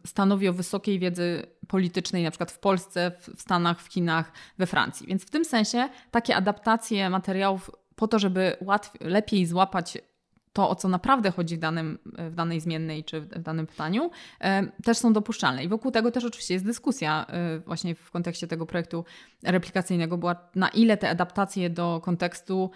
y, 0.06 0.08
stanowi 0.08 0.48
o 0.48 0.54
wysokiej 0.54 1.00
wiedzy 1.00 1.44
politycznej, 1.68 2.24
na 2.24 2.32
przykład 2.32 2.52
w 2.52 2.60
Polsce, 2.60 3.12
w 3.36 3.42
Stanach, 3.42 3.82
w 3.82 3.88
Chinach, 3.88 4.32
we 4.58 4.66
Francji. 4.66 5.08
Więc 5.08 5.24
w 5.24 5.30
tym 5.30 5.46
sensie 5.46 5.90
takie 6.12 6.36
adaptacje 6.36 7.10
materiałów 7.10 7.72
po 7.96 8.08
to, 8.08 8.20
żeby 8.20 8.58
łatwiej, 8.62 9.10
lepiej 9.10 9.46
złapać 9.46 9.98
to, 10.54 10.70
o 10.70 10.76
co 10.76 10.88
naprawdę 10.88 11.32
chodzi 11.32 11.58
w, 11.58 11.60
danym, 11.60 12.00
w 12.06 12.36
danej 12.36 12.60
zmiennej 12.60 13.04
czy 13.04 13.22
w 13.22 13.28
danym 13.28 13.68
pytaniu, 13.68 14.12
też 14.84 14.98
są 14.98 15.14
dopuszczalne. 15.14 15.64
I 15.64 15.68
wokół 15.68 15.92
tego 15.92 16.12
też 16.12 16.26
oczywiście 16.26 16.54
jest 16.54 16.66
dyskusja 16.66 17.26
y, 17.58 17.60
właśnie 17.60 17.96
w 17.96 18.12
kontekście 18.12 18.48
tego 18.48 18.66
projektu 18.66 19.06
replikacyjnego, 19.44 20.18
była 20.18 20.36
na 20.56 20.70
ile 20.70 20.98
te 20.98 21.10
adaptacje 21.10 21.70
do 21.70 22.02
kontekstu 22.04 22.72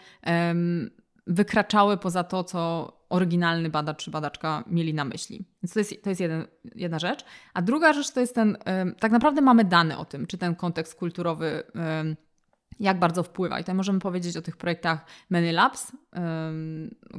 wykraczały 1.28 1.98
poza 1.98 2.24
to, 2.24 2.44
co 2.44 2.94
oryginalny 3.10 3.70
badacz 3.70 4.04
czy 4.04 4.12
badaczka 4.12 4.64
mieli 4.68 4.94
na 4.94 5.06
myśli. 5.06 5.46
Więc 5.64 5.74
to 5.74 5.80
jest, 5.80 6.04
to 6.04 6.10
jest 6.10 6.22
jeden, 6.22 6.48
jedna 6.76 7.00
rzecz. 7.00 7.26
A 7.54 7.62
druga 7.62 7.94
rzecz 7.94 8.12
to 8.12 8.20
jest 8.20 8.36
ten, 8.36 8.58
tak 9.00 9.12
naprawdę 9.12 9.42
mamy 9.42 9.64
dane 9.64 9.98
o 9.98 10.06
tym, 10.06 10.28
czy 10.28 10.38
ten 10.38 10.56
kontekst 10.56 10.96
kulturowy 10.96 11.64
jak 12.80 13.00
bardzo 13.00 13.24
wpływa. 13.24 13.60
I 13.60 13.64
tutaj 13.64 13.76
możemy 13.76 14.00
powiedzieć 14.00 14.38
o 14.38 14.42
tych 14.42 14.58
projektach 14.58 15.06
Many 15.30 15.52
Labs, 15.52 15.92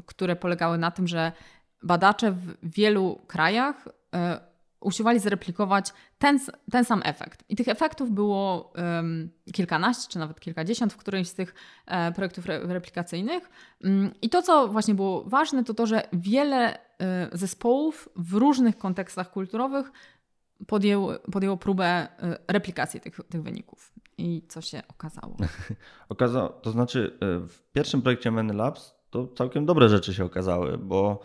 które 0.06 0.36
polegały 0.36 0.78
na 0.78 0.90
tym, 0.90 1.08
że 1.08 1.32
badacze 1.82 2.32
w 2.32 2.56
wielu 2.62 3.20
krajach 3.26 3.88
e, 4.14 4.40
usiłowali 4.82 5.18
zreplikować 5.18 5.92
ten, 6.18 6.38
ten 6.70 6.84
sam 6.84 7.02
efekt. 7.04 7.44
I 7.48 7.56
tych 7.56 7.68
efektów 7.68 8.10
było 8.10 8.72
um, 8.76 9.30
kilkanaście, 9.52 10.12
czy 10.12 10.18
nawet 10.18 10.40
kilkadziesiąt 10.40 10.92
w 10.92 10.96
którymś 10.96 11.28
z 11.28 11.34
tych 11.34 11.54
e, 11.86 12.12
projektów 12.12 12.48
re, 12.48 12.60
replikacyjnych. 12.66 13.50
Um, 13.84 14.10
I 14.22 14.30
to, 14.30 14.42
co 14.42 14.68
właśnie 14.68 14.94
było 14.94 15.24
ważne, 15.24 15.64
to 15.64 15.74
to, 15.74 15.86
że 15.86 16.02
wiele 16.12 16.74
e, 16.74 16.78
zespołów 17.32 18.08
w 18.16 18.34
różnych 18.34 18.78
kontekstach 18.78 19.30
kulturowych 19.30 19.92
podjęło, 20.66 21.56
próbę 21.60 21.84
e, 21.84 22.08
replikacji 22.48 23.00
tych, 23.00 23.20
tych 23.28 23.42
wyników. 23.42 23.92
I 24.18 24.42
co 24.48 24.60
się 24.60 24.82
okazało? 24.88 25.36
Okazało, 26.08 26.48
to 26.48 26.70
znaczy 26.70 27.18
e, 27.20 27.48
w 27.48 27.62
pierwszym 27.72 28.02
projekcie 28.02 28.30
Many 28.30 28.54
Labs 28.54 28.94
to 29.10 29.26
całkiem 29.26 29.66
dobre 29.66 29.88
rzeczy 29.88 30.14
się 30.14 30.24
okazały, 30.24 30.78
bo 30.78 31.20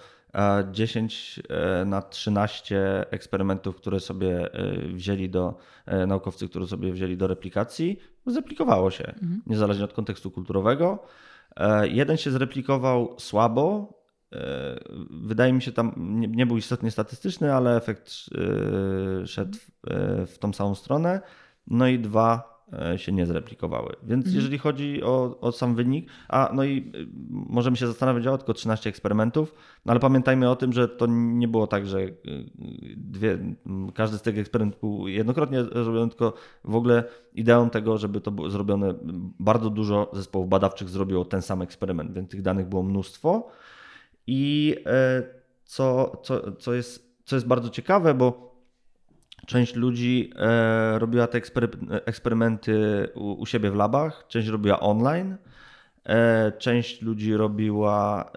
10 0.72 1.42
e, 1.50 1.86
na 1.86 2.02
13 2.02 3.06
eksperymentów, 3.12 3.76
które 3.76 4.00
sobie 4.00 4.50
wzięli 4.94 5.30
do, 5.30 5.58
naukowcy, 6.08 6.50
które 6.50 6.68
sobie 6.68 6.92
wzięli 6.92 7.18
do 7.18 7.28
replikacji, 7.28 8.00
zreplikowało 8.26 8.92
się, 8.92 9.06
mhm. 9.08 9.42
niezależnie 9.48 9.86
od 9.86 9.94
kontekstu 9.94 10.32
kulturowego. 10.32 11.04
Jeden 11.84 12.18
się 12.18 12.32
zreplikował 12.32 13.16
słabo, 13.20 13.98
E, 14.34 14.80
wydaje 15.10 15.54
mi 15.54 15.62
się 15.62 15.72
tam, 15.72 15.94
nie, 15.98 16.28
nie, 16.28 16.46
był 16.46 16.58
istotnie 16.58 16.92
statystyczny, 16.92 17.54
ale 17.54 17.78
efekt 17.78 18.12
e, 19.22 19.28
szedł 19.28 19.58
e, 19.88 20.26
w 20.26 20.40
tą 20.40 20.54
samą 20.54 20.76
stronę. 20.76 21.22
No 21.68 21.88
i 21.88 22.00
dwa 22.00 22.57
się 22.98 23.12
nie 23.12 23.26
zreplikowały. 23.26 23.96
Więc 24.04 24.26
mhm. 24.26 24.36
jeżeli 24.36 24.58
chodzi 24.58 25.04
o, 25.04 25.38
o, 25.42 25.52
sam 25.52 25.76
wynik, 25.76 26.10
a 26.30 26.52
no 26.54 26.64
i 26.64 26.92
możemy 27.30 27.78
się 27.78 27.88
zastanawiać, 27.88 28.28
o 28.28 28.38
tylko 28.38 28.54
13 28.54 28.90
eksperymentów, 28.90 29.54
no 29.86 29.92
ale 29.92 30.00
pamiętajmy 30.00 30.50
o 30.50 30.56
tym, 30.56 30.74
że 30.74 30.88
to 30.88 31.06
nie 31.10 31.48
było 31.48 31.68
tak, 31.68 31.88
że 31.88 32.00
dwie, 32.98 33.38
każdy 33.94 34.18
z 34.18 34.22
tych 34.22 34.38
eksperymentów 34.38 34.80
był 34.82 35.08
jednokrotnie 35.08 35.64
zrobiony, 35.64 36.10
tylko 36.10 36.34
w 36.64 36.76
ogóle 36.76 37.04
ideą 37.34 37.70
tego, 37.70 37.98
żeby 37.98 38.22
to 38.22 38.32
było 38.32 38.50
zrobione, 38.50 38.94
bardzo 39.40 39.70
dużo 39.70 40.12
zespołów 40.14 40.50
badawczych 40.50 40.90
zrobiło 40.90 41.26
ten 41.26 41.42
sam 41.42 41.62
eksperyment, 41.62 42.14
więc 42.14 42.30
tych 42.30 42.42
danych 42.42 42.70
było 42.70 42.84
mnóstwo. 42.84 43.48
I 44.28 44.76
e, 44.86 45.24
co, 45.64 46.18
co, 46.24 46.52
co, 46.52 46.74
jest, 46.74 47.18
co 47.26 47.36
jest 47.36 47.48
bardzo 47.48 47.70
ciekawe, 47.70 48.14
bo 48.14 48.47
część 49.48 49.76
ludzi 49.76 50.32
e, 50.36 51.00
robiła 51.00 51.28
te 51.28 51.42
eksperymenty 52.06 53.08
u, 53.16 53.32
u 53.32 53.46
siebie 53.46 53.72
w 53.72 53.76
labach, 53.76 54.26
część 54.28 54.48
robiła 54.48 54.80
online. 54.80 55.38
E, 56.06 56.52
część 56.52 57.02
ludzi 57.02 57.34
robiła, 57.34 58.32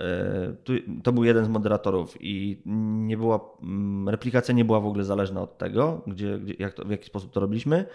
to 1.03 1.13
był 1.13 1.25
jeden 1.25 1.45
z 1.45 1.49
moderatorów 1.49 2.17
i 2.21 2.63
nie 3.07 3.17
była, 3.17 3.41
mm, 3.63 4.09
replikacja 4.09 4.55
nie 4.55 4.65
była 4.65 4.81
w 4.81 4.87
ogóle 4.87 5.05
zależna 5.05 5.43
od 5.43 5.59
tego, 5.59 6.03
gdzie, 6.07 6.39
gdzie 6.39 6.55
jak 6.59 6.75
to, 6.75 6.85
w 6.85 6.91
jaki 6.91 7.07
sposób 7.07 7.33
to 7.33 7.41
robiliśmy. 7.41 7.87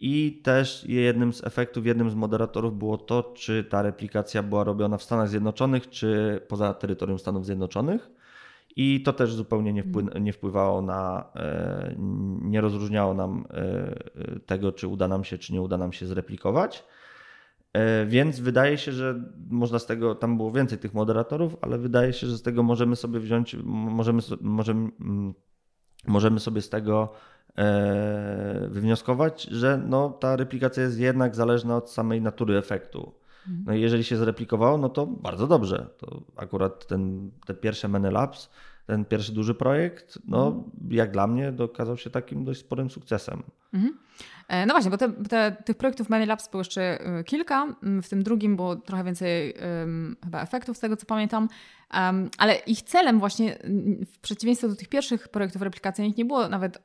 I 0.00 0.40
też 0.42 0.84
jednym 0.88 1.32
z 1.32 1.44
efektów, 1.44 1.86
jednym 1.86 2.10
z 2.10 2.14
moderatorów 2.14 2.78
było 2.78 2.98
to, 2.98 3.32
czy 3.36 3.64
ta 3.64 3.82
replikacja 3.82 4.42
była 4.42 4.64
robiona 4.64 4.98
w 4.98 5.02
Stanach 5.02 5.28
Zjednoczonych, 5.28 5.90
czy 5.90 6.40
poza 6.48 6.74
terytorium 6.74 7.18
Stanów 7.18 7.46
Zjednoczonych. 7.46 8.21
I 8.76 9.02
to 9.02 9.12
też 9.12 9.34
zupełnie 9.34 9.72
nie, 9.72 9.82
wpły, 9.82 10.04
nie 10.20 10.32
wpływało 10.32 10.82
na, 10.82 11.30
e, 11.36 11.94
nie 12.42 12.60
rozróżniało 12.60 13.14
nam 13.14 13.44
e, 13.50 14.40
tego, 14.46 14.72
czy 14.72 14.88
uda 14.88 15.08
nam 15.08 15.24
się, 15.24 15.38
czy 15.38 15.52
nie 15.52 15.62
uda 15.62 15.78
nam 15.78 15.92
się 15.92 16.06
zreplikować. 16.06 16.84
E, 17.72 18.06
więc 18.06 18.40
wydaje 18.40 18.78
się, 18.78 18.92
że 18.92 19.22
można 19.50 19.78
z 19.78 19.86
tego, 19.86 20.14
tam 20.14 20.36
było 20.36 20.52
więcej 20.52 20.78
tych 20.78 20.94
moderatorów, 20.94 21.56
ale 21.60 21.78
wydaje 21.78 22.12
się, 22.12 22.26
że 22.26 22.38
z 22.38 22.42
tego 22.42 22.62
możemy 22.62 22.96
sobie 22.96 23.20
wziąć, 23.20 23.56
możemy, 23.64 24.22
możemy, 24.40 24.90
możemy 26.06 26.40
sobie 26.40 26.62
z 26.62 26.68
tego 26.68 27.12
E, 27.58 28.68
wywnioskować, 28.68 29.42
że 29.42 29.82
no, 29.88 30.10
ta 30.10 30.36
replikacja 30.36 30.82
jest 30.82 30.98
jednak 30.98 31.36
zależna 31.36 31.76
od 31.76 31.90
samej 31.90 32.22
natury 32.22 32.58
efektu. 32.58 33.12
Mhm. 33.48 33.64
No 33.66 33.74
i 33.74 33.80
jeżeli 33.80 34.04
się 34.04 34.16
zreplikowało, 34.16 34.78
no 34.78 34.88
to 34.88 35.06
bardzo 35.06 35.46
dobrze. 35.46 35.86
To 35.98 36.22
akurat 36.36 36.86
ten, 36.86 37.30
te 37.46 37.54
pierwsze 37.54 37.88
Many 37.88 38.10
Labs, 38.10 38.50
ten 38.86 39.04
pierwszy 39.04 39.32
duży 39.32 39.54
projekt, 39.54 40.18
no 40.24 40.46
mhm. 40.46 40.70
jak 40.90 41.10
dla 41.10 41.26
mnie, 41.26 41.52
okazał 41.58 41.96
się 41.96 42.10
takim 42.10 42.44
dość 42.44 42.60
sporym 42.60 42.90
sukcesem. 42.90 43.42
Mhm. 43.72 43.98
E, 44.48 44.66
no 44.66 44.74
właśnie, 44.74 44.90
bo 44.90 44.96
te, 44.96 45.12
te, 45.12 45.56
tych 45.64 45.76
projektów 45.76 46.08
Many 46.08 46.26
Labs 46.26 46.48
było 46.48 46.60
jeszcze 46.60 46.82
e, 47.00 47.24
kilka. 47.24 47.76
Mm, 47.82 48.02
w 48.02 48.08
tym 48.08 48.22
drugim 48.22 48.56
było 48.56 48.76
trochę 48.76 49.04
więcej 49.04 49.54
um, 49.80 50.16
chyba 50.24 50.42
efektów, 50.42 50.76
z 50.76 50.80
tego 50.80 50.96
co 50.96 51.06
pamiętam. 51.06 51.48
Um, 51.94 52.30
ale 52.38 52.54
ich 52.54 52.82
celem 52.82 53.18
właśnie, 53.18 53.58
w 54.06 54.18
przeciwieństwie 54.18 54.68
do 54.68 54.76
tych 54.76 54.88
pierwszych 54.88 55.28
projektów 55.28 55.62
replikacyjnych, 55.62 56.16
nie 56.16 56.24
było 56.24 56.48
nawet 56.48 56.82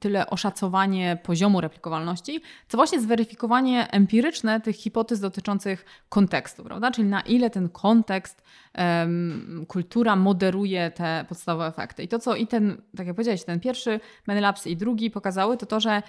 tyle 0.00 0.26
oszacowanie 0.26 1.18
poziomu 1.22 1.60
replikowalności, 1.60 2.40
co 2.68 2.78
właśnie 2.78 3.00
zweryfikowanie 3.00 3.90
empiryczne 3.90 4.60
tych 4.60 4.76
hipotez 4.76 5.20
dotyczących 5.20 5.84
kontekstu, 6.08 6.64
prawda? 6.64 6.90
Czyli 6.90 7.08
na 7.08 7.20
ile 7.20 7.50
ten 7.50 7.68
kontekst, 7.68 8.42
um, 8.78 9.64
kultura 9.68 10.16
moderuje 10.16 10.90
te 10.90 11.24
podstawowe 11.28 11.66
efekty. 11.66 12.02
I 12.02 12.08
to, 12.08 12.18
co 12.18 12.36
i 12.36 12.46
ten, 12.46 12.82
tak 12.96 13.06
jak 13.06 13.16
powiedziałeś, 13.16 13.44
ten 13.44 13.60
pierwszy 13.60 14.00
Menelaps 14.26 14.66
i 14.66 14.76
drugi 14.76 15.10
pokazały, 15.10 15.56
to 15.56 15.66
to, 15.66 15.80
że 15.80 16.02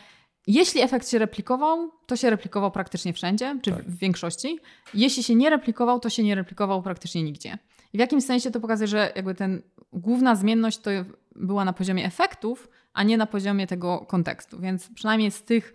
jeśli 0.47 0.81
efekt 0.81 1.09
się 1.09 1.19
replikował, 1.19 1.91
to 2.05 2.15
się 2.15 2.29
replikował 2.29 2.71
praktycznie 2.71 3.13
wszędzie, 3.13 3.59
czy 3.61 3.71
tak. 3.71 3.83
w 3.83 3.97
większości. 3.97 4.59
Jeśli 4.93 5.23
się 5.23 5.35
nie 5.35 5.49
replikował, 5.49 5.99
to 5.99 6.09
się 6.09 6.23
nie 6.23 6.35
replikował 6.35 6.81
praktycznie 6.81 7.23
nigdzie. 7.23 7.57
I 7.93 7.97
w 7.97 7.99
jakimś 7.99 8.23
sensie 8.23 8.51
to 8.51 8.59
pokazuje, 8.59 8.87
że 8.87 9.11
jakby 9.15 9.35
ten 9.35 9.61
główna 9.93 10.35
zmienność 10.35 10.77
to 10.77 10.91
była 11.35 11.65
na 11.65 11.73
poziomie 11.73 12.05
efektów, 12.05 12.69
a 12.93 13.03
nie 13.03 13.17
na 13.17 13.25
poziomie 13.25 13.67
tego 13.67 13.99
kontekstu. 13.99 14.59
Więc 14.59 14.89
przynajmniej 14.93 15.31
z 15.31 15.43
tych, 15.43 15.73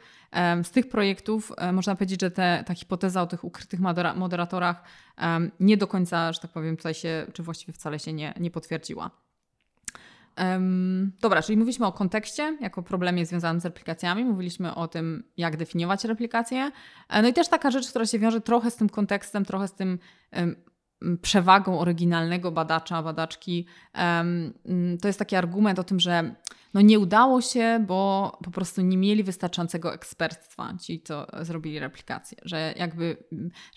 z 0.63 0.71
tych 0.71 0.89
projektów 0.89 1.53
można 1.73 1.95
powiedzieć, 1.97 2.21
że 2.21 2.31
te, 2.31 2.65
ta 2.67 2.75
hipoteza 2.75 3.23
o 3.23 3.27
tych 3.27 3.45
ukrytych 3.45 3.81
moderatorach 4.17 4.83
nie 5.61 5.77
do 5.77 5.87
końca, 5.87 6.33
że 6.33 6.41
tak 6.41 6.51
powiem, 6.51 6.77
tutaj 6.77 6.95
się, 6.95 7.27
czy 7.33 7.43
właściwie 7.43 7.73
wcale 7.73 7.99
się 7.99 8.13
nie, 8.13 8.35
nie 8.41 8.51
potwierdziła. 8.51 9.11
Dobra, 11.21 11.43
czyli 11.43 11.59
mówiliśmy 11.59 11.87
o 11.87 11.93
kontekście 11.93 12.57
jako 12.61 12.83
problemie 12.83 13.27
związanym 13.27 13.61
z 13.61 13.65
replikacjami, 13.65 14.25
mówiliśmy 14.25 14.75
o 14.75 14.89
tym, 14.89 15.25
jak 15.37 15.57
definiować 15.57 16.05
replikacje. 16.05 16.71
E, 17.09 17.23
no 17.23 17.29
i 17.29 17.33
też 17.33 17.49
taka 17.49 17.71
rzecz, 17.71 17.89
która 17.91 18.07
się 18.07 18.19
wiąże 18.19 18.41
trochę 18.41 18.71
z 18.71 18.77
tym 18.77 18.89
kontekstem, 18.89 19.45
trochę 19.45 19.69
z 19.69 19.75
tym 19.75 19.99
przewagą 21.23 21.81
oryginalnego 21.81 22.53
badacza, 22.53 23.03
badaczki. 23.03 23.67
To 25.03 25.09
jest 25.09 25.19
taki 25.19 25.37
argument 25.37 25.79
o 25.79 25.85
tym, 25.85 26.01
że 26.01 26.35
no 26.75 26.81
nie 26.81 26.99
udało 26.99 27.41
się, 27.41 27.85
bo 27.87 28.33
po 28.45 28.51
prostu 28.51 28.83
nie 28.83 28.97
mieli 28.97 29.23
wystarczającego 29.23 29.95
ekspertstwa 29.95 30.75
ci, 30.81 31.01
co 31.01 31.27
zrobili 31.43 31.79
replikację. 31.79 32.39
Że 32.43 32.75
jakby, 32.77 33.17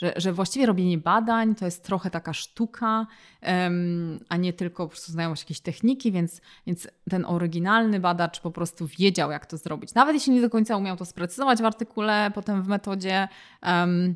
że, 0.01 0.13
że 0.15 0.33
właściwie 0.33 0.65
robienie 0.65 0.97
badań 0.97 1.55
to 1.55 1.65
jest 1.65 1.83
trochę 1.83 2.09
taka 2.09 2.33
sztuka, 2.33 3.07
um, 3.41 4.19
a 4.29 4.37
nie 4.37 4.53
tylko 4.53 4.83
po 4.83 4.89
prostu 4.89 5.11
znajomość 5.11 5.41
jakiejś 5.41 5.59
techniki, 5.59 6.11
więc, 6.11 6.41
więc 6.67 6.87
ten 7.09 7.25
oryginalny 7.25 7.99
badacz 7.99 8.39
po 8.39 8.51
prostu 8.51 8.87
wiedział, 8.87 9.31
jak 9.31 9.45
to 9.45 9.57
zrobić. 9.57 9.93
Nawet 9.93 10.13
jeśli 10.13 10.33
nie 10.33 10.41
do 10.41 10.49
końca 10.49 10.77
umiał 10.77 10.97
to 10.97 11.05
sprecyzować 11.05 11.61
w 11.61 11.65
artykule, 11.65 12.31
potem 12.35 12.63
w 12.63 12.67
metodzie. 12.67 13.27
Um, 13.63 14.15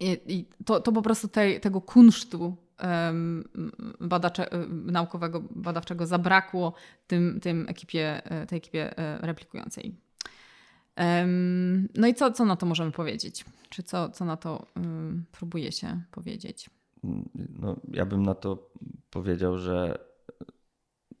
i, 0.00 0.20
i 0.26 0.48
to, 0.64 0.80
to 0.80 0.92
po 0.92 1.02
prostu 1.02 1.28
tej, 1.28 1.60
tego 1.60 1.80
kunsztu 1.80 2.56
badacze, 4.00 4.46
naukowego, 4.68 5.42
badawczego 5.50 6.06
zabrakło 6.06 6.72
tym, 7.06 7.40
tym 7.40 7.66
ekipie, 7.68 8.24
e, 8.24 8.46
tej 8.46 8.58
ekipie 8.58 8.98
e, 8.98 9.18
replikującej. 9.26 9.94
No 11.94 12.06
i 12.06 12.14
co, 12.14 12.32
co 12.32 12.44
na 12.44 12.56
to 12.56 12.66
możemy 12.66 12.92
powiedzieć? 12.92 13.44
Czy 13.68 13.82
co, 13.82 14.08
co 14.08 14.24
na 14.24 14.36
to 14.36 14.66
próbuje 15.32 15.72
się 15.72 16.02
powiedzieć? 16.10 16.70
No, 17.34 17.76
ja 17.92 18.06
bym 18.06 18.22
na 18.22 18.34
to 18.34 18.70
powiedział, 19.10 19.58
że 19.58 19.98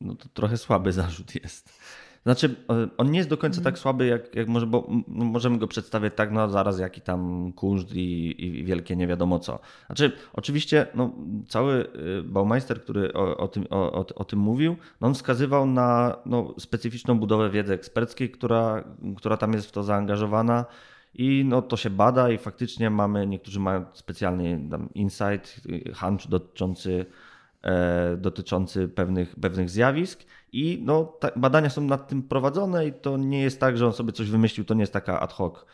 no 0.00 0.14
to 0.14 0.28
trochę 0.28 0.56
słaby 0.56 0.92
zarzut 0.92 1.34
jest. 1.34 1.80
Znaczy, 2.28 2.54
e, 2.70 2.88
on 2.96 3.10
nie 3.10 3.18
jest 3.18 3.30
do 3.30 3.36
końca 3.36 3.60
tak 3.60 3.78
słaby, 3.78 4.06
jak, 4.06 4.34
jak 4.34 4.48
może, 4.48 4.66
bo 4.66 4.88
możemy 5.06 5.58
go 5.58 5.66
przedstawić 5.66 6.14
tak, 6.16 6.32
no 6.32 6.50
zaraz 6.50 6.78
jaki 6.78 7.00
tam 7.00 7.52
kunszt 7.52 7.94
i, 7.94 8.44
i 8.44 8.64
wielkie 8.64 8.96
nie 8.96 9.06
wiadomo 9.06 9.38
co. 9.38 9.58
Znaczy, 9.86 10.12
oczywiście, 10.32 10.86
no, 10.94 11.12
cały 11.46 11.86
e, 12.18 12.22
Baumeister, 12.22 12.82
który 12.82 13.12
o, 13.12 13.36
o 13.36 13.48
tym, 13.48 13.66
o, 13.70 14.06
o, 14.14 14.24
tym 14.24 14.38
mówił, 14.38 14.76
no, 15.00 15.08
on 15.08 15.14
wskazywał 15.14 15.66
na 15.66 16.16
no, 16.26 16.54
specyficzną 16.58 17.18
budowę 17.18 17.50
wiedzy 17.50 17.74
eksperckiej, 17.74 18.30
która, 18.30 18.84
która 19.16 19.36
tam 19.36 19.52
jest 19.52 19.66
w 19.68 19.72
to 19.72 19.82
zaangażowana. 19.82 20.64
I 21.14 21.44
no, 21.44 21.62
to 21.62 21.76
się 21.76 21.90
bada 21.90 22.30
i 22.30 22.38
faktycznie 22.38 22.90
mamy, 22.90 23.26
niektórzy 23.26 23.60
mają 23.60 23.84
specjalny 23.92 24.68
tam 24.70 24.88
insight, 24.94 25.60
hunch 25.94 26.28
dotyczący, 26.28 27.06
dotyczący 28.16 28.88
pewnych, 28.88 29.36
pewnych 29.36 29.70
zjawisk 29.70 30.24
i 30.52 30.82
no, 30.84 31.12
badania 31.36 31.70
są 31.70 31.82
nad 31.82 32.08
tym 32.08 32.22
prowadzone 32.22 32.86
i 32.86 32.92
to 32.92 33.16
nie 33.16 33.42
jest 33.42 33.60
tak, 33.60 33.78
że 33.78 33.86
on 33.86 33.92
sobie 33.92 34.12
coś 34.12 34.30
wymyślił, 34.30 34.64
to 34.64 34.74
nie 34.74 34.80
jest 34.80 34.92
taka 34.92 35.20
ad 35.20 35.32
hoc 35.32 35.64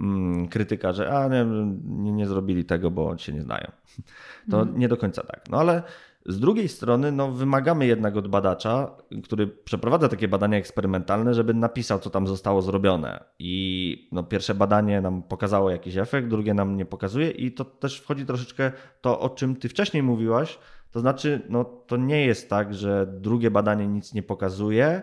mm, 0.00 0.48
krytyka, 0.48 0.92
że 0.92 1.18
a 1.18 1.28
nie, 1.28 1.46
nie, 1.84 2.12
nie, 2.12 2.26
zrobili 2.26 2.64
tego, 2.64 2.90
bo 2.90 3.18
się 3.18 3.32
nie 3.32 3.42
znają. 3.42 3.72
To 4.50 4.62
mm. 4.62 4.78
nie 4.78 4.88
do 4.88 4.96
końca 4.96 5.22
tak. 5.22 5.44
No 5.50 5.58
ale 5.58 5.82
z 6.26 6.40
drugiej 6.40 6.68
strony 6.68 7.12
no, 7.12 7.32
wymagamy 7.32 7.86
jednak 7.86 8.16
od 8.16 8.28
badacza, 8.28 8.90
który 9.24 9.46
przeprowadza 9.46 10.08
takie 10.08 10.28
badania 10.28 10.58
eksperymentalne, 10.58 11.34
żeby 11.34 11.54
napisał, 11.54 11.98
co 11.98 12.10
tam 12.10 12.26
zostało 12.26 12.62
zrobione. 12.62 13.24
I 13.38 14.08
no, 14.12 14.22
pierwsze 14.22 14.54
badanie 14.54 15.00
nam 15.00 15.22
pokazało 15.22 15.70
jakiś 15.70 15.96
efekt, 15.96 16.28
drugie 16.28 16.54
nam 16.54 16.76
nie 16.76 16.84
pokazuje 16.84 17.30
i 17.30 17.52
to 17.52 17.64
też 17.64 18.00
wchodzi 18.00 18.26
troszeczkę 18.26 18.72
to, 19.00 19.20
o 19.20 19.30
czym 19.30 19.56
ty 19.56 19.68
wcześniej 19.68 20.02
mówiłaś, 20.02 20.58
to 20.90 21.00
znaczy, 21.00 21.42
no, 21.48 21.64
to 21.64 21.96
nie 21.96 22.26
jest 22.26 22.50
tak, 22.50 22.74
że 22.74 23.06
drugie 23.20 23.50
badanie 23.50 23.86
nic 23.86 24.14
nie 24.14 24.22
pokazuje, 24.22 25.02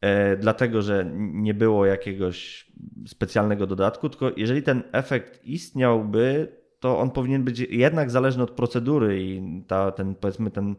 e, 0.00 0.36
dlatego 0.36 0.82
że 0.82 1.06
nie 1.16 1.54
było 1.54 1.86
jakiegoś 1.86 2.66
specjalnego 3.06 3.66
dodatku, 3.66 4.08
tylko 4.08 4.30
jeżeli 4.36 4.62
ten 4.62 4.82
efekt 4.92 5.44
istniałby, 5.44 6.52
to 6.80 6.98
on 6.98 7.10
powinien 7.10 7.44
być 7.44 7.58
jednak 7.58 8.10
zależny 8.10 8.42
od 8.42 8.50
procedury 8.50 9.22
i 9.22 9.62
ta, 9.66 9.92
ten, 9.92 10.14
powiedzmy, 10.14 10.50
ten 10.50 10.76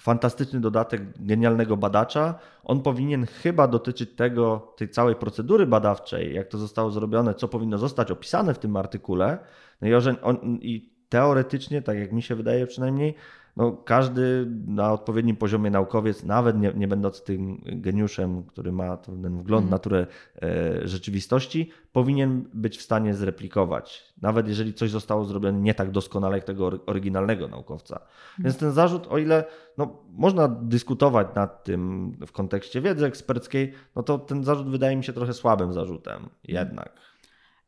fantastyczny 0.00 0.60
dodatek 0.60 1.02
genialnego 1.20 1.76
badacza, 1.76 2.38
on 2.64 2.82
powinien 2.82 3.26
chyba 3.26 3.68
dotyczyć 3.68 4.10
tego, 4.16 4.74
tej 4.76 4.88
całej 4.88 5.14
procedury 5.14 5.66
badawczej, 5.66 6.34
jak 6.34 6.48
to 6.48 6.58
zostało 6.58 6.90
zrobione, 6.90 7.34
co 7.34 7.48
powinno 7.48 7.78
zostać 7.78 8.10
opisane 8.10 8.54
w 8.54 8.58
tym 8.58 8.76
artykule. 8.76 9.38
No 9.80 9.88
i, 9.88 9.94
on, 10.22 10.58
i 10.60 10.92
teoretycznie, 11.08 11.82
tak 11.82 11.98
jak 11.98 12.12
mi 12.12 12.22
się 12.22 12.34
wydaje 12.34 12.66
przynajmniej, 12.66 13.14
no, 13.56 13.72
każdy 13.72 14.46
na 14.66 14.92
odpowiednim 14.92 15.36
poziomie 15.36 15.70
naukowiec, 15.70 16.24
nawet 16.24 16.58
nie, 16.58 16.72
nie 16.74 16.88
będąc 16.88 17.22
tym 17.22 17.62
geniuszem, 17.64 18.42
który 18.42 18.72
ma 18.72 18.96
ten 18.96 19.38
wgląd 19.38 19.62
mm. 19.62 19.70
naturę 19.70 20.06
e, 20.42 20.88
rzeczywistości, 20.88 21.70
powinien 21.92 22.44
być 22.54 22.78
w 22.78 22.82
stanie 22.82 23.14
zreplikować. 23.14 24.14
Nawet 24.22 24.48
jeżeli 24.48 24.74
coś 24.74 24.90
zostało 24.90 25.24
zrobione 25.24 25.60
nie 25.60 25.74
tak 25.74 25.90
doskonale 25.90 26.36
jak 26.36 26.44
tego 26.44 26.70
oryginalnego 26.86 27.48
naukowca. 27.48 27.96
Mm. 27.96 28.10
Więc 28.38 28.56
ten 28.56 28.72
zarzut, 28.72 29.06
o 29.06 29.18
ile 29.18 29.44
no, 29.78 30.02
można 30.12 30.48
dyskutować 30.48 31.28
nad 31.34 31.64
tym 31.64 32.12
w 32.26 32.32
kontekście 32.32 32.80
wiedzy 32.80 33.06
eksperckiej, 33.06 33.72
no 33.96 34.02
to 34.02 34.18
ten 34.18 34.44
zarzut 34.44 34.68
wydaje 34.68 34.96
mi 34.96 35.04
się 35.04 35.12
trochę 35.12 35.32
słabym 35.32 35.72
zarzutem 35.72 36.28
jednak. 36.44 37.05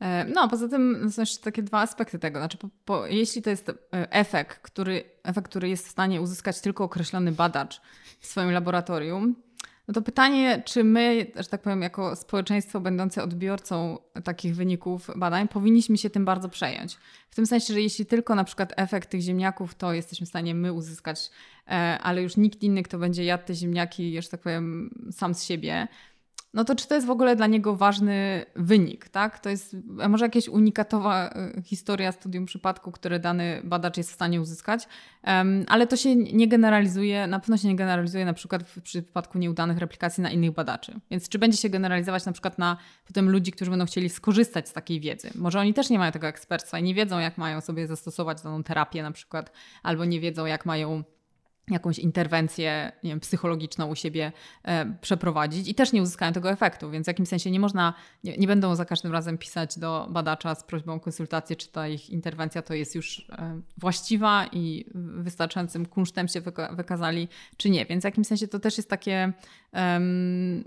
E, 0.01 0.25
no, 0.25 0.49
poza 0.49 0.69
tym 0.69 1.11
są 1.13 1.23
jeszcze 1.23 1.45
takie 1.45 1.63
dwa 1.63 1.81
aspekty 1.81 2.19
tego. 2.19 2.39
Znaczy, 2.39 2.59
po, 2.59 2.69
po, 2.85 3.07
jeśli 3.07 3.43
to 3.43 3.51
jest 3.51 3.69
e, 3.69 3.75
efekt 4.13 4.59
który, 4.59 5.05
efekt, 5.25 5.49
który 5.49 5.69
jest 5.69 5.87
w 5.87 5.91
stanie 5.91 6.21
uzyskać 6.21 6.61
tylko 6.61 6.85
określony 6.85 7.33
badacz 7.33 7.81
w 8.21 8.27
swoim 8.27 8.51
laboratorium, 8.51 9.35
no 9.89 9.95
to 9.95 10.03
pytanie, 10.03 10.63
czy 10.65 10.85
my, 10.85 11.27
że 11.37 11.49
tak 11.49 11.63
powiem, 11.63 11.83
jako 11.83 12.17
społeczeństwo 12.17 12.81
będące 12.81 13.23
odbiorcą 13.23 13.99
takich 14.25 14.57
wyników 14.57 15.11
badań, 15.17 15.49
powinniśmy 15.49 15.99
się 15.99 16.11
tym 16.11 16.25
bardzo 16.25 16.49
przejąć. 16.49 16.99
W 17.31 17.35
tym 17.35 17.47
sensie, 17.47 17.75
że 17.75 17.81
jeśli 17.81 18.07
tylko 18.07 18.35
na 18.35 18.45
przykład 18.45 18.73
efekt 18.77 19.11
tych 19.11 19.21
ziemniaków, 19.21 19.75
to 19.75 19.93
jesteśmy 19.93 20.27
w 20.27 20.29
stanie 20.29 20.55
my 20.55 20.73
uzyskać, 20.73 21.31
e, 21.67 21.71
ale 22.03 22.23
już 22.23 22.37
nikt 22.37 22.63
inny, 22.63 22.83
kto 22.83 22.99
będzie 22.99 23.25
jadł 23.25 23.45
te 23.45 23.55
ziemniaki, 23.55 24.23
że 24.23 24.29
tak 24.29 24.41
powiem, 24.41 24.91
sam 25.13 25.35
z 25.35 25.45
siebie, 25.45 25.89
no 26.59 26.65
to 26.65 26.77
czy 26.77 26.89
to 26.89 26.95
jest 26.95 27.07
w 27.07 27.11
ogóle 27.11 27.37
dla 27.37 27.47
niego 27.47 27.77
ważny 27.77 28.45
wynik, 28.57 29.09
tak? 29.09 29.39
To 29.39 29.51
jest 29.51 29.77
może 30.09 30.25
jakaś 30.25 30.49
unikatowa 30.49 31.31
e, 31.31 31.63
historia 31.63 32.13
studium 32.13 32.47
przypadku, 32.47 32.93
które 32.93 33.21
dany 33.21 33.61
badacz 33.65 33.97
jest 33.97 34.11
w 34.11 34.15
stanie 34.15 34.41
uzyskać, 34.41 34.89
um, 35.27 35.65
ale 35.69 35.87
to 35.87 35.97
się 35.97 36.17
nie 36.17 36.49
generalizuje, 36.49 37.27
na 37.27 37.41
pewno 37.41 37.57
się 37.57 37.69
nie 37.69 37.77
generalizuje 37.77 38.25
na 38.25 38.33
przykład 38.33 38.63
w 38.63 38.83
przypadku 38.83 39.39
nieudanych 39.39 39.79
replikacji 39.79 40.23
na 40.23 40.31
innych 40.31 40.51
badaczy. 40.51 41.01
Więc 41.11 41.29
czy 41.29 41.39
będzie 41.39 41.59
się 41.59 41.69
generalizować 41.69 42.25
na 42.25 42.33
przykład 42.33 42.59
na 42.59 42.77
potem 43.07 43.31
ludzi, 43.31 43.53
którzy 43.53 43.71
będą 43.71 43.87
chcieli 43.87 44.09
skorzystać 44.09 44.69
z 44.69 44.73
takiej 44.73 45.01
wiedzy? 45.01 45.31
Może 45.35 45.61
oni 45.61 45.75
też 45.75 45.91
nie 45.91 45.99
mają 45.99 46.13
tego 46.13 46.27
ekspertstwa 46.27 46.79
i 46.79 46.83
nie 46.83 46.95
wiedzą, 46.95 47.19
jak 47.19 47.39
mają 47.39 47.61
sobie 47.61 47.87
zastosować 47.87 48.43
daną 48.43 48.63
terapię 48.63 49.03
na 49.03 49.13
przykład, 49.13 49.53
albo 49.83 50.05
nie 50.05 50.21
wiedzą, 50.21 50.47
jak 50.47 50.67
mają 50.67 51.05
jakąś 51.71 51.99
interwencję 51.99 52.93
nie 53.05 53.11
wiem, 53.11 53.21
psychologiczną 53.21 53.87
u 53.87 53.95
siebie 53.95 54.33
e, 54.65 54.95
przeprowadzić 55.01 55.69
i 55.69 55.75
też 55.75 55.93
nie 55.93 56.03
uzyskają 56.03 56.33
tego 56.33 56.51
efektu, 56.51 56.91
więc 56.91 57.05
w 57.05 57.09
jakimś 57.09 57.29
sensie 57.29 57.51
nie 57.51 57.61
można, 57.61 57.95
nie, 58.25 58.37
nie, 58.37 58.47
będą 58.47 58.75
za 58.75 58.85
każdym 58.85 59.13
razem 59.13 59.39
pisać 59.39 59.79
do 59.79 60.07
badacza 60.11 60.55
z 60.55 60.65
prośbą 60.65 60.95
o 60.95 61.01
konsultację, 61.01 61.57
czy 61.57 61.69
ta 61.69 61.89
ich 61.89 62.11
interwencja 62.11 62.63
to 62.63 62.75
jest 62.75 62.95
już 62.95 63.27
e, 63.31 63.61
właściwa 63.77 64.47
i 64.53 64.85
wystarczającym 64.95 65.87
kunsztem 65.87 66.29
się 66.29 66.41
wyka 66.41 66.75
wykazali, 66.75 67.29
czy 67.57 67.71
nie. 67.71 67.87
Więc 67.87 68.03
w 68.03 68.05
jakimś 68.05 68.27
sensie 68.27 68.49
to 68.49 68.59
też 68.59 68.77
jest 68.77 68.91
takie, 68.91 69.33
um, 69.73 70.65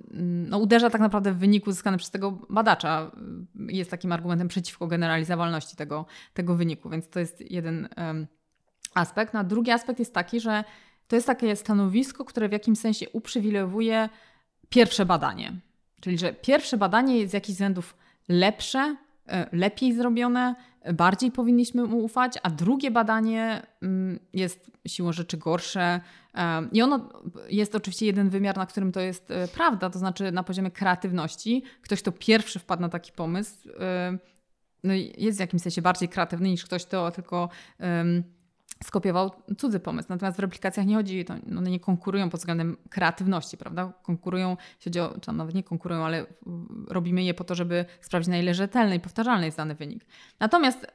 no 0.50 0.58
uderza 0.58 0.90
tak 0.90 1.02
naprawdę 1.02 1.32
w 1.32 1.38
wynik 1.38 1.68
uzyskany 1.68 1.98
przez 1.98 2.12
tego 2.12 2.32
badacza. 2.50 3.12
Jest 3.56 3.92
takim 3.92 4.12
argumentem 4.12 4.48
przeciwko 4.48 4.88
generalizowalności 4.88 5.76
tego, 5.76 6.06
tego 6.34 6.56
wyniku, 6.56 6.90
więc 6.90 7.10
to 7.10 7.20
jest 7.20 7.52
jeden 7.52 7.90
um, 7.98 8.28
aspekt. 8.94 9.34
No, 9.34 9.40
a 9.40 9.44
drugi 9.44 9.72
aspekt 9.72 10.00
jest 10.00 10.14
taki, 10.14 10.40
że 10.40 10.64
to 11.12 11.16
jest 11.16 11.28
takie 11.28 11.56
stanowisko, 11.56 12.26
które 12.26 12.50
w 12.50 12.52
jakimś 12.52 12.80
sensie 12.80 13.10
uprzywilejowuje 13.10 14.10
pierwsze 14.70 15.06
badanie. 15.06 15.54
Czyli, 16.02 16.18
że 16.18 16.34
pierwsze 16.34 16.78
badanie 16.78 17.18
jest 17.18 17.32
z 17.32 17.34
jakichś 17.34 17.54
względów 17.54 17.98
lepsze, 18.30 18.96
e, 19.28 19.50
lepiej 19.52 19.94
zrobione, 19.94 20.56
bardziej 20.94 21.32
powinniśmy 21.32 21.84
mu 21.84 22.04
ufać, 22.04 22.34
a 22.44 22.50
drugie 22.50 22.92
badanie 22.92 23.68
mm, 23.82 24.20
jest 24.34 24.72
siłą 24.88 25.12
rzeczy 25.12 25.38
gorsze. 25.38 26.02
E, 26.36 26.68
I 26.72 26.82
ono 26.82 27.10
jest 27.50 27.76
oczywiście 27.76 28.06
jeden 28.06 28.30
wymiar, 28.30 28.58
na 28.58 28.66
którym 28.66 28.92
to 28.92 29.00
jest 29.00 29.32
e, 29.32 29.48
prawda, 29.48 29.90
to 29.90 30.00
znaczy 30.00 30.32
na 30.32 30.44
poziomie 30.44 30.72
kreatywności. 30.72 31.64
Ktoś, 31.82 32.02
kto 32.02 32.12
pierwszy 32.12 32.60
wpadł 32.60 32.82
na 32.82 32.90
taki 32.90 33.12
pomysł, 33.12 33.70
no 34.84 34.94
jest 35.18 35.38
w 35.38 35.42
jakimś 35.42 35.62
sensie 35.62 35.82
bardziej 35.82 36.10
kreatywny 36.10 36.50
niż 36.50 36.66
ktoś, 36.66 36.86
kto 36.86 37.12
tylko 37.12 37.50
skopiował 38.84 39.32
cudzy 39.58 39.80
pomysł. 39.80 40.08
Natomiast 40.10 40.38
w 40.38 40.40
replikacjach 40.40 40.86
nie 40.86 40.96
chodzi, 40.96 41.26
to 41.26 41.34
one 41.58 41.70
nie 41.70 41.80
konkurują 41.80 42.30
pod 42.30 42.40
względem 42.40 42.78
kreatywności, 42.90 43.58
prawda? 43.58 43.94
Konkurują, 44.04 44.58
jeśli 44.76 44.90
chodzi 44.90 45.00
o, 45.00 45.20
czy 45.20 45.32
nawet 45.32 45.56
nie 45.56 45.64
konkurują, 45.64 46.06
ale 46.06 46.26
robimy 46.88 47.24
je 47.24 47.34
po 47.34 47.44
to, 47.44 47.56
żeby 47.56 47.86
sprawdzić 48.02 48.30
na 48.30 48.38
ile 48.38 48.54
rzetelny 48.54 48.96
i 48.96 49.00
powtarzalny 49.00 49.46
jest 49.46 49.58
dany 49.58 49.76
wynik. 49.76 50.06
Natomiast, 50.40 50.88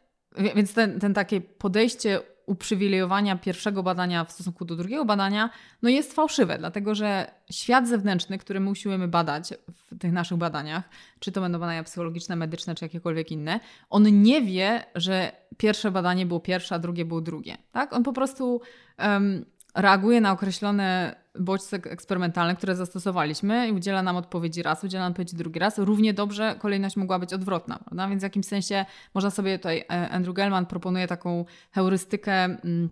więc 0.55 0.75
ten, 0.75 1.01
ten 1.01 1.15
takie 1.15 1.41
podejście 1.41 2.21
uprzywilejowania 2.47 3.37
pierwszego 3.37 3.83
badania 3.83 4.25
w 4.25 4.33
stosunku 4.33 4.65
do 4.65 4.77
drugiego 4.77 5.05
badania 5.05 5.51
no 5.83 5.89
jest 5.89 6.13
fałszywe, 6.13 6.59
dlatego 6.59 6.95
że 6.95 7.31
świat 7.51 7.89
zewnętrzny, 7.89 8.39
który 8.39 8.61
my 8.61 8.71
usiłujemy 8.71 9.09
badać 9.09 9.55
w 9.69 9.99
tych 9.99 10.13
naszych 10.13 10.39
badaniach, 10.39 10.89
czy 11.19 11.33
to 11.33 11.41
będą 11.41 11.59
badania 11.59 11.83
psychologiczne, 11.83 12.37
medyczne, 12.37 12.75
czy 12.75 12.85
jakiekolwiek 12.85 13.33
inne, 13.33 13.61
on 13.91 14.23
nie 14.23 14.43
wie, 14.43 14.85
że 14.95 15.33
pierwsze 15.57 15.91
badanie 15.91 16.27
było 16.27 16.41
pierwsze, 16.41 16.75
a 16.75 16.79
drugie 16.79 17.05
było 17.05 17.21
drugie. 17.21 17.59
Tak? 17.73 17.93
On 17.93 18.03
po 18.03 18.13
prostu 18.13 18.61
um, 18.99 19.45
reaguje 19.77 20.21
na 20.21 20.33
określone 20.33 21.17
bodźce 21.39 21.77
eksperymentalne, 21.77 22.57
które 22.57 22.77
zastosowaliśmy 22.77 23.69
i 23.69 23.73
udziela 23.73 24.03
nam 24.03 24.17
odpowiedzi 24.17 24.63
raz, 24.63 24.85
udziela 24.85 25.05
nam 25.05 25.13
odpowiedzi 25.13 25.37
drugi 25.37 25.59
raz. 25.59 25.79
Równie 25.79 26.15
dobrze 26.15 26.57
kolejność 26.59 26.97
mogła 26.97 27.19
być 27.19 27.33
odwrotna, 27.33 27.79
prawda? 27.79 28.09
Więc 28.09 28.21
w 28.21 28.23
jakimś 28.23 28.47
sensie 28.47 28.85
można 29.15 29.31
sobie 29.31 29.59
tutaj, 29.59 29.85
e, 29.91 30.11
Andrew 30.11 30.35
Gellman 30.35 30.67
proponuje 30.67 31.07
taką 31.07 31.45
heurystykę 31.73 32.33
mm, 32.45 32.91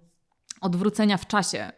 odwrócenia 0.60 1.16
w 1.16 1.26
czasie. 1.26 1.72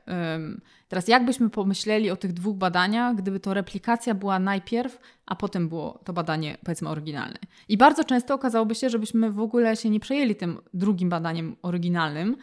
Teraz 0.88 1.08
jakbyśmy 1.08 1.50
pomyśleli 1.50 2.10
o 2.10 2.16
tych 2.16 2.32
dwóch 2.32 2.56
badaniach, 2.56 3.16
gdyby 3.16 3.40
to 3.40 3.54
replikacja 3.54 4.14
była 4.14 4.38
najpierw, 4.38 4.98
a 5.26 5.36
potem 5.36 5.68
było 5.68 6.00
to 6.04 6.12
badanie 6.12 6.58
powiedzmy 6.64 6.88
oryginalne. 6.88 7.38
I 7.68 7.76
bardzo 7.76 8.04
często 8.04 8.34
okazałoby 8.34 8.74
się, 8.74 8.90
żebyśmy 8.90 9.30
w 9.30 9.40
ogóle 9.40 9.76
się 9.76 9.90
nie 9.90 10.00
przejęli 10.00 10.36
tym 10.36 10.58
drugim 10.74 11.08
badaniem 11.08 11.56
oryginalnym, 11.62 12.36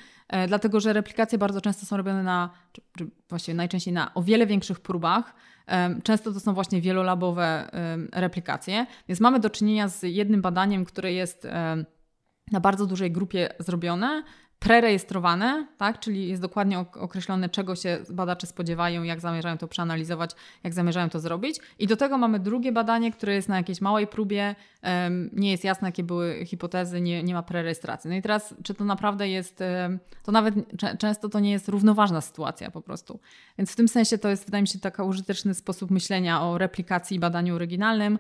dlatego 0.47 0.79
że 0.79 0.93
replikacje 0.93 1.37
bardzo 1.37 1.61
często 1.61 1.85
są 1.85 1.97
robione 1.97 2.23
na, 2.23 2.49
czy, 2.71 2.81
czy 2.97 3.07
właściwie 3.29 3.55
najczęściej 3.55 3.93
na 3.93 4.13
o 4.13 4.23
wiele 4.23 4.47
większych 4.47 4.79
próbach. 4.79 5.35
Często 6.03 6.31
to 6.31 6.39
są 6.39 6.53
właśnie 6.53 6.81
wielolabowe 6.81 7.69
replikacje, 8.13 8.85
więc 9.07 9.19
mamy 9.19 9.39
do 9.39 9.49
czynienia 9.49 9.87
z 9.87 10.03
jednym 10.03 10.41
badaniem, 10.41 10.85
które 10.85 11.13
jest 11.13 11.47
na 12.51 12.59
bardzo 12.59 12.85
dużej 12.85 13.11
grupie 13.11 13.49
zrobione, 13.59 14.23
prerejestrowane, 14.63 15.67
tak? 15.77 15.99
czyli 15.99 16.27
jest 16.27 16.41
dokładnie 16.41 16.79
określone, 16.79 17.49
czego 17.49 17.75
się 17.75 17.99
badacze 18.09 18.47
spodziewają, 18.47 19.03
jak 19.03 19.19
zamierzają 19.19 19.57
to 19.57 19.67
przeanalizować, 19.67 20.31
jak 20.63 20.73
zamierzają 20.73 21.09
to 21.09 21.19
zrobić. 21.19 21.59
I 21.79 21.87
do 21.87 21.97
tego 21.97 22.17
mamy 22.17 22.39
drugie 22.39 22.71
badanie, 22.71 23.11
które 23.11 23.33
jest 23.33 23.49
na 23.49 23.57
jakiejś 23.57 23.81
małej 23.81 24.07
próbie, 24.07 24.55
nie 25.33 25.51
jest 25.51 25.63
jasne, 25.63 25.87
jakie 25.87 26.03
były 26.03 26.45
hipotezy, 26.45 27.01
nie, 27.01 27.23
nie 27.23 27.33
ma 27.33 27.43
prerejestracji. 27.43 28.09
No 28.09 28.15
i 28.15 28.21
teraz, 28.21 28.55
czy 28.63 28.73
to 28.73 28.83
naprawdę 28.83 29.29
jest, 29.29 29.63
to 30.23 30.31
nawet 30.31 30.55
często 30.99 31.29
to 31.29 31.39
nie 31.39 31.51
jest 31.51 31.69
równoważna 31.69 32.21
sytuacja 32.21 32.71
po 32.71 32.81
prostu. 32.81 33.19
Więc 33.57 33.71
w 33.71 33.75
tym 33.75 33.87
sensie 33.87 34.17
to 34.17 34.29
jest, 34.29 34.45
wydaje 34.45 34.61
mi 34.61 34.67
się, 34.67 34.79
taki 34.79 35.01
użyteczny 35.01 35.53
sposób 35.53 35.91
myślenia 35.91 36.41
o 36.41 36.57
replikacji 36.57 37.17
i 37.17 37.19
badaniu 37.19 37.55
oryginalnym. 37.55 38.19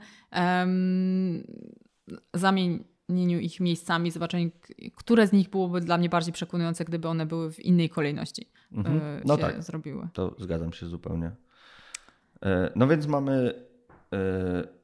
Zamień 2.33 2.92
zamienieniu 3.09 3.39
ich 3.39 3.59
miejscami, 3.59 4.11
zobaczenie, 4.11 4.49
które 4.95 5.27
z 5.27 5.31
nich 5.31 5.49
byłoby 5.49 5.81
dla 5.81 5.97
mnie 5.97 6.09
bardziej 6.09 6.33
przekonujące, 6.33 6.85
gdyby 6.85 7.07
one 7.07 7.25
były 7.25 7.51
w 7.51 7.59
innej 7.59 7.89
kolejności 7.89 8.49
mhm. 8.71 8.97
E, 8.97 9.21
no 9.25 9.37
tak, 9.37 9.63
zrobiły. 9.63 10.07
To 10.13 10.35
zgadzam 10.39 10.73
się 10.73 10.85
zupełnie. 10.85 11.31
E, 12.45 12.71
no 12.75 12.87
więc 12.87 13.07
mamy 13.07 13.53
e, 14.13 14.82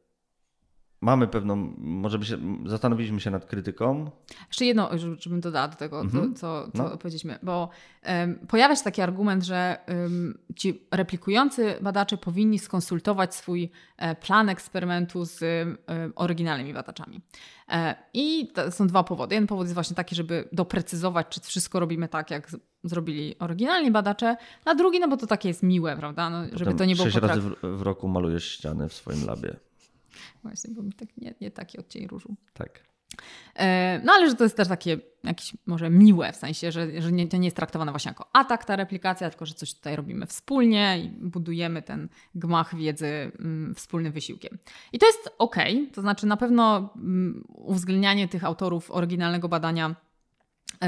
mamy 1.01 1.27
pewną, 1.27 1.73
może 1.77 2.19
by 2.19 2.25
się, 2.25 2.37
zastanowiliśmy 2.65 3.19
się 3.19 3.31
nad 3.31 3.45
krytyką. 3.45 4.11
Jeszcze 4.47 4.65
jedno, 4.65 4.89
żebym 5.19 5.41
dodała 5.41 5.67
do 5.67 5.75
tego, 5.75 6.01
mhm. 6.01 6.35
co, 6.35 6.71
co 6.77 6.83
no. 6.83 6.97
powiedzieliśmy, 6.97 7.39
bo 7.43 7.69
um, 8.05 8.39
pojawia 8.47 8.75
się 8.75 8.83
taki 8.83 9.01
argument, 9.01 9.43
że 9.43 9.77
um, 9.87 10.37
ci 10.55 10.81
replikujący 10.91 11.75
badacze 11.81 12.17
powinni 12.17 12.59
skonsultować 12.59 13.35
swój 13.35 13.71
e, 13.97 14.15
plan 14.15 14.49
eksperymentu 14.49 15.25
z 15.25 15.41
um, 15.41 15.77
oryginalnymi 16.15 16.73
badaczami. 16.73 17.21
E, 17.69 17.95
I 18.13 18.47
to 18.53 18.71
są 18.71 18.87
dwa 18.87 19.03
powody. 19.03 19.35
Jeden 19.35 19.47
powód 19.47 19.65
jest 19.65 19.73
właśnie 19.73 19.95
taki, 19.95 20.15
żeby 20.15 20.49
doprecyzować, 20.51 21.27
czy 21.29 21.41
wszystko 21.41 21.79
robimy 21.79 22.07
tak, 22.07 22.31
jak 22.31 22.51
zrobili 22.83 23.39
oryginalni 23.39 23.91
badacze, 23.91 24.37
a 24.65 24.75
drugi, 24.75 24.99
no 24.99 25.07
bo 25.07 25.17
to 25.17 25.27
takie 25.27 25.49
jest 25.49 25.63
miłe, 25.63 25.97
prawda? 25.97 26.29
No, 26.29 26.43
żeby 26.53 26.73
to 26.73 26.85
nie 26.85 26.95
było... 26.95 27.05
Sześć 27.05 27.17
razy 27.17 27.41
w, 27.41 27.77
w 27.77 27.81
roku 27.81 28.07
malujesz 28.07 28.51
ściany 28.51 28.89
w 28.89 28.93
swoim 28.93 29.25
labie. 29.25 29.68
Właśnie, 30.43 30.73
bo 30.73 30.81
mi 30.81 30.93
tak 30.93 31.17
nie, 31.17 31.33
nie 31.41 31.51
taki 31.51 31.77
odcień 31.77 32.07
różu. 32.07 32.35
Tak. 32.53 32.89
E, 33.55 34.01
no 34.03 34.13
ale 34.13 34.29
że 34.29 34.35
to 34.35 34.43
jest 34.43 34.57
też 34.57 34.67
takie 34.67 34.97
jakieś 35.23 35.53
może 35.65 35.89
miłe, 35.89 36.31
w 36.31 36.35
sensie, 36.35 36.71
że, 36.71 37.01
że 37.01 37.11
nie, 37.11 37.27
to 37.27 37.37
nie 37.37 37.47
jest 37.47 37.55
traktowane 37.55 37.91
właśnie 37.91 38.09
jako 38.09 38.29
atak 38.33 38.65
ta 38.65 38.75
replikacja, 38.75 39.29
tylko 39.29 39.45
że 39.45 39.53
coś 39.53 39.73
tutaj 39.73 39.95
robimy 39.95 40.25
wspólnie 40.25 40.99
i 40.99 41.09
budujemy 41.09 41.81
ten 41.81 42.09
gmach 42.35 42.75
wiedzy 42.75 43.31
mm, 43.39 43.75
wspólnym 43.75 44.11
wysiłkiem. 44.11 44.57
I 44.93 44.99
to 44.99 45.05
jest 45.05 45.29
ok, 45.37 45.55
to 45.93 46.01
znaczy 46.01 46.27
na 46.27 46.37
pewno 46.37 46.93
mm, 46.95 47.43
uwzględnianie 47.47 48.27
tych 48.27 48.43
autorów 48.43 48.91
oryginalnego 48.91 49.49
badania 49.49 49.95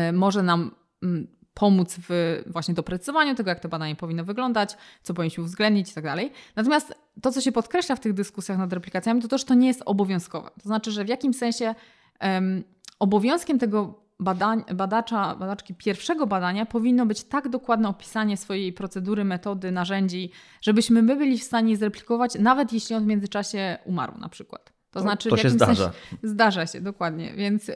y, 0.10 0.14
może 0.14 0.44
nam 0.44 0.76
mm, 1.04 1.28
pomóc 1.54 1.96
w 2.10 2.42
właśnie 2.48 2.74
doprecyzowaniu 2.74 3.36
tego, 3.36 3.50
jak 3.50 3.60
to 3.60 3.70
badanie 3.70 3.96
powinno 3.96 4.24
wyglądać, 4.24 4.78
co 5.04 5.14
powinniśmy 5.14 5.44
uwzględnić 5.44 5.92
i 5.92 5.94
tak 5.94 6.04
dalej. 6.04 6.32
Natomiast 6.56 6.94
to, 7.22 7.32
co 7.32 7.42
się 7.42 7.52
podkreśla 7.52 7.96
w 7.96 8.00
tych 8.00 8.14
dyskusjach 8.14 8.58
nad 8.58 8.74
replikacjami, 8.74 9.22
to 9.22 9.28
to, 9.28 9.38
że 9.38 9.46
to 9.46 9.54
nie 9.54 9.68
jest 9.68 9.82
obowiązkowe. 9.86 10.50
To 10.64 10.70
znaczy, 10.70 10.92
że 10.92 11.06
w 11.06 11.08
jakimś 11.08 11.38
sensie 11.38 11.76
um, 12.22 12.64
obowiązkiem 13.00 13.60
tego 13.60 14.02
badań, 14.20 14.64
badacza, 14.76 15.36
badaczki 15.36 15.74
pierwszego 15.74 16.28
badania 16.28 16.66
powinno 16.66 17.06
być 17.06 17.24
tak 17.24 17.50
dokładne 17.50 17.90
opisanie 17.90 18.38
swojej 18.38 18.74
procedury, 18.74 19.24
metody, 19.24 19.72
narzędzi, 19.72 20.32
żebyśmy 20.62 21.02
my 21.02 21.16
byli 21.16 21.38
w 21.38 21.44
stanie 21.44 21.78
zreplikować, 21.78 22.36
nawet 22.40 22.74
jeśli 22.74 22.96
on 22.96 23.04
w 23.04 23.08
międzyczasie 23.08 23.78
umarł 23.86 24.18
na 24.18 24.30
przykład. 24.30 24.66
To, 24.66 24.74
to 24.92 25.00
znaczy, 25.00 25.30
to 25.30 25.38
się 25.38 25.50
zdarza. 25.50 25.84
Sensie, 25.84 26.18
zdarza 26.24 26.68
się, 26.68 26.82
dokładnie. 26.82 27.34
Więc 27.34 27.72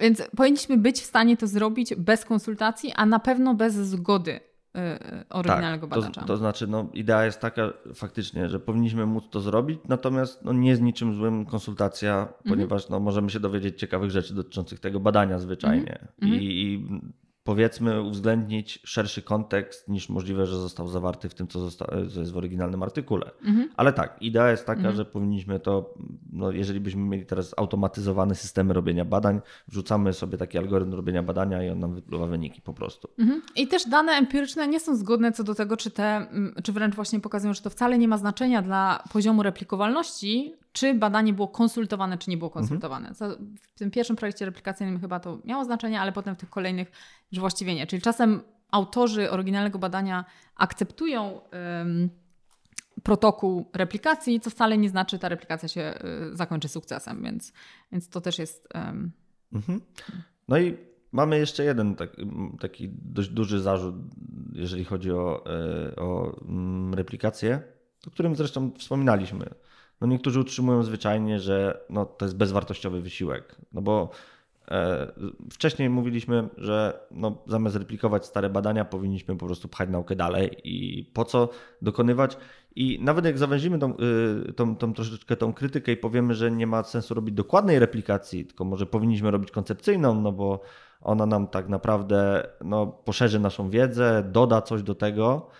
więc 0.00 0.22
powinniśmy 0.36 0.76
być 0.76 1.00
w 1.00 1.04
stanie 1.04 1.36
to 1.36 1.46
zrobić 1.46 1.94
bez 1.94 2.24
konsultacji, 2.24 2.92
a 2.96 3.06
na 3.06 3.18
pewno 3.18 3.54
bez 3.54 3.74
zgody 3.74 4.30
y, 4.30 4.80
y, 4.80 5.28
oryginalnego 5.30 5.86
tak, 5.86 5.98
badacza. 5.98 6.20
To, 6.20 6.26
to, 6.26 6.36
znaczy, 6.36 6.66
no, 6.66 6.90
idea 6.94 7.24
jest 7.24 7.40
taka 7.40 7.72
faktycznie, 7.94 8.48
że 8.48 8.60
powinniśmy 8.60 9.06
móc 9.06 9.24
to 9.30 9.40
zrobić, 9.40 9.80
natomiast 9.88 10.44
no, 10.44 10.52
nie 10.52 10.70
jest 10.70 10.82
niczym 10.82 11.14
złym 11.14 11.46
konsultacja, 11.46 12.20
mhm. 12.20 12.36
ponieważ 12.48 12.88
no, 12.88 13.00
możemy 13.00 13.30
się 13.30 13.40
dowiedzieć 13.40 13.80
ciekawych 13.80 14.10
rzeczy 14.10 14.34
dotyczących 14.34 14.80
tego 14.80 15.00
badania 15.00 15.38
zwyczajnie. 15.38 16.08
Mhm. 16.22 16.42
I, 16.42 16.44
I 16.44 16.88
powiedzmy 17.48 18.02
uwzględnić 18.02 18.78
szerszy 18.84 19.22
kontekst 19.22 19.88
niż 19.88 20.08
możliwe, 20.08 20.46
że 20.46 20.56
został 20.56 20.88
zawarty 20.88 21.28
w 21.28 21.34
tym, 21.34 21.48
co, 21.48 21.60
zosta- 21.60 21.86
co 22.14 22.20
jest 22.20 22.32
w 22.32 22.36
oryginalnym 22.36 22.82
artykule. 22.82 23.30
Mhm. 23.44 23.68
Ale 23.76 23.92
tak, 23.92 24.16
idea 24.22 24.50
jest 24.50 24.66
taka, 24.66 24.78
mhm. 24.78 24.96
że 24.96 25.04
powinniśmy 25.04 25.60
to, 25.60 25.94
no 26.32 26.50
jeżeli 26.50 26.80
byśmy 26.80 27.02
mieli 27.02 27.26
teraz 27.26 27.54
automatyzowane 27.56 28.34
systemy 28.34 28.74
robienia 28.74 29.04
badań, 29.04 29.40
wrzucamy 29.68 30.12
sobie 30.12 30.38
taki 30.38 30.58
algorytm 30.58 30.94
robienia 30.94 31.22
badania 31.22 31.64
i 31.64 31.70
on 31.70 31.78
nam 31.78 31.94
wypływa 31.94 32.26
wyniki 32.26 32.60
po 32.60 32.74
prostu. 32.74 33.08
Mhm. 33.18 33.42
I 33.56 33.68
też 33.68 33.88
dane 33.88 34.12
empiryczne 34.12 34.68
nie 34.68 34.80
są 34.80 34.96
zgodne 34.96 35.32
co 35.32 35.44
do 35.44 35.54
tego, 35.54 35.76
czy 35.76 35.90
te, 35.90 36.04
mm, 36.04 36.54
czy 36.62 36.72
wręcz 36.72 36.94
właśnie 36.94 37.20
pokazują, 37.20 37.54
że 37.54 37.60
to 37.60 37.70
wcale 37.70 37.98
nie 37.98 38.08
ma 38.08 38.18
znaczenia 38.18 38.62
dla 38.62 39.04
poziomu 39.12 39.42
replikowalności, 39.42 40.54
czy 40.72 40.94
badanie 40.94 41.32
było 41.32 41.48
konsultowane, 41.48 42.18
czy 42.18 42.30
nie 42.30 42.36
było 42.36 42.50
konsultowane. 42.50 43.08
Mhm. 43.08 43.56
W 43.62 43.78
tym 43.78 43.90
pierwszym 43.90 44.16
projekcie 44.16 44.44
replikacyjnym 44.44 45.00
chyba 45.00 45.20
to 45.20 45.38
miało 45.44 45.64
znaczenie, 45.64 46.00
ale 46.00 46.12
potem 46.12 46.34
w 46.34 46.38
tych 46.38 46.50
kolejnych 46.50 46.90
że 47.32 47.40
właściwie 47.40 47.74
nie. 47.74 47.86
Czyli 47.86 48.02
czasem 48.02 48.40
autorzy 48.70 49.30
oryginalnego 49.30 49.78
badania 49.78 50.24
akceptują 50.56 51.40
protokół 53.02 53.70
replikacji, 53.74 54.40
co 54.40 54.50
wcale 54.50 54.78
nie 54.78 54.88
znaczy, 54.88 55.16
że 55.16 55.20
ta 55.20 55.28
replikacja 55.28 55.68
się 55.68 55.94
y, 56.32 56.36
zakończy 56.36 56.68
sukcesem, 56.68 57.22
więc, 57.22 57.52
więc 57.92 58.08
to 58.08 58.20
też 58.20 58.38
jest. 58.38 58.68
Mhm. 59.52 59.80
No 60.48 60.58
i 60.58 60.76
mamy 61.12 61.38
jeszcze 61.38 61.64
jeden 61.64 61.94
tak, 61.94 62.16
taki 62.60 62.88
dość 62.92 63.28
duży 63.28 63.60
zarzut, 63.60 63.94
jeżeli 64.52 64.84
chodzi 64.84 65.12
o, 65.12 65.44
e, 65.46 65.96
o 65.96 66.40
mm, 66.42 66.94
replikację, 66.94 67.62
o 68.06 68.10
którym 68.10 68.36
zresztą 68.36 68.70
wspominaliśmy. 68.78 69.50
No 70.00 70.06
niektórzy 70.06 70.40
utrzymują 70.40 70.82
zwyczajnie, 70.82 71.40
że 71.40 71.80
no, 71.90 72.06
to 72.06 72.24
jest 72.24 72.36
bezwartościowy 72.36 73.00
wysiłek, 73.00 73.56
no 73.72 73.82
bo 73.82 74.10
E, 74.70 75.12
wcześniej 75.52 75.90
mówiliśmy, 75.90 76.48
że 76.56 77.00
no, 77.10 77.38
zamiast 77.46 77.76
replikować 77.76 78.26
stare 78.26 78.50
badania, 78.50 78.84
powinniśmy 78.84 79.36
po 79.36 79.46
prostu 79.46 79.68
pchać 79.68 79.88
naukę 79.88 80.16
dalej 80.16 80.56
i 80.64 81.04
po 81.04 81.24
co 81.24 81.48
dokonywać. 81.82 82.36
I 82.76 82.98
nawet 83.02 83.24
jak 83.24 83.38
zawęzimy 83.38 83.78
tą, 83.78 83.94
y, 84.48 84.52
tą, 84.52 84.76
tą 84.76 84.94
troszeczkę 84.94 85.36
tą 85.36 85.52
krytykę 85.52 85.92
i 85.92 85.96
powiemy, 85.96 86.34
że 86.34 86.50
nie 86.50 86.66
ma 86.66 86.82
sensu 86.82 87.14
robić 87.14 87.34
dokładnej 87.34 87.78
replikacji, 87.78 88.44
tylko 88.46 88.64
może 88.64 88.86
powinniśmy 88.86 89.30
robić 89.30 89.50
koncepcyjną, 89.50 90.20
no 90.20 90.32
bo 90.32 90.60
ona 91.00 91.26
nam 91.26 91.46
tak 91.46 91.68
naprawdę 91.68 92.48
no, 92.64 92.86
poszerzy 92.86 93.40
naszą 93.40 93.70
wiedzę, 93.70 94.24
doda 94.32 94.62
coś 94.62 94.82
do 94.82 94.94
tego 94.94 95.50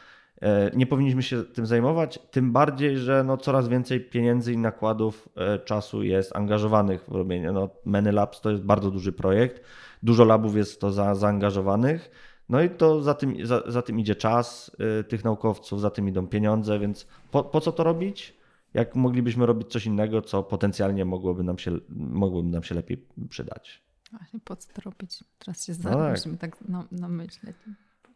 nie 0.74 0.86
powinniśmy 0.86 1.22
się 1.22 1.44
tym 1.44 1.66
zajmować, 1.66 2.18
tym 2.30 2.52
bardziej, 2.52 2.98
że 2.98 3.24
no 3.24 3.36
coraz 3.36 3.68
więcej 3.68 4.00
pieniędzy 4.00 4.52
i 4.52 4.56
nakładów 4.56 5.28
e, 5.36 5.58
czasu 5.58 6.02
jest 6.02 6.36
angażowanych 6.36 7.04
w 7.04 7.12
robienie. 7.12 7.52
No, 7.52 7.68
Many 7.84 8.12
Labs 8.12 8.40
to 8.40 8.50
jest 8.50 8.62
bardzo 8.62 8.90
duży 8.90 9.12
projekt, 9.12 9.62
dużo 10.02 10.24
labów 10.24 10.56
jest 10.56 10.72
w 10.72 10.78
to 10.78 10.92
za, 10.92 11.14
zaangażowanych. 11.14 12.10
No 12.48 12.62
i 12.62 12.70
to 12.70 13.02
za 13.02 13.14
tym, 13.14 13.46
za, 13.46 13.62
za 13.66 13.82
tym 13.82 14.00
idzie 14.00 14.16
czas 14.16 14.76
y, 15.00 15.04
tych 15.04 15.24
naukowców, 15.24 15.80
za 15.80 15.90
tym 15.90 16.08
idą 16.08 16.26
pieniądze, 16.26 16.78
więc 16.78 17.06
po, 17.30 17.44
po 17.44 17.60
co 17.60 17.72
to 17.72 17.84
robić? 17.84 18.38
Jak 18.74 18.96
moglibyśmy 18.96 19.46
robić 19.46 19.68
coś 19.68 19.86
innego, 19.86 20.22
co 20.22 20.42
potencjalnie 20.42 21.04
mogłoby 21.04 21.42
nam 21.42 21.58
się, 21.58 21.78
mogłoby 21.88 22.48
nam 22.48 22.62
się 22.62 22.74
lepiej 22.74 23.06
przydać. 23.28 23.82
Właśnie 24.10 24.40
po 24.40 24.56
co 24.56 24.72
to 24.72 24.80
robić? 24.80 25.24
Teraz 25.38 25.66
się 25.66 25.72
No 25.84 25.90
tak. 25.90 26.16
musimy 26.16 26.38
tak 26.38 26.56
namyśleć. 26.92 27.56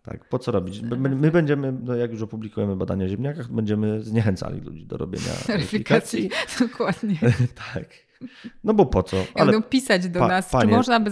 Tak, 0.02 0.28
po 0.28 0.38
co 0.38 0.52
robić? 0.52 0.82
My, 0.82 1.08
my 1.16 1.30
będziemy, 1.30 1.72
no 1.82 1.94
jak 1.96 2.12
już 2.12 2.22
opublikujemy 2.22 2.76
badania 2.76 3.04
o 3.04 3.08
ziemniakach, 3.08 3.52
będziemy 3.52 4.02
zniechęcali 4.02 4.60
ludzi 4.60 4.86
do 4.86 4.96
robienia 4.96 5.32
Weryfikacji. 5.46 6.30
Dokładnie. 6.60 7.18
tak. 7.74 7.86
No 8.64 8.74
bo 8.74 8.86
po 8.86 9.02
co? 9.02 9.16
Jak 9.16 9.34
będą 9.36 9.62
pisać 9.62 10.08
do 10.08 10.20
pa- 10.20 10.28
nas, 10.28 10.50
panie- 10.50 10.70
czy 10.70 10.76
można 10.76 11.00
by 11.00 11.10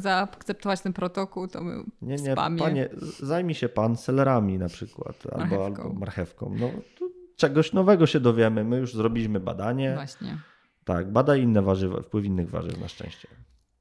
zaakceptować 0.00 0.80
ten 0.80 0.92
protokół, 0.92 1.48
to 1.48 1.62
my 1.64 1.84
Nie, 2.02 2.16
nie, 2.16 2.32
spamie. 2.32 2.58
panie, 2.58 2.88
zajmij 3.20 3.54
się 3.54 3.68
pan 3.68 3.96
selerami 3.96 4.58
na 4.58 4.68
przykład, 4.68 5.16
albo, 5.32 5.56
Marchewką. 5.58 5.82
albo 5.82 5.98
marchewką. 6.00 6.54
No, 6.60 6.70
czegoś 7.36 7.72
nowego 7.72 8.06
się 8.06 8.20
dowiemy. 8.20 8.64
My 8.64 8.76
już 8.76 8.94
zrobiliśmy 8.94 9.40
badanie. 9.40 9.94
Właśnie. 9.94 10.38
Tak, 10.84 11.12
badaj 11.12 11.42
inne 11.42 11.62
warzywa, 11.62 12.02
wpływ 12.02 12.24
innych 12.24 12.50
warzyw 12.50 12.80
na 12.80 12.88
szczęście. 12.88 13.28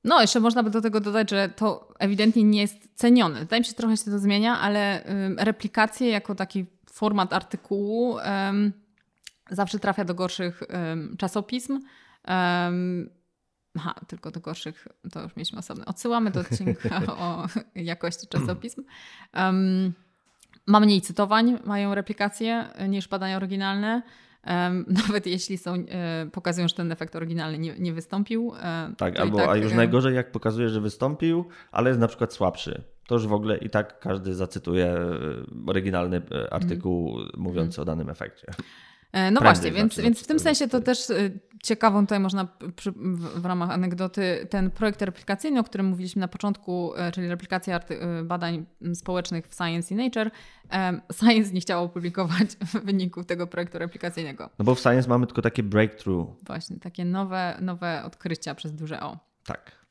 No, 0.04 0.22
jeszcze 0.22 0.40
można 0.40 0.64
by 0.64 0.70
do 0.70 0.82
tego 0.82 1.00
dodać, 1.00 1.30
że 1.30 1.50
to 1.50 1.94
ewidentnie 2.00 2.44
nie 2.44 2.62
jest 2.62 2.90
cenione. 2.96 3.40
Wydaje 3.40 3.60
mi 3.60 3.66
się, 3.66 3.74
trochę 3.74 3.98
się 3.98 4.12
to 4.12 4.20
zmienia, 4.20 4.60
ale 4.60 5.04
replikacje 5.38 6.10
jako 6.10 6.36
taki 6.36 6.66
format 6.92 7.34
artykułu 7.34 8.18
ym, 8.20 8.74
zawsze 9.50 9.80
trafia 9.80 10.06
do 10.06 10.14
gorszych 10.14 10.64
ym, 10.94 11.18
czasopism. 11.18 11.74
Ym, 11.74 13.10
aha, 13.78 13.96
tylko 14.08 14.32
do 14.32 14.40
gorszych, 14.40 14.88
to 15.12 15.22
już 15.22 15.36
mieliśmy 15.36 15.60
osobny. 15.60 15.86
Odsyłamy 15.86 16.32
do 16.32 16.40
odcinka 16.40 17.02
o 17.26 17.48
jakości 17.76 18.28
czasopism. 18.28 18.84
Ym, 19.50 19.94
ma 20.68 20.80
mniej 20.80 21.02
cytowań, 21.02 21.60
mają 21.66 21.96
replikacje 21.96 22.68
y, 22.82 22.90
niż 22.90 23.08
badania 23.08 23.38
oryginalne. 23.38 24.02
Nawet 25.08 25.28
jeśli 25.28 25.58
są, 25.58 25.74
e, 25.74 26.28
pokazują, 26.32 26.68
że 26.68 26.74
ten 26.74 26.92
efekt 26.92 27.16
oryginalny 27.16 27.58
nie, 27.60 27.76
nie 27.80 27.94
wystąpił. 27.94 28.54
e, 28.62 28.94
Tak, 28.98 29.20
albo 29.20 29.52
a 29.52 29.58
już 29.58 29.72
e, 29.72 29.76
najgorzej, 29.76 30.16
jak 30.16 30.32
pokazuje, 30.32 30.70
że 30.70 30.82
wystąpił, 30.82 31.46
ale 31.72 31.90
jest 31.90 32.00
na 32.00 32.08
przykład 32.08 32.34
słabszy. 32.34 32.84
To 33.08 33.16
już 33.16 33.28
w 33.28 33.34
ogóle 33.34 33.58
i 33.58 33.70
tak 33.70 34.00
każdy 34.00 34.34
zacytuje 34.34 34.98
oryginalny 35.68 36.22
artykuł 36.52 37.20
mówiący 37.38 37.82
o 37.82 37.86
danym 37.86 38.10
efekcie. 38.10 38.48
E, 39.14 39.32
No 39.32 39.42
właśnie, 39.42 39.72
więc, 39.72 40.00
więc 40.00 40.24
w 40.24 40.28
tym 40.28 40.40
sensie 40.40 40.68
to 40.68 40.82
też 40.82 41.10
y, 41.10 41.40
ciekawą 41.64 42.02
tutaj 42.02 42.20
można 42.20 42.48
przy, 42.76 42.92
w, 42.92 43.42
w 43.42 43.46
ramach 43.46 43.70
anegdoty 43.70 44.48
ten 44.50 44.72
projekt 44.72 45.02
replikacyjny, 45.02 45.60
o 45.60 45.64
którym 45.64 45.88
mówiliśmy 45.88 46.20
na 46.20 46.28
początku, 46.28 46.94
e, 46.96 47.12
czyli 47.12 47.28
replikacja 47.28 47.80
y, 48.20 48.24
badań 48.24 48.66
społecznych 48.94 49.48
w 49.48 49.54
Science 49.54 49.94
i 49.94 49.98
Nature. 49.98 50.32
Science 51.20 51.54
nie 51.54 51.62
chciało 51.62 51.84
opublikować 51.84 52.48
wyników 52.86 53.26
tego 53.26 53.48
projektu 53.48 53.80
replikacyjnego. 53.80 54.50
No 54.60 54.66
bo 54.66 54.76
w 54.76 54.80
Science 54.80 55.10
mamy 55.10 55.28
tylko 55.28 55.42
takie 55.42 55.64
breakthrough. 55.64 56.28
Właśnie, 56.48 56.78
takie 56.80 57.06
nowe, 57.06 57.58
nowe 57.62 58.04
odkrycia 58.04 58.56
przez 58.56 58.74
duże 58.74 59.02
O. 59.02 59.31
Tak. 59.46 59.82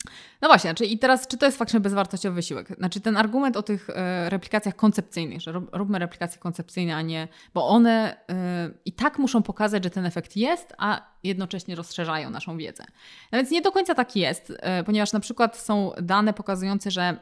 No 0.41 0.49
właśnie, 0.49 0.75
czy, 0.75 0.85
i 0.85 0.99
teraz, 0.99 1.27
czy 1.27 1.39
to 1.39 1.47
jest 1.47 1.59
faktycznie 1.59 1.81
bezwartościowy 1.81 2.35
wysiłek? 2.35 2.69
Znaczy 2.77 3.01
ten 3.01 3.17
argument 3.17 3.57
o 3.57 3.63
tych 3.63 3.91
e, 3.91 4.31
replikacjach 4.31 4.77
koncepcyjnych, 4.77 5.41
że 5.41 5.53
róbmy 5.73 5.99
replikacje 5.99 6.41
koncepcyjne, 6.41 6.97
a 6.97 7.03
nie, 7.03 7.29
bo 7.55 7.69
one 7.69 8.17
e, 8.29 8.71
i 8.85 8.93
tak 8.93 9.19
muszą 9.19 9.43
pokazać, 9.43 9.85
że 9.85 9.91
ten 9.91 10.07
efekt 10.07 10.37
jest, 10.37 10.75
a 10.79 11.03
jednocześnie 11.23 11.75
rozszerzają 11.75 12.31
naszą 12.31 12.57
wiedzę. 12.57 12.85
No 13.33 13.39
więc 13.39 13.51
nie 13.51 13.63
do 13.63 13.73
końca 13.73 13.95
tak 13.95 14.17
jest, 14.17 14.53
e, 14.61 14.85
ponieważ 14.85 15.13
na 15.13 15.21
przykład 15.21 15.57
są 15.57 15.93
dane 16.03 16.33
pokazujące, 16.33 16.91
że 16.91 17.17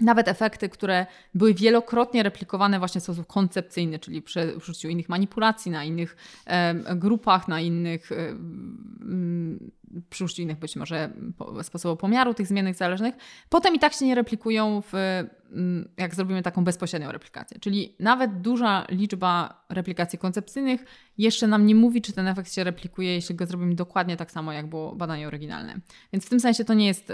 nawet 0.00 0.28
efekty, 0.28 0.68
które 0.68 1.06
były 1.34 1.54
wielokrotnie 1.54 2.22
replikowane 2.22 2.78
właśnie 2.78 3.00
w 3.00 3.04
sposób 3.04 3.26
koncepcyjny, 3.26 3.98
czyli 3.98 4.22
przy 4.22 4.56
użyciu 4.56 4.88
innych 4.88 5.08
manipulacji, 5.08 5.70
na 5.72 5.84
innych 5.84 6.16
em, 6.46 6.84
grupach, 6.94 7.48
na 7.48 7.60
innych, 7.60 8.12
em, 8.12 9.70
przy 10.10 10.24
użyciu 10.24 10.42
innych 10.42 10.58
być 10.58 10.76
może 10.76 11.10
po- 11.38 11.64
sposobu 11.64 11.96
pomiaru 11.96 12.34
tych 12.34 12.46
zmiennych 12.46 12.74
zależnych, 12.74 13.14
potem 13.48 13.74
i 13.74 13.78
tak 13.78 13.92
się 13.92 14.06
nie 14.06 14.14
replikują, 14.14 14.82
w, 14.92 14.92
jak 15.96 16.14
zrobimy 16.14 16.42
taką 16.42 16.64
bezpośrednią 16.64 17.12
replikację. 17.12 17.58
Czyli 17.60 17.96
nawet 18.00 18.40
duża 18.40 18.86
liczba 18.90 19.64
replikacji 19.68 20.18
koncepcyjnych 20.18 20.84
jeszcze 21.18 21.46
nam 21.46 21.66
nie 21.66 21.74
mówi, 21.74 22.02
czy 22.02 22.12
ten 22.12 22.28
efekt 22.28 22.52
się 22.52 22.64
replikuje, 22.64 23.14
jeśli 23.14 23.34
go 23.34 23.46
zrobimy 23.46 23.74
dokładnie 23.74 24.16
tak 24.16 24.30
samo, 24.30 24.52
jak 24.52 24.66
było 24.66 24.96
badanie 24.96 25.28
oryginalne. 25.28 25.80
Więc 26.12 26.26
w 26.26 26.28
tym 26.28 26.40
sensie 26.40 26.64
to 26.64 26.74
nie 26.74 26.86
jest 26.86 27.12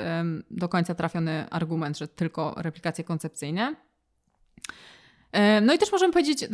do 0.50 0.68
końca 0.68 0.94
trafiony 0.94 1.50
argument, 1.50 1.98
że 1.98 2.08
tylko 2.08 2.54
replikacje 2.56 3.04
koncepcyjne. 3.04 3.76
E, 5.32 5.60
No 5.60 5.74
i 5.74 5.78
też 5.78 5.92
możemy 5.92 6.12
powiedzieć, 6.12 6.48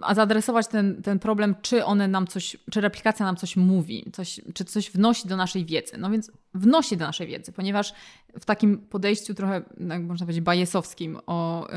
a 0.00 0.14
zaadresować 0.14 0.68
ten, 0.68 1.02
ten 1.02 1.18
problem, 1.18 1.54
czy 1.62 1.84
one 1.84 2.08
nam 2.08 2.26
coś, 2.26 2.56
czy 2.70 2.80
replikacja 2.80 3.26
nam 3.26 3.36
coś 3.36 3.56
mówi, 3.56 4.10
coś, 4.12 4.40
czy 4.54 4.64
coś 4.64 4.90
wnosi 4.90 5.28
do 5.28 5.36
naszej 5.36 5.64
wiedzy. 5.64 5.98
No 5.98 6.10
więc 6.10 6.32
wnosi 6.54 6.96
do 6.96 7.06
naszej 7.06 7.26
wiedzy, 7.26 7.52
ponieważ 7.52 7.94
w 8.40 8.44
takim 8.44 8.78
podejściu 8.78 9.34
trochę, 9.34 9.62
jak 9.88 10.02
można 10.02 10.26
powiedzieć, 10.26 10.44
bajesowskim 10.44 11.18
o, 11.26 11.68
y, 11.68 11.72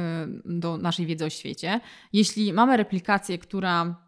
do 0.46 0.78
naszej 0.78 1.06
wiedzy 1.06 1.26
o 1.26 1.30
świecie, 1.30 1.80
jeśli 2.14 2.54
mamy 2.54 2.78
replikację, 2.78 3.38
która 3.38 4.06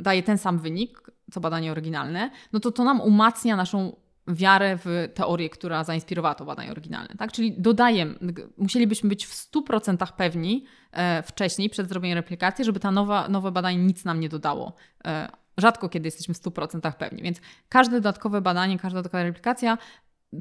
daje 0.00 0.22
ten 0.22 0.38
sam 0.38 0.58
wynik, 0.58 1.10
co 1.32 1.40
badanie 1.40 1.72
oryginalne, 1.72 2.30
no 2.52 2.60
to 2.60 2.72
to 2.72 2.84
nam 2.84 3.00
umacnia 3.00 3.56
naszą 3.56 3.96
wiarę 4.28 4.78
w 4.84 5.08
teorię, 5.14 5.50
która 5.50 5.84
zainspirowała 5.84 6.34
to 6.34 6.44
badanie 6.44 6.70
oryginalne. 6.70 7.14
Tak? 7.18 7.32
Czyli 7.32 7.54
dodajemy, 7.58 8.14
musielibyśmy 8.56 9.08
być 9.08 9.26
w 9.26 9.50
100% 9.52 10.12
pewni 10.12 10.64
e, 10.92 11.22
wcześniej, 11.22 11.70
przed 11.70 11.88
zrobieniem 11.88 12.18
replikacji, 12.18 12.64
żeby 12.64 12.80
ta 12.80 12.90
nowa, 12.90 13.28
nowe 13.28 13.52
badanie 13.52 13.78
nic 13.78 14.04
nam 14.04 14.20
nie 14.20 14.28
dodało. 14.28 14.74
E, 15.04 15.28
rzadko 15.56 15.88
kiedy 15.88 16.06
jesteśmy 16.06 16.34
w 16.34 16.38
100% 16.38 16.92
pewni. 16.92 17.22
Więc 17.22 17.40
każde 17.68 17.96
dodatkowe 17.96 18.40
badanie, 18.40 18.78
każda 18.78 18.98
dodatkowa 18.98 19.24
replikacja 19.24 19.78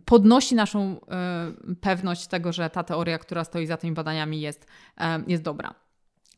podnosi 0.05 0.55
naszą 0.55 0.99
e, 0.99 1.75
pewność 1.81 2.27
tego, 2.27 2.53
że 2.53 2.69
ta 2.69 2.83
teoria, 2.83 3.17
która 3.17 3.43
stoi 3.43 3.65
za 3.65 3.77
tymi 3.77 3.93
badaniami 3.93 4.41
jest, 4.41 4.67
e, 4.97 5.23
jest 5.27 5.43
dobra. 5.43 5.75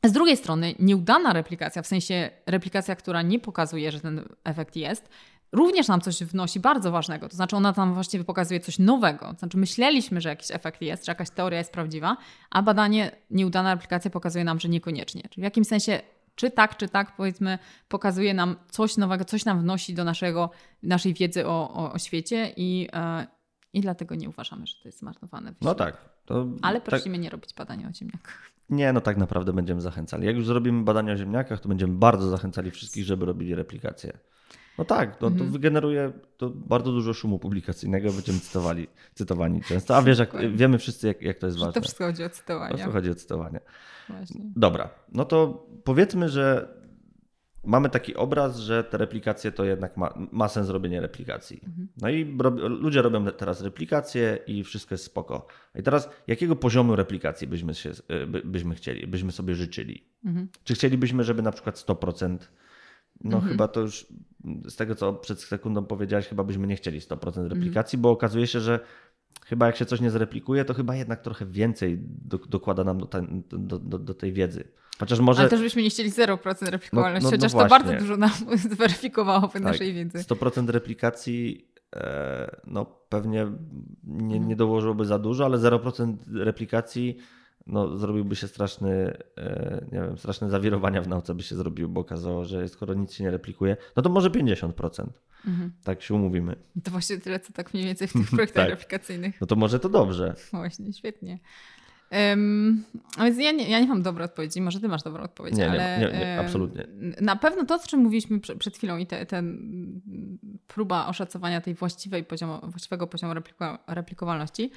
Z 0.06 0.12
drugiej 0.12 0.38
strony, 0.38 0.76
nieudana 0.80 1.34
replikacja, 1.34 1.82
w 1.82 1.88
sensie 1.88 2.30
replikacja, 2.46 2.96
która 2.96 3.22
nie 3.22 3.40
pokazuje, 3.40 3.92
że 3.92 4.00
ten 4.00 4.26
efekt 4.44 4.76
jest, 4.76 5.10
również 5.52 5.88
nam 5.88 6.02
coś 6.02 6.24
wnosi 6.24 6.60
bardzo 6.60 6.92
ważnego. 6.92 7.30
To 7.30 7.36
znaczy, 7.36 7.56
ona 7.56 7.74
tam 7.74 7.94
właściwie 7.94 8.24
pokazuje 8.24 8.60
coś 8.60 8.80
nowego. 8.80 9.34
To 9.34 9.40
znaczy, 9.40 9.58
myśleliśmy, 9.58 10.22
że 10.22 10.30
jakiś 10.30 10.52
efekt 10.52 10.82
jest, 10.82 11.06
że 11.06 11.12
jakaś 11.12 11.30
teoria 11.30 11.60
jest 11.60 11.72
prawdziwa, 11.72 12.18
a 12.50 12.62
badanie, 12.62 13.12
nieudana 13.32 13.74
replikacja 13.74 14.12
pokazuje 14.12 14.44
nam, 14.44 14.60
że 14.60 14.70
niekoniecznie. 14.70 15.22
Czyli 15.22 15.42
w 15.42 15.44
jakim 15.44 15.66
sensie, 15.66 16.02
czy 16.36 16.52
tak, 16.52 16.78
czy 16.78 16.90
tak, 16.90 17.16
powiedzmy, 17.16 17.60
pokazuje 17.88 18.34
nam 18.34 18.56
coś 18.70 18.98
nowego, 18.98 19.26
coś 19.26 19.46
nam 19.46 19.62
wnosi 19.62 19.94
do 19.94 20.04
naszego, 20.04 20.50
naszej 20.84 21.14
wiedzy 21.14 21.48
o, 21.48 21.74
o, 21.74 21.94
o 21.94 22.00
świecie 22.00 22.54
i, 22.58 22.88
e, 22.94 23.28
i 23.74 23.82
dlatego 23.82 24.16
nie 24.16 24.30
uważamy, 24.30 24.68
że 24.68 24.74
to 24.82 24.88
jest 24.88 25.00
zmarnowane. 25.00 25.50
No 25.50 25.56
wysiłek. 25.74 25.78
tak. 25.78 26.10
To 26.26 26.48
Ale 26.62 26.82
tak, 26.82 26.90
prosimy 26.90 27.18
nie 27.18 27.30
robić 27.30 27.54
badania 27.54 27.90
o 27.90 27.94
ziemniakach. 27.94 28.52
Nie, 28.70 28.94
no 28.94 29.02
tak 29.02 29.18
naprawdę 29.18 29.54
będziemy 29.54 29.82
zachęcali. 29.82 30.26
Jak 30.26 30.36
już 30.36 30.46
zrobimy 30.46 30.84
badania 30.84 31.14
o 31.14 31.18
ziemniakach, 31.18 31.60
to 31.60 31.70
będziemy 31.70 31.94
bardzo 31.94 32.30
zachęcali 32.30 32.72
wszystkich, 32.72 33.04
żeby 33.04 33.26
robili 33.26 33.56
replikację. 33.56 34.18
No 34.78 34.86
tak, 34.86 35.22
no, 35.22 35.28
to 35.30 35.34
Mhm. 35.36 35.52
wygeneruje 35.52 36.12
to 36.38 36.50
bardzo 36.50 36.92
dużo 36.92 37.14
szumu 37.14 37.40
publikacyjnego, 37.40 38.12
będziemy 38.14 38.40
cytowali, 38.40 38.88
cytowani 39.14 39.62
często. 39.62 39.96
A 39.98 40.02
wiesz, 40.02 40.20
jak, 40.20 40.56
wiemy 40.56 40.78
wszyscy, 40.78 41.08
jak, 41.08 41.22
jak 41.22 41.38
to 41.38 41.46
jest 41.48 41.58
Że 41.60 41.66
ważne. 41.66 41.74
to 41.74 41.82
wszystko 41.82 42.06
chodzi 42.06 42.24
o 42.24 42.30
cytowanie. 42.30 42.74
prostu 42.74 42.92
chodzi 42.92 43.10
o 43.10 43.16
cytowanie. 43.16 43.60
Właśnie. 44.10 44.42
Dobra, 44.56 44.90
no 45.12 45.26
to 45.26 45.66
powiedzmy, 45.84 46.30
że 46.30 46.78
mamy 47.64 47.90
taki 47.90 48.16
obraz, 48.16 48.58
że 48.58 48.84
te 48.84 48.98
replikacje 48.98 49.52
to 49.52 49.64
jednak 49.64 49.98
ma, 49.98 50.14
ma 50.32 50.48
sens 50.48 50.70
robienie 50.70 51.02
replikacji. 51.02 51.60
Mhm. 51.68 51.88
No 52.02 52.10
i 52.10 52.38
rob, 52.40 52.56
ludzie 52.60 53.02
robią 53.02 53.26
teraz 53.26 53.62
replikacje 53.62 54.40
i 54.48 54.64
wszystko 54.64 54.94
jest 54.94 55.04
spoko. 55.04 55.48
I 55.76 55.84
teraz 55.84 56.10
jakiego 56.28 56.56
poziomu 56.56 56.96
replikacji 56.96 57.48
byśmy, 57.48 57.74
się, 57.76 57.92
by, 58.28 58.42
byśmy 58.46 58.76
chcieli, 58.76 59.08
byśmy 59.08 59.32
sobie 59.32 59.56
życzyli? 59.56 60.04
Mhm. 60.26 60.48
Czy 60.64 60.74
chcielibyśmy, 60.74 61.24
żeby 61.24 61.42
na 61.42 61.52
przykład 61.52 61.76
100%, 61.88 62.38
no 63.24 63.36
Mhm. 63.38 63.52
chyba 63.52 63.68
to 63.68 63.80
już 63.82 64.06
z 64.68 64.76
tego, 64.76 64.96
co 64.96 65.14
przed 65.14 65.42
sekundą 65.42 65.86
powiedziałeś, 65.86 66.28
chyba 66.28 66.44
byśmy 66.44 66.68
nie 66.68 66.76
chcieli 66.76 67.00
100% 67.02 67.28
Mhm. 67.28 67.48
replikacji, 67.48 67.98
bo 68.00 68.10
okazuje 68.12 68.48
się, 68.48 68.60
że 68.60 68.80
chyba 69.46 69.66
jak 69.68 69.76
się 69.76 69.86
coś 69.86 70.02
nie 70.02 70.12
zreplikuje, 70.12 70.66
to 70.66 70.74
chyba 70.74 70.96
jednak 70.96 71.22
trochę 71.22 71.46
więcej 71.46 71.98
do, 72.02 72.38
dokłada 72.38 72.84
nam 72.84 72.98
do, 73.00 73.08
do, 73.52 73.80
do, 73.80 74.00
do 74.00 74.14
tej 74.14 74.34
wiedzy. 74.34 74.64
Chociaż 75.00 75.20
może 75.20 75.40
Ale 75.42 75.50
też 75.50 75.62
byśmy 75.62 75.82
nie 75.82 75.90
chcieli 75.90 76.12
0% 76.12 76.70
replikowalności, 76.70 77.26
No- 77.26 77.32
no- 77.32 77.38
no 77.38 77.38
chociaż 77.38 77.52
to 77.52 77.58
właśnie. 77.58 77.70
bardzo 77.70 77.94
dużo 78.06 78.18
nam 78.18 78.32
zweryfikowałoby 78.76 79.54
Tak. 79.54 79.64
naszej 79.64 79.94
wiedzy. 79.94 80.18
100% 80.18 80.70
replikacji 80.70 81.68
e, 81.96 82.56
no 82.68 82.86
pewnie 83.10 83.48
nie, 84.04 84.24
Mhm. 84.36 84.48
nie 84.48 84.56
dołożyłoby 84.56 85.06
za 85.06 85.20
dużo, 85.20 85.46
ale 85.46 85.58
0% 85.58 86.16
replikacji 86.34 87.18
no, 87.68 87.98
zrobiłby 87.98 88.36
się 88.36 88.48
straszny, 88.48 89.18
e, 89.38 89.86
nie 89.92 90.00
wiem, 90.00 90.18
straszne 90.18 90.50
zawirowania 90.50 91.02
w 91.02 91.08
nauce 91.08 91.36
by 91.36 91.44
się 91.44 91.56
zrobiły, 91.56 91.90
bo 91.90 92.02
okazało, 92.02 92.46
że 92.46 92.68
skoro 92.70 92.94
nic 92.94 93.14
się 93.14 93.24
nie 93.24 93.32
replikuje, 93.32 93.78
no 93.96 94.04
to 94.04 94.10
może 94.10 94.30
50%. 94.30 95.08
Mhm. 95.48 95.72
Tak 95.84 96.02
się 96.02 96.14
umówimy. 96.14 96.56
To 96.84 96.92
właśnie 96.92 97.18
tyle, 97.18 97.40
co 97.40 97.54
tak 97.54 97.74
mniej 97.74 97.86
więcej 97.86 98.08
w 98.08 98.14
tych 98.14 98.30
projektach 98.36 98.64
Tak. 98.64 98.70
replikacyjnych. 98.70 99.42
No 99.42 99.48
to 99.48 99.56
może 99.56 99.80
to 99.80 99.90
dobrze. 99.90 100.36
Właśnie, 100.52 100.94
świetnie. 100.94 101.40
Um, 102.12 102.84
więc 103.18 103.38
ja 103.40 103.52
nie, 103.52 103.70
ja 103.70 103.80
nie 103.80 103.88
mam 103.88 104.02
dobrej 104.02 104.26
odpowiedzi, 104.26 104.62
może 104.62 104.80
ty 104.80 104.88
masz 104.88 105.04
dobrą 105.04 105.24
odpowiedź, 105.24 105.56
nie, 105.56 105.70
ale 105.70 106.00
nie, 106.00 106.08
nie, 106.08 106.20
nie, 106.20 106.40
absolutnie. 106.40 106.88
Na 107.22 107.36
pewno 107.36 107.66
to, 107.66 107.76
o 107.76 107.80
czym 107.80 108.00
mówiliśmy 108.00 108.40
przed, 108.40 108.78
chwilą 108.78 108.98
i 108.98 109.08
te, 109.08 109.26
ten 109.26 109.58
próba 110.68 111.08
oszacowania 111.08 111.62
tej 111.62 111.74
właściwej 111.74 112.24
poziomu, 112.24 112.60
właściwego 112.64 113.08
poziomu 113.08 113.34
repliko, 113.34 113.80
replikowalności 113.88 114.72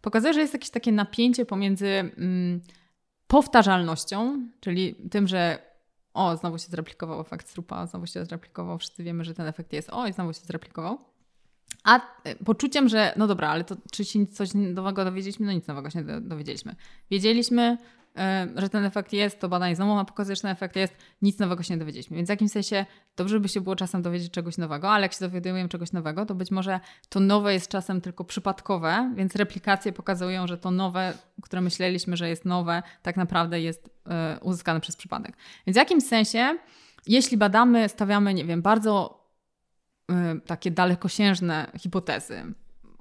pokazuje, 0.00 0.34
że 0.34 0.40
jest 0.40 0.52
jakieś 0.52 0.70
takie 0.70 0.92
napięcie 0.92 1.46
pomiędzy 1.46 1.88
mm, 1.88 2.60
powtarzalnością, 3.26 4.48
czyli 4.60 4.94
tym, 5.10 5.28
że 5.28 5.58
o, 6.14 6.36
znowu 6.36 6.58
się 6.58 6.66
zreplikował 6.68 7.20
efekt 7.20 7.48
strupa, 7.48 7.86
znowu 7.86 8.06
się 8.06 8.24
zreplikował, 8.24 8.78
wszyscy 8.78 9.04
wiemy, 9.04 9.24
że 9.24 9.34
ten 9.34 9.46
efekt 9.46 9.72
jest 9.72 9.90
o 9.90 10.06
i 10.06 10.12
znowu 10.12 10.32
się 10.32 10.40
zreplikował 10.40 10.98
a 11.86 12.00
e, 12.24 12.36
poczuciem, 12.36 12.88
że 12.88 13.12
no 13.16 13.26
dobra, 13.26 13.48
ale 13.48 13.64
to 13.64 13.76
czy 13.92 14.04
się 14.04 14.26
coś 14.26 14.50
nowego 14.54 15.04
dowiedzieliśmy? 15.04 15.46
No 15.46 15.52
nic 15.52 15.66
nowego 15.66 15.90
się 15.90 16.04
dowiedzieliśmy. 16.20 16.76
Wiedzieliśmy, 17.10 17.78
że 18.56 18.68
ten 18.68 18.84
efekt 18.84 19.12
jest, 19.12 19.40
to 19.40 19.48
badanie 19.48 19.76
znowu 19.76 19.94
ma 19.94 20.04
pokazać, 20.04 20.38
że 20.38 20.42
ten 20.42 20.50
efekt 20.50 20.76
jest, 20.76 20.96
nic 21.22 21.38
nowego 21.38 21.62
się 21.62 21.74
nie 21.74 21.78
dowiedzieliśmy. 21.78 22.16
Więc 22.16 22.28
w 22.28 22.30
jakimś 22.30 22.50
sensie 22.50 22.86
dobrze 23.16 23.40
by 23.40 23.48
się 23.48 23.60
było 23.60 23.76
czasem 23.76 24.02
dowiedzieć 24.02 24.32
czegoś 24.32 24.58
nowego, 24.58 24.90
ale 24.90 25.02
jak 25.02 25.12
się 25.12 25.18
dowiadujemy 25.20 25.68
czegoś 25.68 25.92
nowego, 25.92 26.26
to 26.26 26.34
być 26.34 26.50
może 26.50 26.80
to 27.08 27.20
nowe 27.20 27.52
jest 27.52 27.68
czasem 27.68 28.00
tylko 28.00 28.24
przypadkowe, 28.24 29.12
więc 29.16 29.36
replikacje 29.36 29.92
pokazują, 29.92 30.46
że 30.46 30.58
to 30.58 30.70
nowe, 30.70 31.12
które 31.42 31.62
myśleliśmy, 31.62 32.16
że 32.16 32.28
jest 32.28 32.44
nowe, 32.44 32.82
tak 33.02 33.16
naprawdę 33.16 33.60
jest 33.60 33.90
e, 34.06 34.38
uzyskane 34.42 34.80
przez 34.80 34.96
przypadek. 34.96 35.36
Więc 35.66 35.76
w 35.76 35.78
jakimś 35.78 36.04
sensie, 36.04 36.58
jeśli 37.06 37.36
badamy, 37.36 37.88
stawiamy, 37.88 38.34
nie 38.34 38.44
wiem, 38.44 38.62
bardzo 38.62 39.26
Y, 40.10 40.40
takie 40.40 40.70
dalekosiężne 40.70 41.70
hipotezy, 41.78 42.42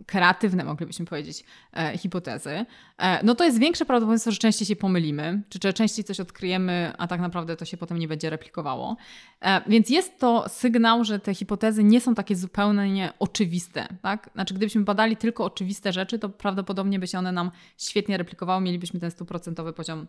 kreatywne 0.06 0.64
moglibyśmy 0.64 1.06
powiedzieć 1.06 1.44
e, 1.74 1.98
hipotezy, 1.98 2.66
e, 2.98 3.24
no 3.24 3.36
to 3.36 3.44
jest 3.44 3.60
większe 3.60 3.86
prawdopodobieństwo, 3.86 4.32
że 4.32 4.38
częściej 4.38 4.68
się 4.68 4.76
pomylimy, 4.76 5.42
czy, 5.50 5.60
czy 5.60 5.74
częściej 5.74 6.06
coś 6.06 6.20
odkryjemy, 6.20 6.94
a 6.98 7.08
tak 7.08 7.22
naprawdę 7.22 7.56
to 7.56 7.66
się 7.66 7.78
potem 7.78 7.98
nie 7.98 8.08
będzie 8.08 8.30
replikowało. 8.30 8.98
E, 9.42 9.62
więc 9.70 9.90
jest 9.90 10.20
to 10.20 10.50
sygnał, 10.50 11.04
że 11.04 11.20
te 11.20 11.34
hipotezy 11.34 11.84
nie 11.84 12.02
są 12.02 12.16
takie 12.16 12.36
zupełnie 12.36 13.14
oczywiste. 13.20 13.88
Tak? 14.02 14.30
Znaczy, 14.34 14.54
gdybyśmy 14.54 14.82
badali 14.82 15.18
tylko 15.18 15.46
oczywiste 15.46 15.94
rzeczy, 15.94 16.20
to 16.20 16.30
prawdopodobnie 16.30 17.00
by 17.00 17.08
się 17.08 17.20
one 17.20 17.32
nam 17.32 17.52
świetnie 17.78 18.18
replikowały, 18.18 18.62
mielibyśmy 18.62 19.00
ten 19.00 19.12
stuprocentowy 19.12 19.74
poziom 19.74 20.08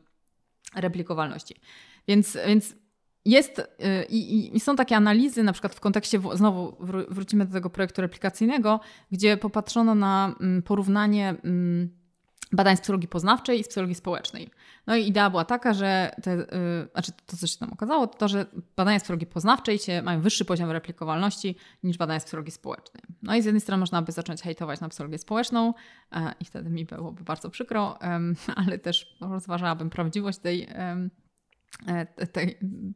replikowalności. 0.74 1.54
Więc, 2.08 2.38
więc 2.46 2.74
jest 3.26 3.58
y, 3.58 3.64
i, 4.08 4.56
i, 4.56 4.60
są 4.60 4.76
takie 4.76 4.96
analizy, 4.96 5.42
na 5.42 5.52
przykład 5.52 5.74
w 5.74 5.80
kontekście, 5.80 6.20
znowu 6.34 6.76
wrócimy 7.08 7.46
do 7.46 7.52
tego 7.52 7.70
projektu 7.70 8.00
replikacyjnego, 8.00 8.80
gdzie 9.12 9.36
popatrzono 9.36 9.94
na 9.94 10.34
mm, 10.40 10.62
porównanie 10.62 11.34
mm, 11.44 11.90
badań 12.52 12.76
z 12.76 12.80
psychologii 12.80 13.08
poznawczej 13.08 13.60
i 13.60 13.64
z 13.64 13.68
psychologii 13.68 13.94
społecznej. 13.94 14.50
No 14.86 14.96
i 14.96 15.08
idea 15.08 15.30
była 15.30 15.44
taka, 15.44 15.74
że 15.74 16.10
te, 16.22 16.36
yy, 16.36 16.46
znaczy 16.92 17.12
to, 17.26 17.36
co 17.36 17.46
się 17.46 17.58
tam 17.58 17.72
okazało, 17.72 18.06
to 18.06 18.18
to, 18.18 18.28
że 18.28 18.46
badania 18.76 18.98
z 18.98 19.02
psychologii 19.02 19.26
poznawczej 19.26 19.78
się, 19.78 20.02
mają 20.02 20.20
wyższy 20.20 20.44
poziom 20.44 20.70
replikowalności 20.70 21.56
niż 21.82 21.96
badania 21.96 22.20
z 22.20 22.24
psychologii 22.24 22.52
społecznej. 22.52 23.02
No 23.22 23.36
i 23.36 23.42
z 23.42 23.44
jednej 23.44 23.60
strony 23.60 23.80
można 23.80 24.02
by 24.02 24.12
zacząć 24.12 24.42
hejtować 24.42 24.80
na 24.80 24.88
psychologię 24.88 25.18
społeczną 25.18 25.74
yy, 26.12 26.20
i 26.40 26.44
wtedy 26.44 26.70
mi 26.70 26.84
byłoby 26.84 27.24
bardzo 27.24 27.50
przykro, 27.50 27.98
ale 28.66 28.78
też 28.78 29.16
rozważałabym 29.20 29.90
prawdziwość 29.90 30.38
tej 30.38 30.68
E, 31.88 32.06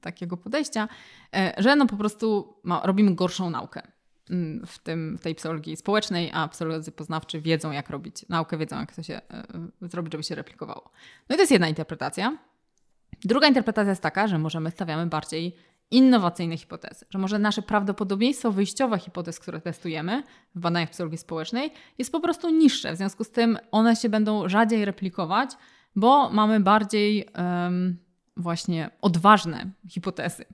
takiego 0.01 0.37
podejścia, 0.37 0.89
e, 1.37 1.55
że 1.59 1.77
no 1.77 1.87
po 1.87 1.97
prostu 1.97 2.55
ma, 2.63 2.81
robimy 2.85 3.15
gorszą 3.15 3.51
naukę 3.51 3.83
mm, 4.31 4.67
w, 4.67 4.79
tym, 4.79 5.19
w 5.19 5.23
tej 5.23 5.35
psychologii 5.35 5.77
społecznej, 5.77 6.31
a 6.35 6.49
psycholodzy 6.49 6.93
poznawczy 6.93 7.41
wiedzą, 7.41 7.71
jak 7.71 7.91
robić 7.91 8.29
naukę, 8.29 8.59
wiedzą, 8.59 8.81
jak 8.81 8.95
to 8.95 9.03
się 9.03 9.15
e, 9.15 9.89
zrobić, 9.89 10.13
żeby 10.13 10.25
się 10.25 10.35
replikowało. 10.35 10.91
No 11.29 11.35
i 11.35 11.37
to 11.37 11.43
jest 11.43 11.53
jedna 11.53 11.69
interpretacja. 11.69 12.39
Druga 13.25 13.49
interpretacja 13.49 13.91
jest 13.91 14.03
taka, 14.03 14.29
że 14.29 14.39
możemy 14.39 14.71
stawiamy 14.71 15.07
bardziej 15.07 15.57
innowacyjne 15.91 16.57
hipotezy, 16.57 17.07
że 17.11 17.19
może 17.19 17.39
nasze 17.39 17.63
prawdopodobieństwo 17.63 18.53
wyjściowe 18.53 18.99
hipotez, 18.99 19.41
które 19.41 19.61
testujemy 19.61 20.23
w 20.55 20.61
badaniach 20.61 20.91
psychologii 20.91 21.19
społecznej, 21.19 21.73
jest 21.99 22.13
po 22.13 22.21
prostu 22.21 22.51
niższe. 22.51 22.93
W 22.93 22.97
związku 22.97 23.25
z 23.25 23.31
tym 23.31 23.59
one 23.71 23.97
się 23.97 24.09
będą 24.09 24.49
rzadziej 24.49 24.85
replikować, 24.85 25.51
bo 25.97 26.31
mamy 26.31 26.61
bardziej. 26.61 27.29
Właśnie 28.37 28.91
odważne 29.01 29.71
hipotezy. 29.89 30.45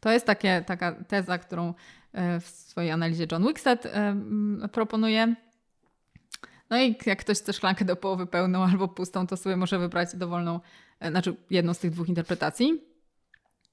To 0.00 0.10
jest 0.10 0.26
takie, 0.26 0.64
taka 0.66 0.92
teza, 0.92 1.38
którą 1.38 1.74
e, 2.12 2.40
w 2.40 2.46
swojej 2.46 2.90
analizie 2.90 3.26
John 3.32 3.46
Wickstead 3.46 3.86
e, 3.86 4.16
proponuje. 4.72 5.34
No 6.70 6.82
i 6.82 6.96
jak 7.06 7.18
ktoś 7.18 7.38
chce 7.38 7.52
szklankę 7.52 7.84
do 7.84 7.96
połowy 7.96 8.26
pełną 8.26 8.64
albo 8.64 8.88
pustą, 8.88 9.26
to 9.26 9.36
sobie 9.36 9.56
może 9.56 9.78
wybrać 9.78 10.16
dowolną, 10.16 10.60
e, 11.00 11.10
znaczy 11.10 11.36
jedną 11.50 11.74
z 11.74 11.78
tych 11.78 11.90
dwóch 11.90 12.08
interpretacji. 12.08 12.82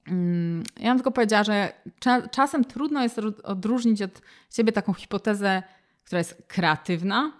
Mm, 0.06 0.62
ja 0.76 0.90
bym 0.90 0.98
tylko 0.98 1.10
powiedziała, 1.10 1.44
że 1.44 1.72
cza 2.00 2.28
czasem 2.28 2.64
trudno 2.64 3.02
jest 3.02 3.20
odróżnić 3.42 4.02
od 4.02 4.22
siebie 4.50 4.72
taką 4.72 4.94
hipotezę, 4.94 5.62
która 6.04 6.18
jest 6.18 6.42
kreatywna, 6.48 7.32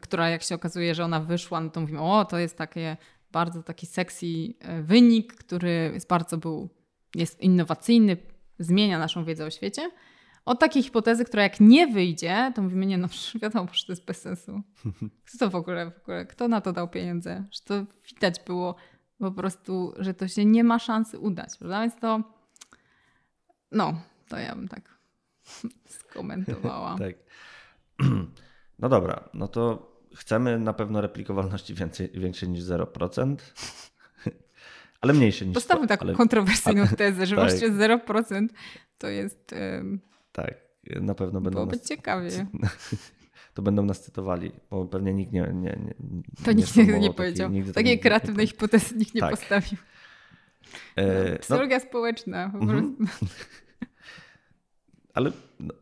która 0.00 0.30
jak 0.30 0.42
się 0.42 0.54
okazuje, 0.54 0.94
że 0.94 1.04
ona 1.04 1.20
wyszła, 1.20 1.60
no 1.60 1.70
to 1.70 1.80
mówimy, 1.80 2.00
o, 2.00 2.24
to 2.24 2.38
jest 2.38 2.58
takie 2.58 2.96
bardzo 3.32 3.62
taki 3.62 3.86
sexy 3.86 4.26
e, 4.60 4.82
wynik, 4.82 5.34
który 5.34 5.90
jest 5.94 6.08
bardzo 6.08 6.38
był, 6.38 6.68
jest 7.14 7.40
innowacyjny, 7.40 8.16
zmienia 8.58 8.98
naszą 8.98 9.24
wiedzę 9.24 9.44
o 9.44 9.50
świecie. 9.50 9.90
Od 10.44 10.60
takiej 10.60 10.82
hipotezy, 10.82 11.24
która 11.24 11.42
jak 11.42 11.60
nie 11.60 11.86
wyjdzie, 11.86 12.52
to 12.54 12.62
mówimy, 12.62 12.86
nie 12.86 12.98
no, 12.98 13.08
wiadomo, 13.42 13.68
że 13.72 13.86
to 13.86 13.92
jest 13.92 14.04
bez 14.04 14.20
sensu. 14.20 14.62
Kto 15.26 15.38
to 15.38 15.50
w 15.50 15.54
ogóle, 15.54 15.90
w 15.90 15.98
ogóle, 16.02 16.26
kto 16.26 16.48
na 16.48 16.60
to 16.60 16.72
dał 16.72 16.88
pieniądze? 16.88 17.44
Że 17.50 17.60
to 17.60 17.84
widać 18.08 18.40
było 18.46 18.74
po 19.18 19.32
prostu, 19.32 19.92
że 19.98 20.14
to 20.14 20.28
się 20.28 20.44
nie 20.44 20.64
ma 20.64 20.78
szansy 20.78 21.18
udać, 21.18 21.58
prawda? 21.58 21.80
Więc 21.80 21.96
to, 22.00 22.22
no, 23.72 24.00
to 24.28 24.38
ja 24.38 24.54
bym 24.54 24.68
tak 24.68 24.98
skomentowała. 26.00 26.96
tak. 26.98 27.14
No 28.80 28.88
dobra, 28.88 29.28
no 29.34 29.48
to 29.48 29.87
chcemy 30.14 30.58
na 30.58 30.72
pewno 30.72 31.00
replikowalności 31.00 31.74
więcej, 31.74 32.10
większej 32.14 32.48
niż 32.48 32.64
0%, 32.64 33.36
ale 35.00 35.12
mniejsze 35.12 35.46
niż 35.46 35.54
Postawmy 35.54 35.86
taką 35.86 36.04
ale, 36.04 36.14
kontrowersyjną 36.14 36.82
ale, 36.88 36.96
tezę, 36.96 37.26
że 37.26 37.36
tak. 37.36 37.44
właściwie 37.44 37.70
0% 37.70 38.48
to 38.98 39.08
jest... 39.08 39.54
Um, 39.76 40.00
tak, 40.32 40.54
na 41.00 41.14
pewno 41.14 41.40
będą... 41.40 41.56
Byłoby 41.56 41.76
nas, 41.76 41.86
ciekawie. 41.86 42.30
To 43.54 43.62
będą 43.62 43.82
nas 43.82 44.00
cytowali, 44.00 44.52
bo 44.70 44.84
pewnie 44.86 45.14
nikt 45.14 45.32
nie... 45.32 45.40
nie, 45.40 45.78
nie 45.84 45.94
to 46.44 46.52
nikt 46.52 46.76
nie, 46.76 46.84
nie 46.84 47.14
powiedział. 47.14 47.50
Takiej, 47.50 47.72
Takiej 47.72 48.00
kreatywnej 48.00 48.46
nie, 48.46 48.50
hipotezy 48.50 48.96
nikt 48.96 49.14
nie 49.14 49.20
tak. 49.20 49.30
postawił. 49.30 49.78
E, 50.96 51.30
no, 51.30 51.38
psychologia 51.38 51.78
no, 51.78 51.84
społeczna 51.84 52.50
po 52.50 52.58
mm 52.58 52.96
-hmm. 52.96 53.06
Ale 55.14 55.32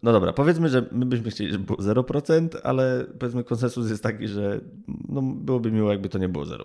no, 0.02 0.12
dobra, 0.12 0.32
powiedzmy, 0.32 0.68
że 0.68 0.84
my 0.92 1.06
byśmy 1.06 1.30
chcieli, 1.30 1.52
żeby 1.52 1.64
było 1.64 1.78
0%, 1.78 2.48
ale 2.62 3.04
powiedzmy 3.18 3.44
konsensus 3.44 3.90
jest 3.90 4.02
taki, 4.02 4.28
że 4.28 4.60
no, 5.08 5.22
byłoby 5.22 5.72
miło, 5.72 5.90
jakby 5.90 6.08
to 6.08 6.18
nie 6.18 6.28
było 6.28 6.44
0%. 6.44 6.64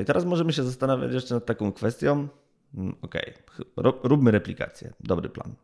I 0.00 0.04
teraz 0.04 0.24
możemy 0.24 0.52
się 0.52 0.62
zastanawiać 0.62 1.12
jeszcze 1.12 1.34
nad 1.34 1.46
taką 1.46 1.72
kwestią. 1.72 2.28
Mm, 2.74 2.94
okej, 3.02 3.34
okay, 3.76 3.92
róbmy 4.02 4.30
replikację. 4.30 4.92
Dobry 5.00 5.28
plan. 5.28 5.54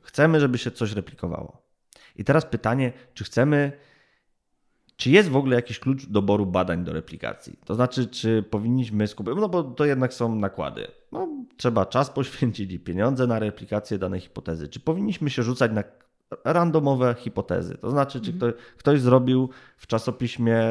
Chcemy, 0.00 0.40
żeby 0.40 0.58
się 0.58 0.70
coś 0.70 0.92
replikowało. 0.92 1.62
I 2.16 2.24
teraz 2.24 2.46
pytanie, 2.46 2.92
czy 3.14 3.24
chcemy 3.24 3.72
czy 5.00 5.10
jest 5.10 5.28
w 5.28 5.36
ogóle 5.36 5.56
jakiś 5.56 5.78
klucz 5.78 6.06
doboru 6.06 6.46
badań 6.46 6.84
do 6.84 6.92
replikacji? 6.92 7.58
To 7.64 7.74
znaczy, 7.74 8.06
czy 8.06 8.44
powinniśmy 8.50 9.06
skupić, 9.06 9.34
no 9.36 9.48
bo 9.48 9.62
to 9.62 9.84
jednak 9.84 10.14
są 10.14 10.34
nakłady. 10.34 10.86
No, 11.12 11.28
trzeba 11.56 11.86
czas 11.86 12.10
poświęcić 12.20 12.72
i 12.72 12.78
pieniądze 12.78 13.26
na 13.26 13.38
replikację 13.38 13.98
danej 13.98 14.20
hipotezy. 14.20 14.68
Czy 14.68 14.80
powinniśmy 14.80 15.30
się 15.30 15.42
rzucać 15.42 15.72
na 15.72 15.84
randomowe 16.44 17.14
hipotezy? 17.18 17.78
To 17.78 17.90
znaczy, 17.90 18.20
czy 18.20 18.32
mhm. 18.32 18.52
ktoś, 18.52 18.64
ktoś 18.76 19.00
zrobił 19.00 19.48
w 19.76 19.86
czasopiśmie 19.86 20.62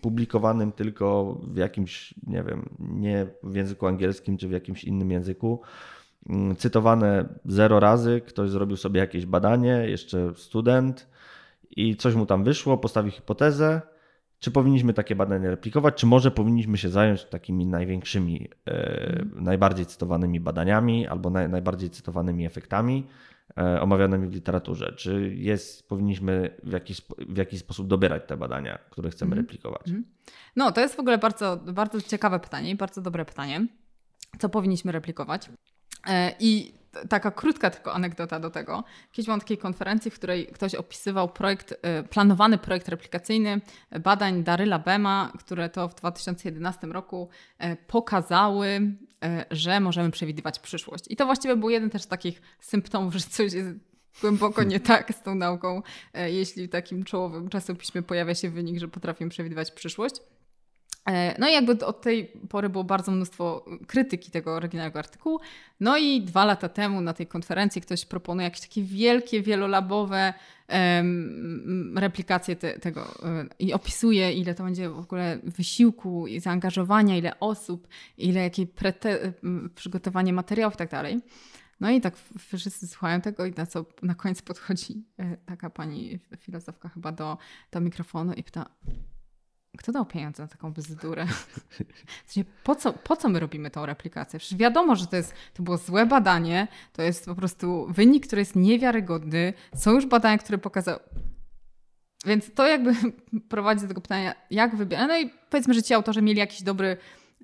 publikowanym 0.00 0.72
tylko 0.72 1.38
w 1.42 1.56
jakimś, 1.56 2.14
nie 2.26 2.42
wiem, 2.42 2.68
nie 2.78 3.26
w 3.42 3.54
języku 3.54 3.86
angielskim, 3.86 4.38
czy 4.38 4.48
w 4.48 4.52
jakimś 4.52 4.84
innym 4.84 5.10
języku, 5.10 5.60
mm, 6.28 6.56
cytowane 6.56 7.28
zero 7.44 7.80
razy, 7.80 8.20
ktoś 8.26 8.50
zrobił 8.50 8.76
sobie 8.76 9.00
jakieś 9.00 9.26
badanie, 9.26 9.84
jeszcze 9.88 10.32
student, 10.36 11.06
i 11.70 11.96
coś 11.96 12.14
mu 12.14 12.26
tam 12.26 12.44
wyszło, 12.44 12.78
postawił 12.78 13.12
hipotezę, 13.12 13.80
czy 14.40 14.50
powinniśmy 14.50 14.94
takie 14.94 15.16
badania 15.16 15.50
replikować, 15.50 15.94
czy 15.94 16.06
może 16.06 16.30
powinniśmy 16.30 16.78
się 16.78 16.88
zająć 16.88 17.24
takimi 17.24 17.66
największymi, 17.66 18.48
e, 18.66 19.24
najbardziej 19.34 19.86
cytowanymi 19.86 20.40
badaniami 20.40 21.06
albo 21.06 21.30
naj, 21.30 21.48
najbardziej 21.48 21.90
cytowanymi 21.90 22.46
efektami 22.46 23.06
e, 23.58 23.80
omawianymi 23.80 24.28
w 24.28 24.32
literaturze? 24.32 24.92
Czy 24.96 25.34
jest, 25.34 25.88
powinniśmy 25.88 26.56
w 26.62 26.72
jakiś, 26.72 27.02
w 27.18 27.36
jakiś 27.36 27.60
sposób 27.60 27.86
dobierać 27.86 28.22
te 28.26 28.36
badania, 28.36 28.78
które 28.90 29.10
chcemy 29.10 29.32
mm. 29.32 29.44
replikować? 29.44 29.88
Mm. 29.88 30.04
No, 30.56 30.72
to 30.72 30.80
jest 30.80 30.96
w 30.96 31.00
ogóle 31.00 31.18
bardzo, 31.18 31.56
bardzo 31.56 32.00
ciekawe 32.00 32.40
pytanie 32.40 32.70
i 32.70 32.76
bardzo 32.76 33.02
dobre 33.02 33.24
pytanie. 33.24 33.66
Co 34.38 34.48
powinniśmy 34.48 34.92
replikować? 34.92 35.50
E, 36.08 36.34
I 36.40 36.77
taka 37.08 37.30
krótka 37.30 37.70
tylko 37.70 37.94
anegdota 37.94 38.40
do 38.40 38.50
tego. 38.50 38.84
Kiedyś 39.12 39.26
byłam 39.26 39.40
takiej 39.40 39.58
konferencji, 39.58 40.10
w 40.10 40.14
której 40.14 40.46
ktoś 40.46 40.74
opisywał 40.74 41.28
projekt, 41.28 41.72
y, 41.72 42.02
planowany 42.08 42.58
projekt 42.58 42.88
replikacyjny 42.88 43.60
badań 44.00 44.44
Daryla 44.44 44.78
Bema, 44.78 45.32
które 45.38 45.68
to 45.68 45.88
w 45.88 45.94
2011 45.94 46.86
roku 46.86 47.28
y, 47.64 47.76
pokazały, 47.86 48.80
że 49.50 49.80
możemy 49.80 50.10
przewidywać 50.10 50.58
przyszłość. 50.58 51.04
I 51.08 51.16
to 51.16 51.26
właściwie 51.26 51.56
był 51.56 51.70
jeden 51.70 51.90
też 51.90 52.02
z 52.02 52.06
takich 52.06 52.42
symptomów, 52.60 53.14
że 53.14 53.20
coś 53.20 53.52
jest 53.52 53.68
głęboko 54.20 54.62
nie 54.62 54.80
tak 54.80 55.14
z 55.14 55.22
tą 55.22 55.34
nauką, 55.34 55.82
jeśli 56.14 56.66
w 56.66 56.70
takim 56.70 57.04
czołowym 57.04 57.48
czasopiśmie 57.48 58.02
pojawia 58.02 58.34
się 58.34 58.50
wynik, 58.50 58.78
że 58.78 58.88
potrafimy 58.88 59.30
przewidywać 59.30 59.70
przyszłość. 59.70 60.14
E, 61.06 61.40
no 61.40 61.48
i 61.48 61.52
jakby 61.52 61.86
od 61.86 62.00
tej 62.00 62.32
pory 62.48 62.68
było 62.68 62.84
bardzo 62.84 63.12
mnóstwo 63.12 63.64
krytyki 63.86 64.30
tego 64.30 64.54
oryginalnego 64.54 64.98
artykułu. 64.98 65.40
No 65.80 65.98
i 65.98 66.22
dwa 66.22 66.44
lata 66.44 66.68
temu 66.68 67.00
na 67.00 67.12
tej 67.12 67.26
konferencji 67.26 67.82
ktoś 67.82 68.04
proponuje 68.04 68.44
jakieś 68.44 68.60
takie 68.60 68.82
wielkie, 68.82 69.42
wielolabowe 69.42 70.34
um, 70.68 71.98
replikacje 71.98 72.56
te, 72.56 72.78
tego 72.78 73.14
um, 73.22 73.48
i 73.58 73.72
opisuje, 73.72 74.32
ile 74.32 74.54
to 74.54 74.64
będzie 74.64 74.90
w 74.90 74.98
ogóle 74.98 75.38
wysiłku 75.44 76.26
i 76.26 76.40
zaangażowania, 76.40 77.16
ile 77.16 77.40
osób, 77.40 77.88
ile 78.18 78.40
jakie 78.40 78.66
prete- 78.66 79.32
przygotowanie 79.74 80.32
materiałów 80.32 80.74
i 80.74 80.78
tak 80.78 80.90
dalej. 80.90 81.20
No 81.80 81.90
i 81.90 82.00
tak 82.00 82.16
wszyscy 82.38 82.88
słuchają 82.88 83.20
tego 83.20 83.46
i 83.46 83.52
na 83.52 83.66
co 83.66 83.84
na 84.02 84.14
końcu 84.14 84.42
podchodzi 84.42 85.04
e, 85.18 85.36
taka 85.36 85.70
pani 85.70 86.18
filozofka 86.38 86.88
chyba 86.88 87.12
do, 87.12 87.38
do 87.72 87.80
mikrofonu 87.80 88.32
i 88.32 88.42
pyta 88.42 88.66
kto 89.78 89.92
dał 89.92 90.06
pieniądze 90.06 90.42
na 90.42 90.48
taką 90.48 90.72
bzdurę? 90.72 91.26
po, 92.64 92.74
co, 92.74 92.92
po 92.92 93.16
co 93.16 93.28
my 93.28 93.40
robimy 93.40 93.70
tą 93.70 93.86
replikację? 93.86 94.38
Przecież 94.38 94.58
wiadomo, 94.58 94.96
że 94.96 95.06
to, 95.06 95.16
jest, 95.16 95.34
to 95.54 95.62
było 95.62 95.76
złe 95.76 96.06
badanie, 96.06 96.68
to 96.92 97.02
jest 97.02 97.24
po 97.24 97.34
prostu 97.34 97.86
wynik, 97.90 98.26
który 98.26 98.42
jest 98.42 98.56
niewiarygodny. 98.56 99.52
Są 99.74 99.92
już 99.92 100.06
badania, 100.06 100.38
które 100.38 100.58
pokazały. 100.58 100.98
Więc 102.26 102.54
to 102.54 102.66
jakby 102.66 102.94
prowadzi 103.48 103.82
do 103.82 103.88
tego 103.88 104.00
pytania, 104.00 104.34
jak 104.50 104.76
wybierać. 104.76 105.08
No 105.08 105.18
i 105.18 105.30
powiedzmy, 105.50 105.74
że 105.74 105.82
ci 105.82 105.94
autorzy 105.94 106.22
mieli 106.22 106.38
jakiś 106.38 106.62
dobry, 106.62 106.96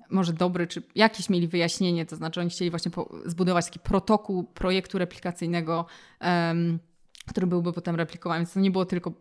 może 0.09 0.33
dobry, 0.33 0.67
czy 0.67 0.81
jakiś 0.95 1.29
mieli 1.29 1.47
wyjaśnienie, 1.47 2.05
to 2.05 2.15
znaczy 2.15 2.39
oni 2.39 2.49
chcieli 2.49 2.69
właśnie 2.69 2.91
zbudować 3.25 3.65
taki 3.65 3.79
protokół 3.79 4.43
projektu 4.43 4.97
replikacyjnego, 4.97 5.85
um, 6.21 6.79
który 7.25 7.47
byłby 7.47 7.73
potem 7.73 7.95
replikowany. 7.95 8.39
Więc 8.39 8.53
to 8.53 8.59
nie 8.59 8.71
było 8.71 8.85
tylko 8.85 9.11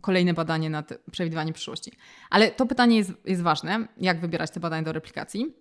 kolejne 0.00 0.34
badanie 0.34 0.70
nad 0.70 0.92
przewidywaniem 1.10 1.54
przyszłości. 1.54 1.92
Ale 2.30 2.50
to 2.50 2.66
pytanie 2.66 2.96
jest, 2.96 3.12
jest 3.24 3.42
ważne, 3.42 3.88
jak 3.96 4.20
wybierać 4.20 4.50
te 4.50 4.60
badania 4.60 4.82
do 4.82 4.92
replikacji. 4.92 5.54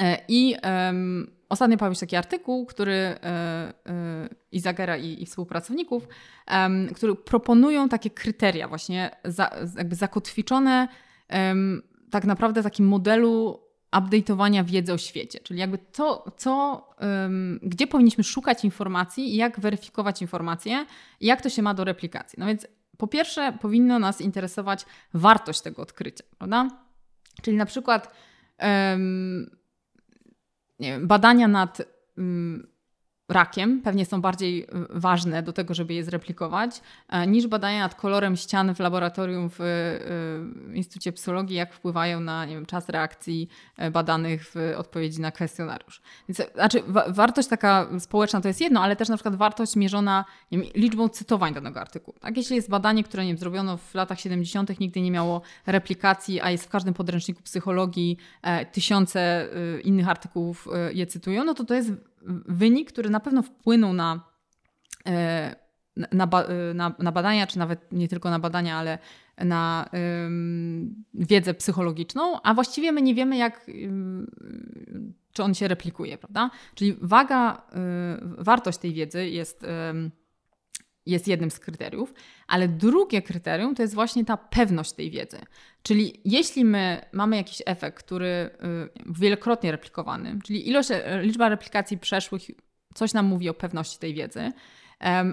E, 0.00 0.18
I 0.28 0.56
um, 0.62 1.30
ostatnio 1.48 1.76
pojawił 1.76 1.94
się 1.94 2.00
taki 2.00 2.16
artykuł, 2.16 2.66
który 2.66 2.92
e, 2.92 3.14
e, 3.22 4.28
Izagera 4.52 4.96
i, 4.96 5.22
i 5.22 5.26
współpracowników, 5.26 6.08
um, 6.50 6.88
który 6.94 7.14
proponują 7.14 7.88
takie 7.88 8.10
kryteria 8.10 8.68
właśnie 8.68 9.10
za, 9.24 9.50
jakby 9.76 9.94
zakotwiczone 9.94 10.88
um, 11.30 11.82
tak 12.10 12.24
naprawdę 12.24 12.60
w 12.60 12.64
takim 12.64 12.88
modelu 12.88 13.60
update'owania 13.92 14.64
wiedzy 14.64 14.92
o 14.92 14.98
świecie, 14.98 15.40
czyli 15.40 15.60
jakby 15.60 15.78
to, 15.78 16.32
co, 16.36 16.86
um, 17.00 17.60
gdzie 17.62 17.86
powinniśmy 17.86 18.24
szukać 18.24 18.64
informacji 18.64 19.34
i 19.34 19.36
jak 19.36 19.60
weryfikować 19.60 20.22
informacje 20.22 20.86
jak 21.20 21.42
to 21.42 21.48
się 21.48 21.62
ma 21.62 21.74
do 21.74 21.84
replikacji. 21.84 22.36
No 22.40 22.46
więc 22.46 22.66
po 23.02 23.06
pierwsze, 23.06 23.52
powinno 23.60 23.98
nas 23.98 24.20
interesować 24.20 24.86
wartość 25.14 25.60
tego 25.60 25.82
odkrycia, 25.82 26.24
prawda? 26.38 26.68
Czyli 27.42 27.56
na 27.56 27.66
przykład 27.66 28.14
um, 28.58 29.56
badania 31.00 31.48
nad 31.48 31.82
um, 32.18 32.72
rakiem 33.32 33.80
pewnie 33.82 34.06
są 34.06 34.20
bardziej 34.20 34.62
y, 34.62 34.66
ważne 34.90 35.42
do 35.42 35.52
tego, 35.52 35.74
żeby 35.74 35.94
je 35.94 36.04
zreplikować, 36.04 36.80
e, 37.08 37.26
niż 37.26 37.46
badania 37.46 37.78
nad 37.78 37.94
kolorem 37.94 38.36
ścian 38.36 38.74
w 38.74 38.80
laboratorium 38.80 39.50
w 39.50 39.60
y, 39.60 40.74
Instytucie 40.76 41.12
Psychologii, 41.12 41.56
jak 41.56 41.74
wpływają 41.74 42.20
na 42.20 42.44
nie 42.44 42.54
wiem, 42.54 42.66
czas 42.66 42.88
reakcji 42.88 43.48
e, 43.76 43.90
badanych 43.90 44.44
w 44.44 44.74
odpowiedzi 44.76 45.20
na 45.20 45.30
kwestionariusz. 45.30 46.02
Więc, 46.28 46.42
znaczy, 46.54 46.82
wa 46.86 47.04
wartość 47.08 47.48
taka 47.48 47.86
społeczna 47.98 48.40
to 48.40 48.48
jest 48.48 48.60
jedno, 48.60 48.82
ale 48.82 48.96
też 48.96 49.08
na 49.08 49.16
przykład 49.16 49.34
wartość 49.34 49.76
mierzona 49.76 50.24
wiem, 50.52 50.62
liczbą 50.74 51.08
cytowań 51.08 51.54
danego 51.54 51.80
artykułu. 51.80 52.16
Tak? 52.20 52.36
Jeśli 52.36 52.56
jest 52.56 52.70
badanie, 52.70 53.04
które 53.04 53.24
nie 53.24 53.30
wiem, 53.30 53.38
zrobiono 53.38 53.76
w 53.76 53.94
latach 53.94 54.20
70., 54.20 54.80
nigdy 54.80 55.00
nie 55.00 55.10
miało 55.10 55.42
replikacji, 55.66 56.40
a 56.40 56.50
jest 56.50 56.64
w 56.64 56.68
każdym 56.68 56.94
podręczniku 56.94 57.42
psychologii, 57.42 58.16
e, 58.42 58.66
tysiące 58.66 59.20
e, 59.20 59.80
innych 59.80 60.08
artykułów 60.08 60.68
e, 60.74 60.92
je 60.92 61.06
cytują, 61.06 61.44
no 61.44 61.54
to 61.54 61.64
to 61.64 61.74
jest 61.74 61.92
wynik, 62.46 62.92
który 62.92 63.10
na 63.10 63.20
pewno 63.20 63.42
wpłynął 63.42 63.92
na, 63.92 64.20
e, 65.06 65.56
na, 66.12 66.24
e, 66.24 66.74
na, 66.74 66.94
na 66.98 67.12
badania, 67.12 67.46
czy 67.46 67.58
nawet 67.58 67.92
nie 67.92 68.08
tylko 68.08 68.30
na 68.30 68.38
badania, 68.38 68.76
ale 68.76 68.98
na 69.38 69.90
wiedzę 71.14 71.54
psychologiczną, 71.54 72.42
a 72.42 72.54
właściwie 72.54 72.92
my 72.92 73.02
nie 73.02 73.14
wiemy, 73.14 73.36
jak, 73.36 73.66
czy 75.32 75.42
on 75.42 75.54
się 75.54 75.68
replikuje, 75.68 76.18
prawda? 76.18 76.50
Czyli 76.74 76.96
waga, 77.00 77.62
um, 77.72 78.36
wartość 78.38 78.78
tej 78.78 78.92
wiedzy 78.92 79.28
jest, 79.28 79.66
jest 81.06 81.28
jednym 81.28 81.50
z 81.50 81.58
kryteriów, 81.58 82.14
ale 82.48 82.68
drugie 82.68 83.22
kryterium 83.22 83.74
to 83.74 83.82
jest 83.82 83.94
właśnie 83.94 84.24
ta 84.24 84.36
pewność 84.36 84.92
tej 84.92 85.10
wiedzy. 85.10 85.38
Czyli 85.82 86.20
jeśli 86.24 86.64
my 86.64 87.04
mamy 87.12 87.36
jakiś 87.36 87.62
efekt, 87.66 87.98
który 87.98 88.26
y, 88.26 89.12
wielokrotnie 89.12 89.72
replikowany, 89.72 90.38
czyli 90.44 90.68
ilość, 90.68 90.90
e, 90.90 91.22
liczba 91.22 91.48
replikacji 91.48 91.98
przeszłych 91.98 92.42
coś 92.94 93.12
nam 93.12 93.26
mówi 93.26 93.48
o 93.48 93.54
pewności 93.54 93.98
tej 93.98 94.14
wiedzy, 94.14 94.52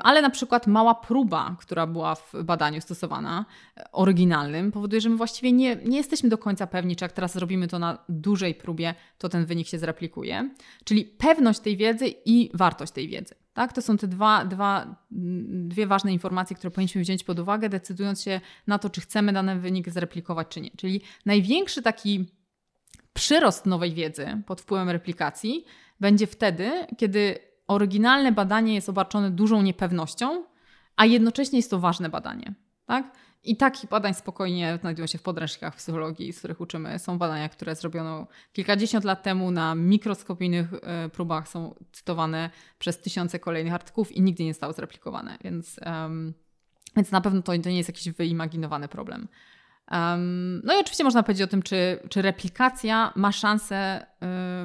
ale 0.04 0.22
na 0.22 0.30
przykład 0.30 0.68
mała 0.68 0.96
próba, 0.96 1.56
która 1.60 1.88
była 1.88 2.16
w 2.16 2.34
badaniu 2.44 2.82
stosowana, 2.82 3.46
e, 3.78 3.92
oryginalnym, 3.92 4.72
powoduje, 4.72 5.02
że 5.02 5.10
my 5.10 5.18
właściwie 5.18 5.52
nie, 5.52 5.76
nie 5.76 5.98
jesteśmy 5.98 6.30
do 6.30 6.38
końca 6.38 6.68
pewni, 6.68 6.96
czy 6.96 7.06
jak 7.06 7.12
teraz 7.12 7.34
zrobimy 7.34 7.68
to 7.68 7.80
na 7.80 7.98
dużej 8.10 8.56
próbie, 8.56 8.96
to 9.18 9.30
ten 9.30 9.46
wynik 9.46 9.68
się 9.68 9.80
zreplikuje. 9.80 10.50
Czyli 10.84 11.06
pewność 11.06 11.60
tej 11.60 11.78
wiedzy 11.78 12.08
i 12.26 12.52
wartość 12.54 12.92
tej 12.92 13.08
wiedzy. 13.08 13.36
Tak? 13.60 13.74
To 13.74 13.82
są 13.82 13.98
te 13.98 14.08
dwa, 14.08 14.46
dwa, 14.46 14.96
dwie 15.52 15.88
ważne 15.88 16.14
informacje, 16.14 16.56
które 16.56 16.72
powinniśmy 16.72 17.02
wziąć 17.02 17.24
pod 17.24 17.40
uwagę, 17.40 17.70
decydując 17.70 18.22
się 18.22 18.42
na 18.68 18.80
to, 18.80 18.90
czy 18.90 19.02
chcemy 19.02 19.34
dany 19.34 19.60
wynik 19.60 19.90
zreplikować, 19.90 20.48
czy 20.48 20.62
nie. 20.62 20.72
Czyli 20.72 21.02
największy 21.26 21.82
taki 21.82 22.26
przyrost 23.14 23.66
nowej 23.66 23.94
wiedzy 23.94 24.42
pod 24.46 24.62
wpływem 24.62 24.90
replikacji 24.90 25.66
będzie 26.00 26.28
wtedy, 26.28 26.72
kiedy 26.98 27.40
oryginalne 27.68 28.32
badanie 28.32 28.76
jest 28.76 28.90
obarczone 28.90 29.32
dużą 29.32 29.62
niepewnością, 29.62 30.44
a 30.96 31.06
jednocześnie 31.06 31.60
jest 31.60 31.72
to 31.72 31.80
ważne 31.80 32.10
badanie. 32.10 32.54
Tak? 32.86 33.12
I 33.44 33.58
takich 33.58 33.90
badań 33.90 34.14
spokojnie 34.14 34.78
znajdują 34.82 35.08
się 35.08 35.18
w 35.18 35.24
podręcznikach 35.24 35.76
psychologii, 35.76 36.34
z 36.34 36.40
których 36.40 36.62
uczymy. 36.62 37.00
Są 37.00 37.18
badania, 37.18 37.50
które 37.50 37.76
zrobiono 37.76 38.28
kilkadziesiąt 38.54 39.06
lat 39.06 39.24
temu 39.24 39.52
na 39.52 39.76
mikroskopijnych 39.76 40.74
e, 40.74 41.10
próbach, 41.10 41.50
są 41.50 41.76
cytowane 41.92 42.50
przez 42.80 43.02
tysiące 43.02 43.40
kolejnych 43.40 43.74
artykułów 43.74 44.12
i 44.12 44.22
nigdy 44.22 44.44
nie 44.44 44.54
zostały 44.54 44.74
zreplikowane. 44.74 45.38
Więc, 45.44 45.80
um, 45.86 46.34
więc 46.96 47.12
na 47.12 47.22
pewno 47.22 47.42
to, 47.42 47.52
to 47.52 47.70
nie 47.70 47.78
jest 47.78 47.90
jakiś 47.90 48.10
wyimaginowany 48.10 48.88
problem. 48.88 49.28
Um, 49.92 50.62
no 50.64 50.74
i 50.74 50.80
oczywiście 50.80 51.04
można 51.04 51.24
powiedzieć 51.24 51.44
o 51.44 51.48
tym, 51.48 51.62
czy, 51.62 52.00
czy 52.10 52.22
replikacja 52.22 53.14
ma 53.16 53.32
szansę 53.32 54.06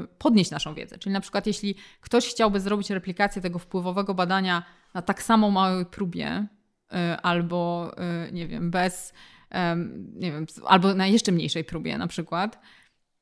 y, 0.05 0.07
podnieść 0.19 0.51
naszą 0.51 0.75
wiedzę. 0.75 0.99
Czyli 0.99 1.13
na 1.13 1.21
przykład 1.21 1.47
jeśli 1.47 1.75
ktoś 2.01 2.29
chciałby 2.29 2.61
zrobić 2.61 2.91
replikację 2.91 3.43
tego 3.43 3.59
wpływowego 3.59 4.15
badania 4.15 4.63
na 4.95 5.03
tak 5.03 5.23
samo 5.23 5.51
małej 5.51 5.87
próbie, 5.87 6.47
albo 7.23 7.93
y, 8.29 8.33
nie 8.33 8.47
wiem, 8.47 8.71
bez, 8.71 9.13
nie 10.15 10.33
wiem, 10.33 10.47
albo 10.67 10.95
na 10.95 11.07
jeszcze 11.07 11.33
mniejszej 11.33 11.65
próbie 11.65 11.99
na 11.99 12.07
przykład, 12.07 12.61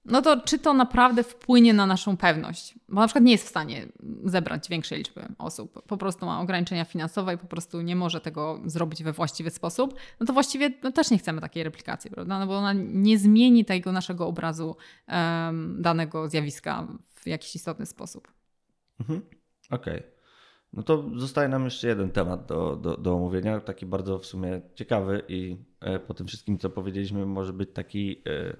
no 0.04 0.22
to 0.22 0.40
czy 0.40 0.58
to 0.58 0.74
naprawdę 0.74 1.22
wpłynie 1.22 1.74
na 1.74 1.86
naszą 1.86 2.16
pewność? 2.16 2.74
Bo 2.88 3.00
na 3.00 3.06
przykład 3.06 3.24
nie 3.24 3.32
jest 3.32 3.44
w 3.44 3.48
stanie 3.48 3.86
zebrać 4.24 4.68
większej 4.68 4.98
liczby 4.98 5.28
osób, 5.38 5.82
po 5.86 5.96
prostu 5.96 6.26
ma 6.26 6.40
ograniczenia 6.40 6.84
finansowe 6.84 7.34
i 7.34 7.38
po 7.38 7.46
prostu 7.46 7.80
nie 7.80 7.96
może 7.96 8.20
tego 8.20 8.60
zrobić 8.66 9.02
we 9.02 9.12
właściwy 9.12 9.50
sposób, 9.50 9.94
no 10.20 10.26
to 10.26 10.32
właściwie 10.32 10.70
no 10.82 10.92
też 10.92 11.10
nie 11.10 11.18
chcemy 11.18 11.40
takiej 11.40 11.62
replikacji, 11.62 12.10
prawda? 12.10 12.38
No 12.38 12.46
bo 12.46 12.56
ona 12.56 12.72
nie 12.72 13.18
zmieni 13.18 13.64
tego 13.64 13.92
naszego 13.92 14.26
obrazu 14.26 14.76
um, 15.08 15.82
danego 15.82 16.28
zjawiska 16.28 16.86
w 17.14 17.26
jakiś 17.26 17.56
istotny 17.56 17.86
sposób. 17.86 18.32
Mhm. 19.00 19.22
Okej. 19.70 19.98
Okay. 19.98 20.11
No 20.72 20.82
to 20.82 21.04
zostaje 21.16 21.48
nam 21.48 21.64
jeszcze 21.64 21.88
jeden 21.88 22.10
temat 22.10 22.46
do, 22.46 22.76
do, 22.76 22.96
do 22.96 23.14
omówienia, 23.14 23.60
taki 23.60 23.86
bardzo 23.86 24.18
w 24.18 24.26
sumie 24.26 24.60
ciekawy 24.74 25.22
i 25.28 25.56
e, 25.80 25.98
po 25.98 26.14
tym 26.14 26.26
wszystkim, 26.26 26.58
co 26.58 26.70
powiedzieliśmy, 26.70 27.26
może 27.26 27.52
być 27.52 27.70
taki, 27.72 28.22
e, 28.26 28.56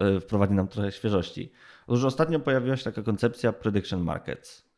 e, 0.00 0.20
wprowadzi 0.20 0.54
nam 0.54 0.68
trochę 0.68 0.92
świeżości. 0.92 1.52
Otóż 1.86 2.04
ostatnio 2.04 2.40
pojawiła 2.40 2.76
się 2.76 2.84
taka 2.84 3.02
koncepcja 3.02 3.52
prediction 3.52 4.00
markets 4.00 4.70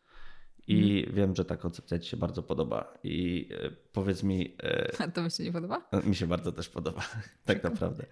i 0.67 1.01
hmm. 1.01 1.17
wiem, 1.17 1.37
że 1.37 1.45
ta 1.45 1.57
koncepcja 1.57 1.99
Ci 1.99 2.11
się 2.11 2.17
bardzo 2.17 2.43
podoba 2.43 2.99
i 3.05 3.49
powiedz 3.93 4.23
mi... 4.23 4.57
A 4.99 5.09
to 5.09 5.23
mi 5.23 5.31
się 5.31 5.45
nie 5.45 5.53
podoba? 5.53 5.89
Mi 6.07 6.15
się 6.15 6.27
bardzo 6.27 6.53
też 6.53 6.69
podoba, 6.69 7.03
tak 7.45 7.65
naprawdę. 7.65 8.07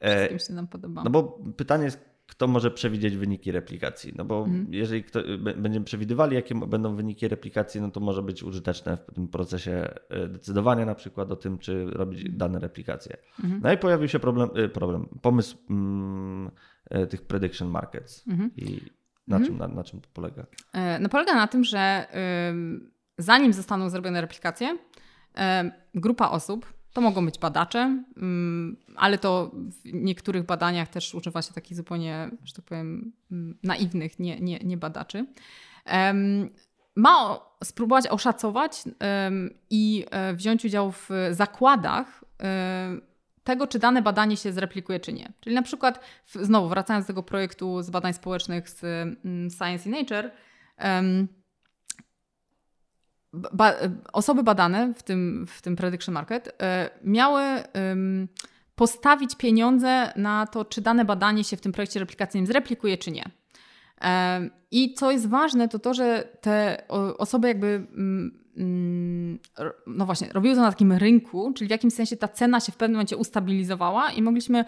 Wszystkim 0.00 0.38
się 0.38 0.52
nam 0.52 0.68
podoba. 0.68 1.04
No 1.04 1.10
bo 1.10 1.38
pytanie 1.56 1.84
jest 1.84 2.07
kto 2.28 2.46
może 2.46 2.70
przewidzieć 2.70 3.16
wyniki 3.16 3.52
replikacji. 3.52 4.12
No 4.16 4.24
bo 4.24 4.44
mhm. 4.44 4.66
jeżeli 4.70 5.04
kto, 5.04 5.20
będziemy 5.56 5.84
przewidywali, 5.84 6.34
jakie 6.34 6.54
będą 6.54 6.96
wyniki 6.96 7.28
replikacji, 7.28 7.80
no 7.80 7.90
to 7.90 8.00
może 8.00 8.22
być 8.22 8.42
użyteczne 8.42 8.96
w 8.96 9.14
tym 9.14 9.28
procesie 9.28 9.88
e, 10.08 10.28
decydowania 10.28 10.86
na 10.86 10.94
przykład 10.94 11.30
o 11.32 11.36
tym, 11.36 11.58
czy 11.58 11.84
robić 11.90 12.20
mhm. 12.20 12.38
dane 12.38 12.58
replikacje. 12.58 13.16
Mhm. 13.44 13.60
No 13.64 13.72
i 13.72 13.78
pojawił 13.78 14.08
się 14.08 14.18
problem, 14.18 14.50
e, 14.54 14.68
problem 14.68 15.06
pomysł 15.22 15.56
mm, 15.70 16.50
e, 16.90 17.06
tych 17.06 17.22
prediction 17.22 17.68
markets. 17.68 18.28
Mhm. 18.28 18.50
I 18.56 18.80
na, 19.28 19.36
mhm. 19.36 19.44
czym, 19.44 19.58
na, 19.58 19.68
na, 19.68 19.84
czym 19.84 20.00
to 20.00 20.08
polega? 20.12 20.46
No 21.00 21.08
polega 21.08 21.34
na 21.34 21.46
tym, 21.46 21.64
że 21.64 22.06
zanim 23.18 23.52
zostaną 23.52 23.90
zrobione 23.90 24.20
replikacje, 24.20 24.78
grupa 25.94 26.28
osób, 26.28 26.77
to 26.92 27.00
mogą 27.00 27.26
być 27.26 27.38
badacze, 27.38 28.02
mm, 28.16 28.76
ale 28.96 29.18
to 29.18 29.50
w 29.54 29.92
niektórych 29.92 30.46
badaniach 30.46 30.88
też 30.88 31.14
używa 31.14 31.42
się 31.42 31.52
takich 31.52 31.76
zupełnie, 31.76 32.30
że 32.44 32.54
tak 32.54 32.64
powiem, 32.64 33.12
mm, 33.32 33.58
naiwnych, 33.62 34.18
nie, 34.18 34.40
nie, 34.40 34.58
nie 34.58 34.76
badaczy. 34.76 35.26
Ma 36.96 37.40
spróbować 37.64 38.06
oszacować 38.06 38.82
i 39.70 40.06
e, 40.10 40.34
wziąć 40.34 40.64
udział 40.64 40.92
w 40.92 41.08
zakładach 41.30 42.24
e, 42.42 42.96
tego, 43.44 43.66
czy 43.66 43.78
dane 43.78 44.02
badanie 44.02 44.36
się 44.36 44.52
zreplikuje, 44.52 45.00
czy 45.00 45.12
nie. 45.12 45.32
Czyli 45.40 45.54
na 45.54 45.62
przykład, 45.62 46.00
znowu 46.26 46.68
wracając 46.68 47.06
do 47.06 47.06
tego 47.06 47.22
projektu 47.22 47.82
z 47.82 47.90
badań 47.90 48.12
społecznych 48.12 48.70
z 48.70 48.84
mm, 48.84 49.50
Science 49.50 49.88
i 49.88 49.92
Nature, 49.92 50.30
ba 53.32 53.74
osoby 54.12 54.42
badane 54.42 54.94
w 54.94 55.02
tym, 55.02 55.46
w 55.48 55.62
tym 55.62 55.76
prediction 55.76 56.14
market 56.14 56.62
e, 56.62 56.90
miały 57.04 57.42
postawić 58.74 59.36
pieniądze 59.36 60.12
na 60.16 60.46
to, 60.46 60.64
czy 60.64 60.80
dane 60.80 61.04
badanie 61.04 61.44
się 61.44 61.56
w 61.56 61.60
tym 61.60 61.72
projekcie 61.72 62.00
replikacyjnym 62.00 62.46
zreplikuje, 62.46 62.98
czy 62.98 63.10
nie. 63.10 63.30
E, 64.00 64.50
I 64.70 64.94
co 64.94 65.10
jest 65.10 65.28
ważne, 65.28 65.68
to 65.68 65.78
to, 65.78 65.94
że 65.94 66.28
te 66.40 66.82
osoby 67.18 67.48
jakby 67.48 67.66
mm, 67.66 68.44
mm, 68.56 69.38
no 69.86 70.06
właśnie, 70.06 70.28
robiły 70.32 70.54
to 70.54 70.60
na 70.60 70.70
takim 70.70 70.92
rynku, 70.92 71.52
czyli 71.52 71.68
w 71.68 71.70
jakimś 71.70 71.94
sensie 71.94 72.16
ta 72.16 72.28
cena 72.28 72.60
się 72.60 72.72
w 72.72 72.76
pewnym 72.76 72.94
momencie 72.94 73.16
ustabilizowała 73.16 74.10
i 74.10 74.22
mogliśmy, 74.22 74.64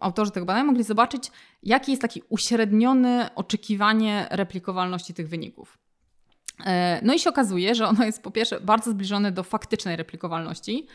autorzy 0.00 0.30
tego 0.30 0.46
badania 0.46 0.64
mogli 0.64 0.84
zobaczyć, 0.84 1.30
jaki 1.62 1.92
jest 1.92 2.02
taki 2.02 2.22
uśredniony 2.28 3.34
oczekiwanie 3.34 4.26
replikowalności 4.30 5.14
tych 5.14 5.28
wyników. 5.28 5.83
E, 6.66 7.00
no 7.02 7.14
i 7.14 7.18
się 7.18 7.30
okazuje, 7.30 7.74
że 7.74 7.86
ono 7.88 8.04
jest 8.04 8.22
po 8.22 8.30
pierwsze 8.30 8.60
bardzo 8.60 8.90
zbliżone 8.90 9.32
do 9.32 9.42
faktycznej 9.42 9.96
replikowalności. 9.96 10.86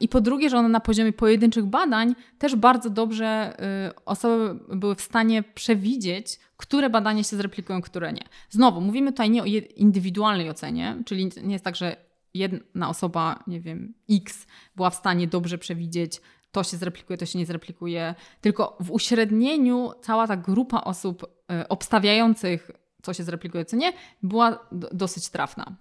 I 0.00 0.08
po 0.08 0.20
drugie, 0.20 0.50
że 0.50 0.58
ono 0.58 0.68
na 0.68 0.80
poziomie 0.80 1.12
pojedynczych 1.12 1.64
badań 1.64 2.14
też 2.38 2.56
bardzo 2.56 2.90
dobrze 2.90 3.56
y, 3.90 4.04
osoby 4.04 4.58
były 4.76 4.94
w 4.94 5.00
stanie 5.00 5.42
przewidzieć, 5.42 6.38
które 6.56 6.90
badania 6.90 7.22
się 7.22 7.36
zreplikują, 7.36 7.82
które 7.82 8.12
nie. 8.12 8.24
Znowu, 8.50 8.80
mówimy 8.80 9.12
tutaj 9.12 9.30
nie 9.30 9.42
o 9.42 9.46
indywidualnej 9.76 10.50
ocenie, 10.50 10.96
czyli 11.06 11.30
nie 11.42 11.52
jest 11.52 11.64
tak, 11.64 11.76
że 11.76 11.96
jedna 12.34 12.88
osoba, 12.88 13.42
nie 13.46 13.60
wiem, 13.60 13.94
X 14.10 14.46
była 14.76 14.90
w 14.90 14.94
stanie 14.94 15.26
dobrze 15.26 15.58
przewidzieć, 15.58 16.20
to 16.52 16.64
się 16.64 16.76
zreplikuje, 16.76 17.16
to 17.16 17.26
się 17.26 17.38
nie 17.38 17.46
zreplikuje, 17.46 18.14
tylko 18.40 18.76
w 18.80 18.90
uśrednieniu 18.90 19.92
cała 20.00 20.26
ta 20.26 20.36
grupa 20.36 20.80
osób 20.80 21.22
y, 21.62 21.68
obstawiających 21.68 22.70
co 23.06 23.14
się 23.14 23.24
zreplikuje, 23.24 23.64
co 23.64 23.76
nie, 23.76 23.92
była 24.22 24.68
dosyć 24.72 25.28
trafna. 25.28 25.76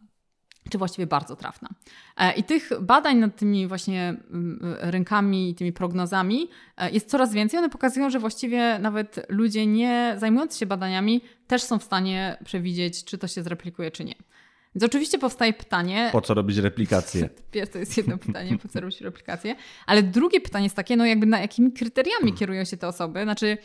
Czy 0.70 0.78
właściwie 0.78 1.08
bardzo 1.08 1.36
trafna. 1.36 1.70
E, 2.18 2.34
I 2.34 2.44
tych 2.44 2.70
badań 2.82 3.18
nad 3.18 3.36
tymi 3.36 3.68
właśnie 3.68 4.16
mm, 4.32 4.76
rynkami 4.80 5.50
i 5.50 5.56
tymi 5.56 5.74
prognozami 5.74 6.50
e, 6.78 6.92
jest 6.92 7.10
coraz 7.10 7.34
więcej. 7.34 7.60
One 7.60 7.70
pokazują, 7.70 8.10
że 8.10 8.20
właściwie 8.20 8.80
nawet 8.80 9.26
ludzie 9.30 9.66
nie 9.66 10.16
zajmujący 10.18 10.60
się 10.60 10.66
badaniami 10.66 11.22
też 11.48 11.64
są 11.64 11.80
w 11.80 11.84
stanie 11.84 12.38
przewidzieć, 12.46 13.04
czy 13.04 13.18
to 13.18 13.28
się 13.28 13.44
zreplikuje, 13.44 13.92
czy 13.92 14.04
nie. 14.04 14.16
Więc 14.76 14.84
oczywiście 14.84 15.20
powstaje 15.20 15.54
pytanie. 15.54 16.10
Po 16.12 16.22
co 16.22 16.34
robić 16.34 16.58
replikację? 16.58 17.30
To 17.72 17.80
jest 17.80 17.98
jedno 17.98 18.18
pytanie, 18.18 18.58
po 18.58 18.68
co 18.68 18.80
robić 18.80 19.02
replikację. 19.02 19.56
Ale 19.86 20.04
drugie 20.04 20.42
pytanie 20.42 20.66
jest 20.66 20.76
takie, 20.76 20.98
no 20.98 21.06
jakby 21.06 21.26
na 21.26 21.40
jakimi 21.40 21.72
kryteriami 21.72 22.34
kierują 22.34 22.64
się 22.64 22.78
te 22.78 22.88
osoby? 22.88 23.24
Znaczy, 23.24 23.58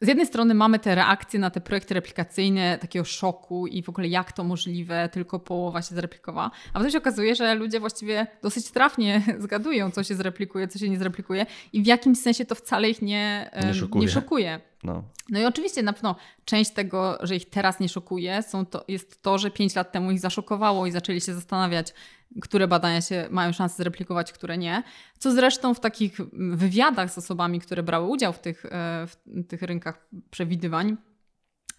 z 0.00 0.08
jednej 0.08 0.26
strony 0.26 0.54
mamy 0.54 0.78
te 0.78 0.94
reakcje 0.94 1.40
na 1.40 1.50
te 1.50 1.60
projekty 1.60 1.94
replikacyjne, 1.94 2.78
takiego 2.78 3.04
szoku 3.04 3.66
i 3.66 3.82
w 3.82 3.88
ogóle 3.88 4.08
jak 4.08 4.32
to 4.32 4.44
możliwe, 4.44 5.08
tylko 5.08 5.38
połowa 5.38 5.82
się 5.82 5.94
zreplikowała. 5.94 6.50
A 6.72 6.78
potem 6.78 6.90
się 6.90 6.98
okazuje, 6.98 7.34
że 7.34 7.54
ludzie 7.54 7.80
właściwie 7.80 8.26
dosyć 8.42 8.70
trafnie 8.70 9.22
zgadują, 9.38 9.90
co 9.90 10.04
się 10.04 10.14
zreplikuje, 10.14 10.68
co 10.68 10.78
się 10.78 10.88
nie 10.88 10.98
zreplikuje 10.98 11.46
i 11.72 11.82
w 11.82 11.86
jakimś 11.86 12.18
sensie 12.18 12.44
to 12.44 12.54
wcale 12.54 12.90
ich 12.90 13.02
nie, 13.02 13.50
nie 13.66 13.74
szokuje. 13.74 14.06
Nie 14.06 14.12
szokuje. 14.12 14.60
No. 14.84 15.04
no 15.28 15.40
i 15.40 15.44
oczywiście 15.44 15.82
na 15.82 15.92
pewno 15.92 16.16
część 16.44 16.70
tego, 16.70 17.18
że 17.22 17.36
ich 17.36 17.50
teraz 17.50 17.80
nie 17.80 17.88
szokuje, 17.88 18.42
są 18.42 18.66
to, 18.66 18.84
jest 18.88 19.22
to, 19.22 19.38
że 19.38 19.50
5 19.50 19.74
lat 19.74 19.92
temu 19.92 20.10
ich 20.10 20.20
zaszokowało 20.20 20.86
i 20.86 20.92
zaczęli 20.92 21.20
się 21.20 21.34
zastanawiać, 21.34 21.94
które 22.40 22.68
badania 22.68 23.00
się 23.00 23.28
mają 23.30 23.52
szansę 23.52 23.76
zreplikować, 23.76 24.32
które 24.32 24.58
nie. 24.58 24.82
Co 25.18 25.32
zresztą 25.32 25.74
w 25.74 25.80
takich 25.80 26.16
wywiadach 26.32 27.10
z 27.10 27.18
osobami, 27.18 27.60
które 27.60 27.82
brały 27.82 28.06
udział 28.06 28.32
w 28.32 28.38
tych, 28.38 28.66
e, 28.66 29.06
w 29.06 29.46
tych 29.48 29.62
rynkach 29.62 30.08
przewidywań, 30.30 30.96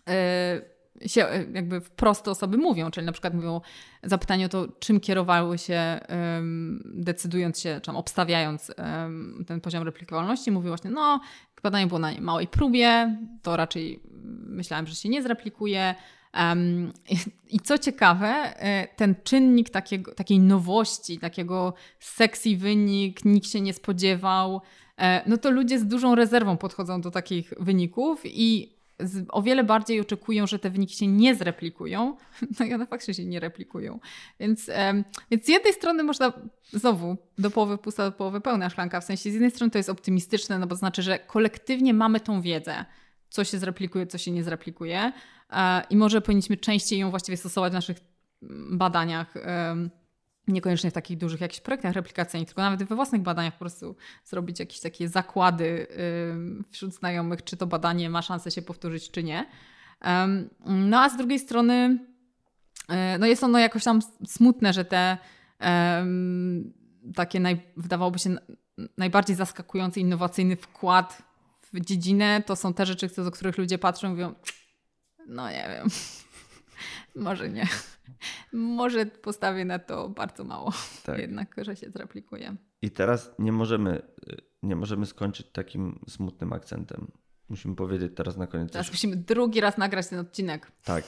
e, 0.07 0.74
się 1.05 1.25
e, 1.25 1.45
jakby 1.53 1.81
wprost 1.81 2.27
osoby 2.27 2.57
mówią, 2.57 2.91
czyli 2.91 3.05
na 3.05 3.11
przykład 3.11 3.33
mówią 3.33 3.61
zapytanie 4.03 4.45
o 4.45 4.49
to, 4.49 4.67
czym 4.79 4.99
kierowały 4.99 5.57
się 5.57 5.99
decydując 6.85 7.59
się, 7.59 7.79
czy 7.83 7.91
obstawiając 7.91 8.71
ten 9.47 9.61
poziom 9.61 9.83
replikowalności, 9.83 10.51
mówią 10.51 10.67
właśnie, 10.67 10.91
no 10.91 11.19
badanie 11.63 11.87
było 11.87 11.99
na 11.99 12.11
małej 12.21 12.47
próbie, 12.47 13.17
to 13.41 13.57
raczej 13.57 13.99
myślałem, 14.47 14.87
że 14.87 14.95
się 14.95 15.09
nie 15.09 15.23
zreplikuje, 15.23 15.95
Um, 16.51 16.93
I 17.49 17.59
co 17.59 17.77
ciekawe, 17.77 18.27
e, 18.59 18.87
ten 18.95 19.15
czynnik 19.23 19.69
takiego, 19.69 20.13
takiej 20.13 20.39
nowości, 20.39 21.19
takiego 21.19 21.73
sexy 21.99 22.57
wynik, 22.57 23.25
nikt 23.25 23.47
się 23.47 23.61
nie 23.61 23.73
spodziewał, 23.73 24.61
e, 24.97 25.29
no 25.29 25.37
to 25.37 25.51
ludzie 25.51 25.79
z 25.79 25.87
dużą 25.87 26.15
rezerwą 26.15 26.57
podchodzą 26.57 27.01
do 27.01 27.11
takich 27.11 27.53
wyników 27.59 28.21
i 28.25 28.74
o 29.29 29.41
wiele 29.41 29.63
bardziej 29.63 30.01
oczekują, 30.01 30.47
że 30.47 30.59
te 30.59 30.69
wyniki 30.69 30.95
się 30.95 31.07
nie 31.07 31.35
zreplikują, 31.35 32.17
no 32.59 32.65
i 32.65 32.73
one 32.73 32.87
faktycznie 32.87 33.13
się 33.13 33.25
nie 33.25 33.39
replikują. 33.39 33.99
Więc, 34.39 34.71
więc 35.31 35.45
z 35.45 35.47
jednej 35.47 35.73
strony 35.73 36.03
można, 36.03 36.33
znowu, 36.73 37.17
do 37.37 37.51
połowy 37.51 37.77
pusta, 37.77 38.05
do 38.05 38.11
połowy 38.11 38.41
pełna 38.41 38.69
szklanka, 38.69 39.01
w 39.01 39.03
sensie 39.03 39.31
z 39.31 39.33
jednej 39.33 39.51
strony 39.51 39.71
to 39.71 39.77
jest 39.77 39.89
optymistyczne, 39.89 40.59
no 40.59 40.67
bo 40.67 40.75
znaczy, 40.75 41.01
że 41.01 41.19
kolektywnie 41.19 41.93
mamy 41.93 42.19
tą 42.19 42.41
wiedzę, 42.41 42.85
co 43.29 43.43
się 43.43 43.57
zreplikuje, 43.57 44.07
co 44.07 44.17
się 44.17 44.31
nie 44.31 44.43
zreplikuje, 44.43 45.11
E, 45.49 45.83
i 45.89 45.95
może 45.95 46.21
powinniśmy 46.21 46.57
częściej 46.57 46.99
ją 46.99 47.09
właściwie 47.09 47.37
stosować 47.37 47.71
w 47.71 47.73
naszych 47.73 47.97
badaniach 48.71 49.33
niekoniecznie 50.47 50.91
w 50.91 50.93
takich 50.93 51.17
dużych 51.17 51.41
jakichś 51.41 51.61
projektach 51.61 51.93
replikacyjnych, 51.93 52.47
tylko 52.47 52.61
nawet 52.61 52.83
we 52.83 52.95
własnych 52.95 53.21
badaniach 53.21 53.53
po 53.53 53.59
prostu 53.59 53.95
zrobić 54.25 54.59
jakieś 54.59 54.79
takie 54.79 55.09
zakłady 55.09 55.87
wśród 56.71 56.93
znajomych, 56.93 57.43
czy 57.43 57.57
to 57.57 57.67
badanie 57.67 58.09
ma 58.09 58.21
szansę 58.21 58.51
się 58.51 58.61
powtórzyć, 58.61 59.11
czy 59.11 59.23
nie. 59.23 59.45
No 60.65 60.99
a 60.99 61.09
z 61.09 61.17
drugiej 61.17 61.39
strony 61.39 61.99
e, 62.89 63.17
no 63.17 63.25
jest 63.25 63.43
ono 63.43 63.59
jakoś 63.59 63.83
tam 63.83 63.99
smutne, 64.27 64.73
że 64.73 64.85
te 64.85 65.17
takie 67.15 67.39
naj, 67.39 67.61
wydawałoby 67.77 68.19
się 68.19 68.35
najbardziej 68.97 69.35
zaskakujący, 69.35 69.99
innowacyjny 69.99 70.55
wkład 70.55 71.23
w 71.73 71.79
dziedzinę 71.79 72.43
to 72.45 72.55
są 72.55 72.73
te 72.73 72.85
rzeczy, 72.85 73.09
do 73.17 73.31
których 73.31 73.57
ludzie 73.57 73.77
patrzą 73.77 74.07
i 74.07 74.09
mówią 74.09 74.35
no 75.27 75.49
nie 75.49 75.67
wiem. 75.69 75.87
Może 77.15 77.49
nie. 77.49 77.67
Może 78.53 79.05
postawię 79.05 79.65
na 79.65 79.79
to 79.79 80.09
bardzo 80.09 80.43
mało. 80.43 80.73
Tak. 81.05 81.19
Jednak, 81.25 81.55
że 81.57 81.75
się 81.75 81.89
zreplikuje. 81.91 82.55
I 82.81 82.91
teraz 82.91 83.31
nie 83.39 83.51
możemy, 83.51 84.01
nie 84.63 84.75
możemy 84.75 85.05
skończyć 85.05 85.47
takim 85.51 85.99
smutnym 86.09 86.53
akcentem. 86.53 87.11
Musimy 87.49 87.75
powiedzieć 87.75 88.11
teraz 88.15 88.37
na 88.37 88.47
koniec. 88.47 88.71
Teraz 88.71 88.87
coś... 88.87 88.93
musimy 88.93 89.15
drugi 89.15 89.61
raz 89.61 89.77
nagrać 89.77 90.07
ten 90.07 90.19
odcinek. 90.19 90.71
Tak, 90.83 91.03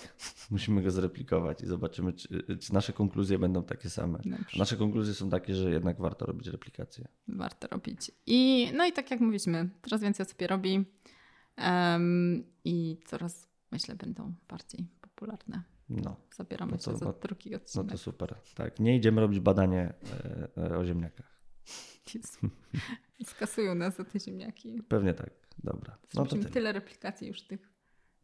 musimy 0.52 0.82
go 0.82 0.92
zreplikować 0.92 1.62
i 1.62 1.66
zobaczymy, 1.66 2.14
czy, 2.14 2.58
czy 2.60 2.74
nasze 2.74 2.94
konkluzje 2.94 3.40
będą 3.40 3.64
takie 3.64 3.90
same. 3.90 4.20
Dobrze. 4.26 4.60
Nasze 4.60 4.78
konkluzje 4.78 5.14
są 5.14 5.30
takie, 5.30 5.56
że 5.56 5.72
jednak 5.72 6.02
warto 6.02 6.26
robić 6.26 6.48
replikację. 6.48 7.08
Warto 7.28 7.68
robić. 7.68 8.12
I 8.26 8.72
no 8.76 8.86
i 8.86 8.94
tak 8.94 9.12
jak 9.12 9.20
mówiliśmy, 9.20 9.70
coraz 9.82 10.02
więcej 10.02 10.26
osób 10.26 10.42
je 10.42 10.48
robi 10.48 10.86
um, 11.58 12.44
i 12.66 12.98
coraz 13.06 13.48
myślę, 13.72 13.96
będą 13.96 14.34
bardziej 14.50 14.88
popularne. 15.02 15.64
No. 15.90 16.16
Zabieramy 16.36 16.72
no 16.72 16.78
to, 16.78 16.92
się 16.92 16.98
za 16.98 17.14
drugi 17.14 17.56
odcinek. 17.56 17.86
No 17.86 17.92
to 17.92 17.98
super. 17.98 18.36
Tak, 18.56 18.80
nie 18.80 18.96
idziemy 18.96 19.22
robić 19.22 19.40
badanie 19.40 19.94
e, 20.58 20.64
e, 20.72 20.78
o 20.78 20.86
ziemniakach. 20.86 21.42
Jezu. 22.14 22.40
Skasują 23.24 23.76
nas 23.76 23.96
za 23.96 24.06
te 24.06 24.20
ziemniaki. 24.20 24.84
Pewnie 24.88 25.14
tak. 25.14 25.30
Dobra. 25.64 25.98
No 26.14 26.26
to 26.26 26.36
tyle. 26.36 26.50
tyle 26.50 26.72
replikacji 26.72 27.28
już 27.28 27.42
tych, 27.42 27.74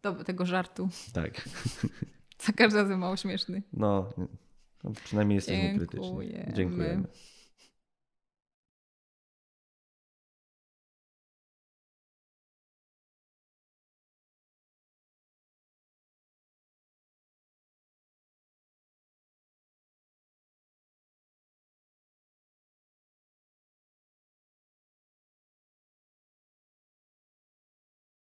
do, 0.02 0.24
tego 0.24 0.46
żartu. 0.46 0.90
Tak. 1.14 1.50
za 2.46 2.54
każdym 2.54 2.82
razem 2.82 3.00
mało 3.00 3.18
śmieszny. 3.18 3.64
No, 3.74 4.14
no 4.84 4.92
przynajmniej 5.04 5.36
jesteśmy 5.36 5.78
krytyczni. 5.78 6.34
Dziękujemy. 6.54 7.08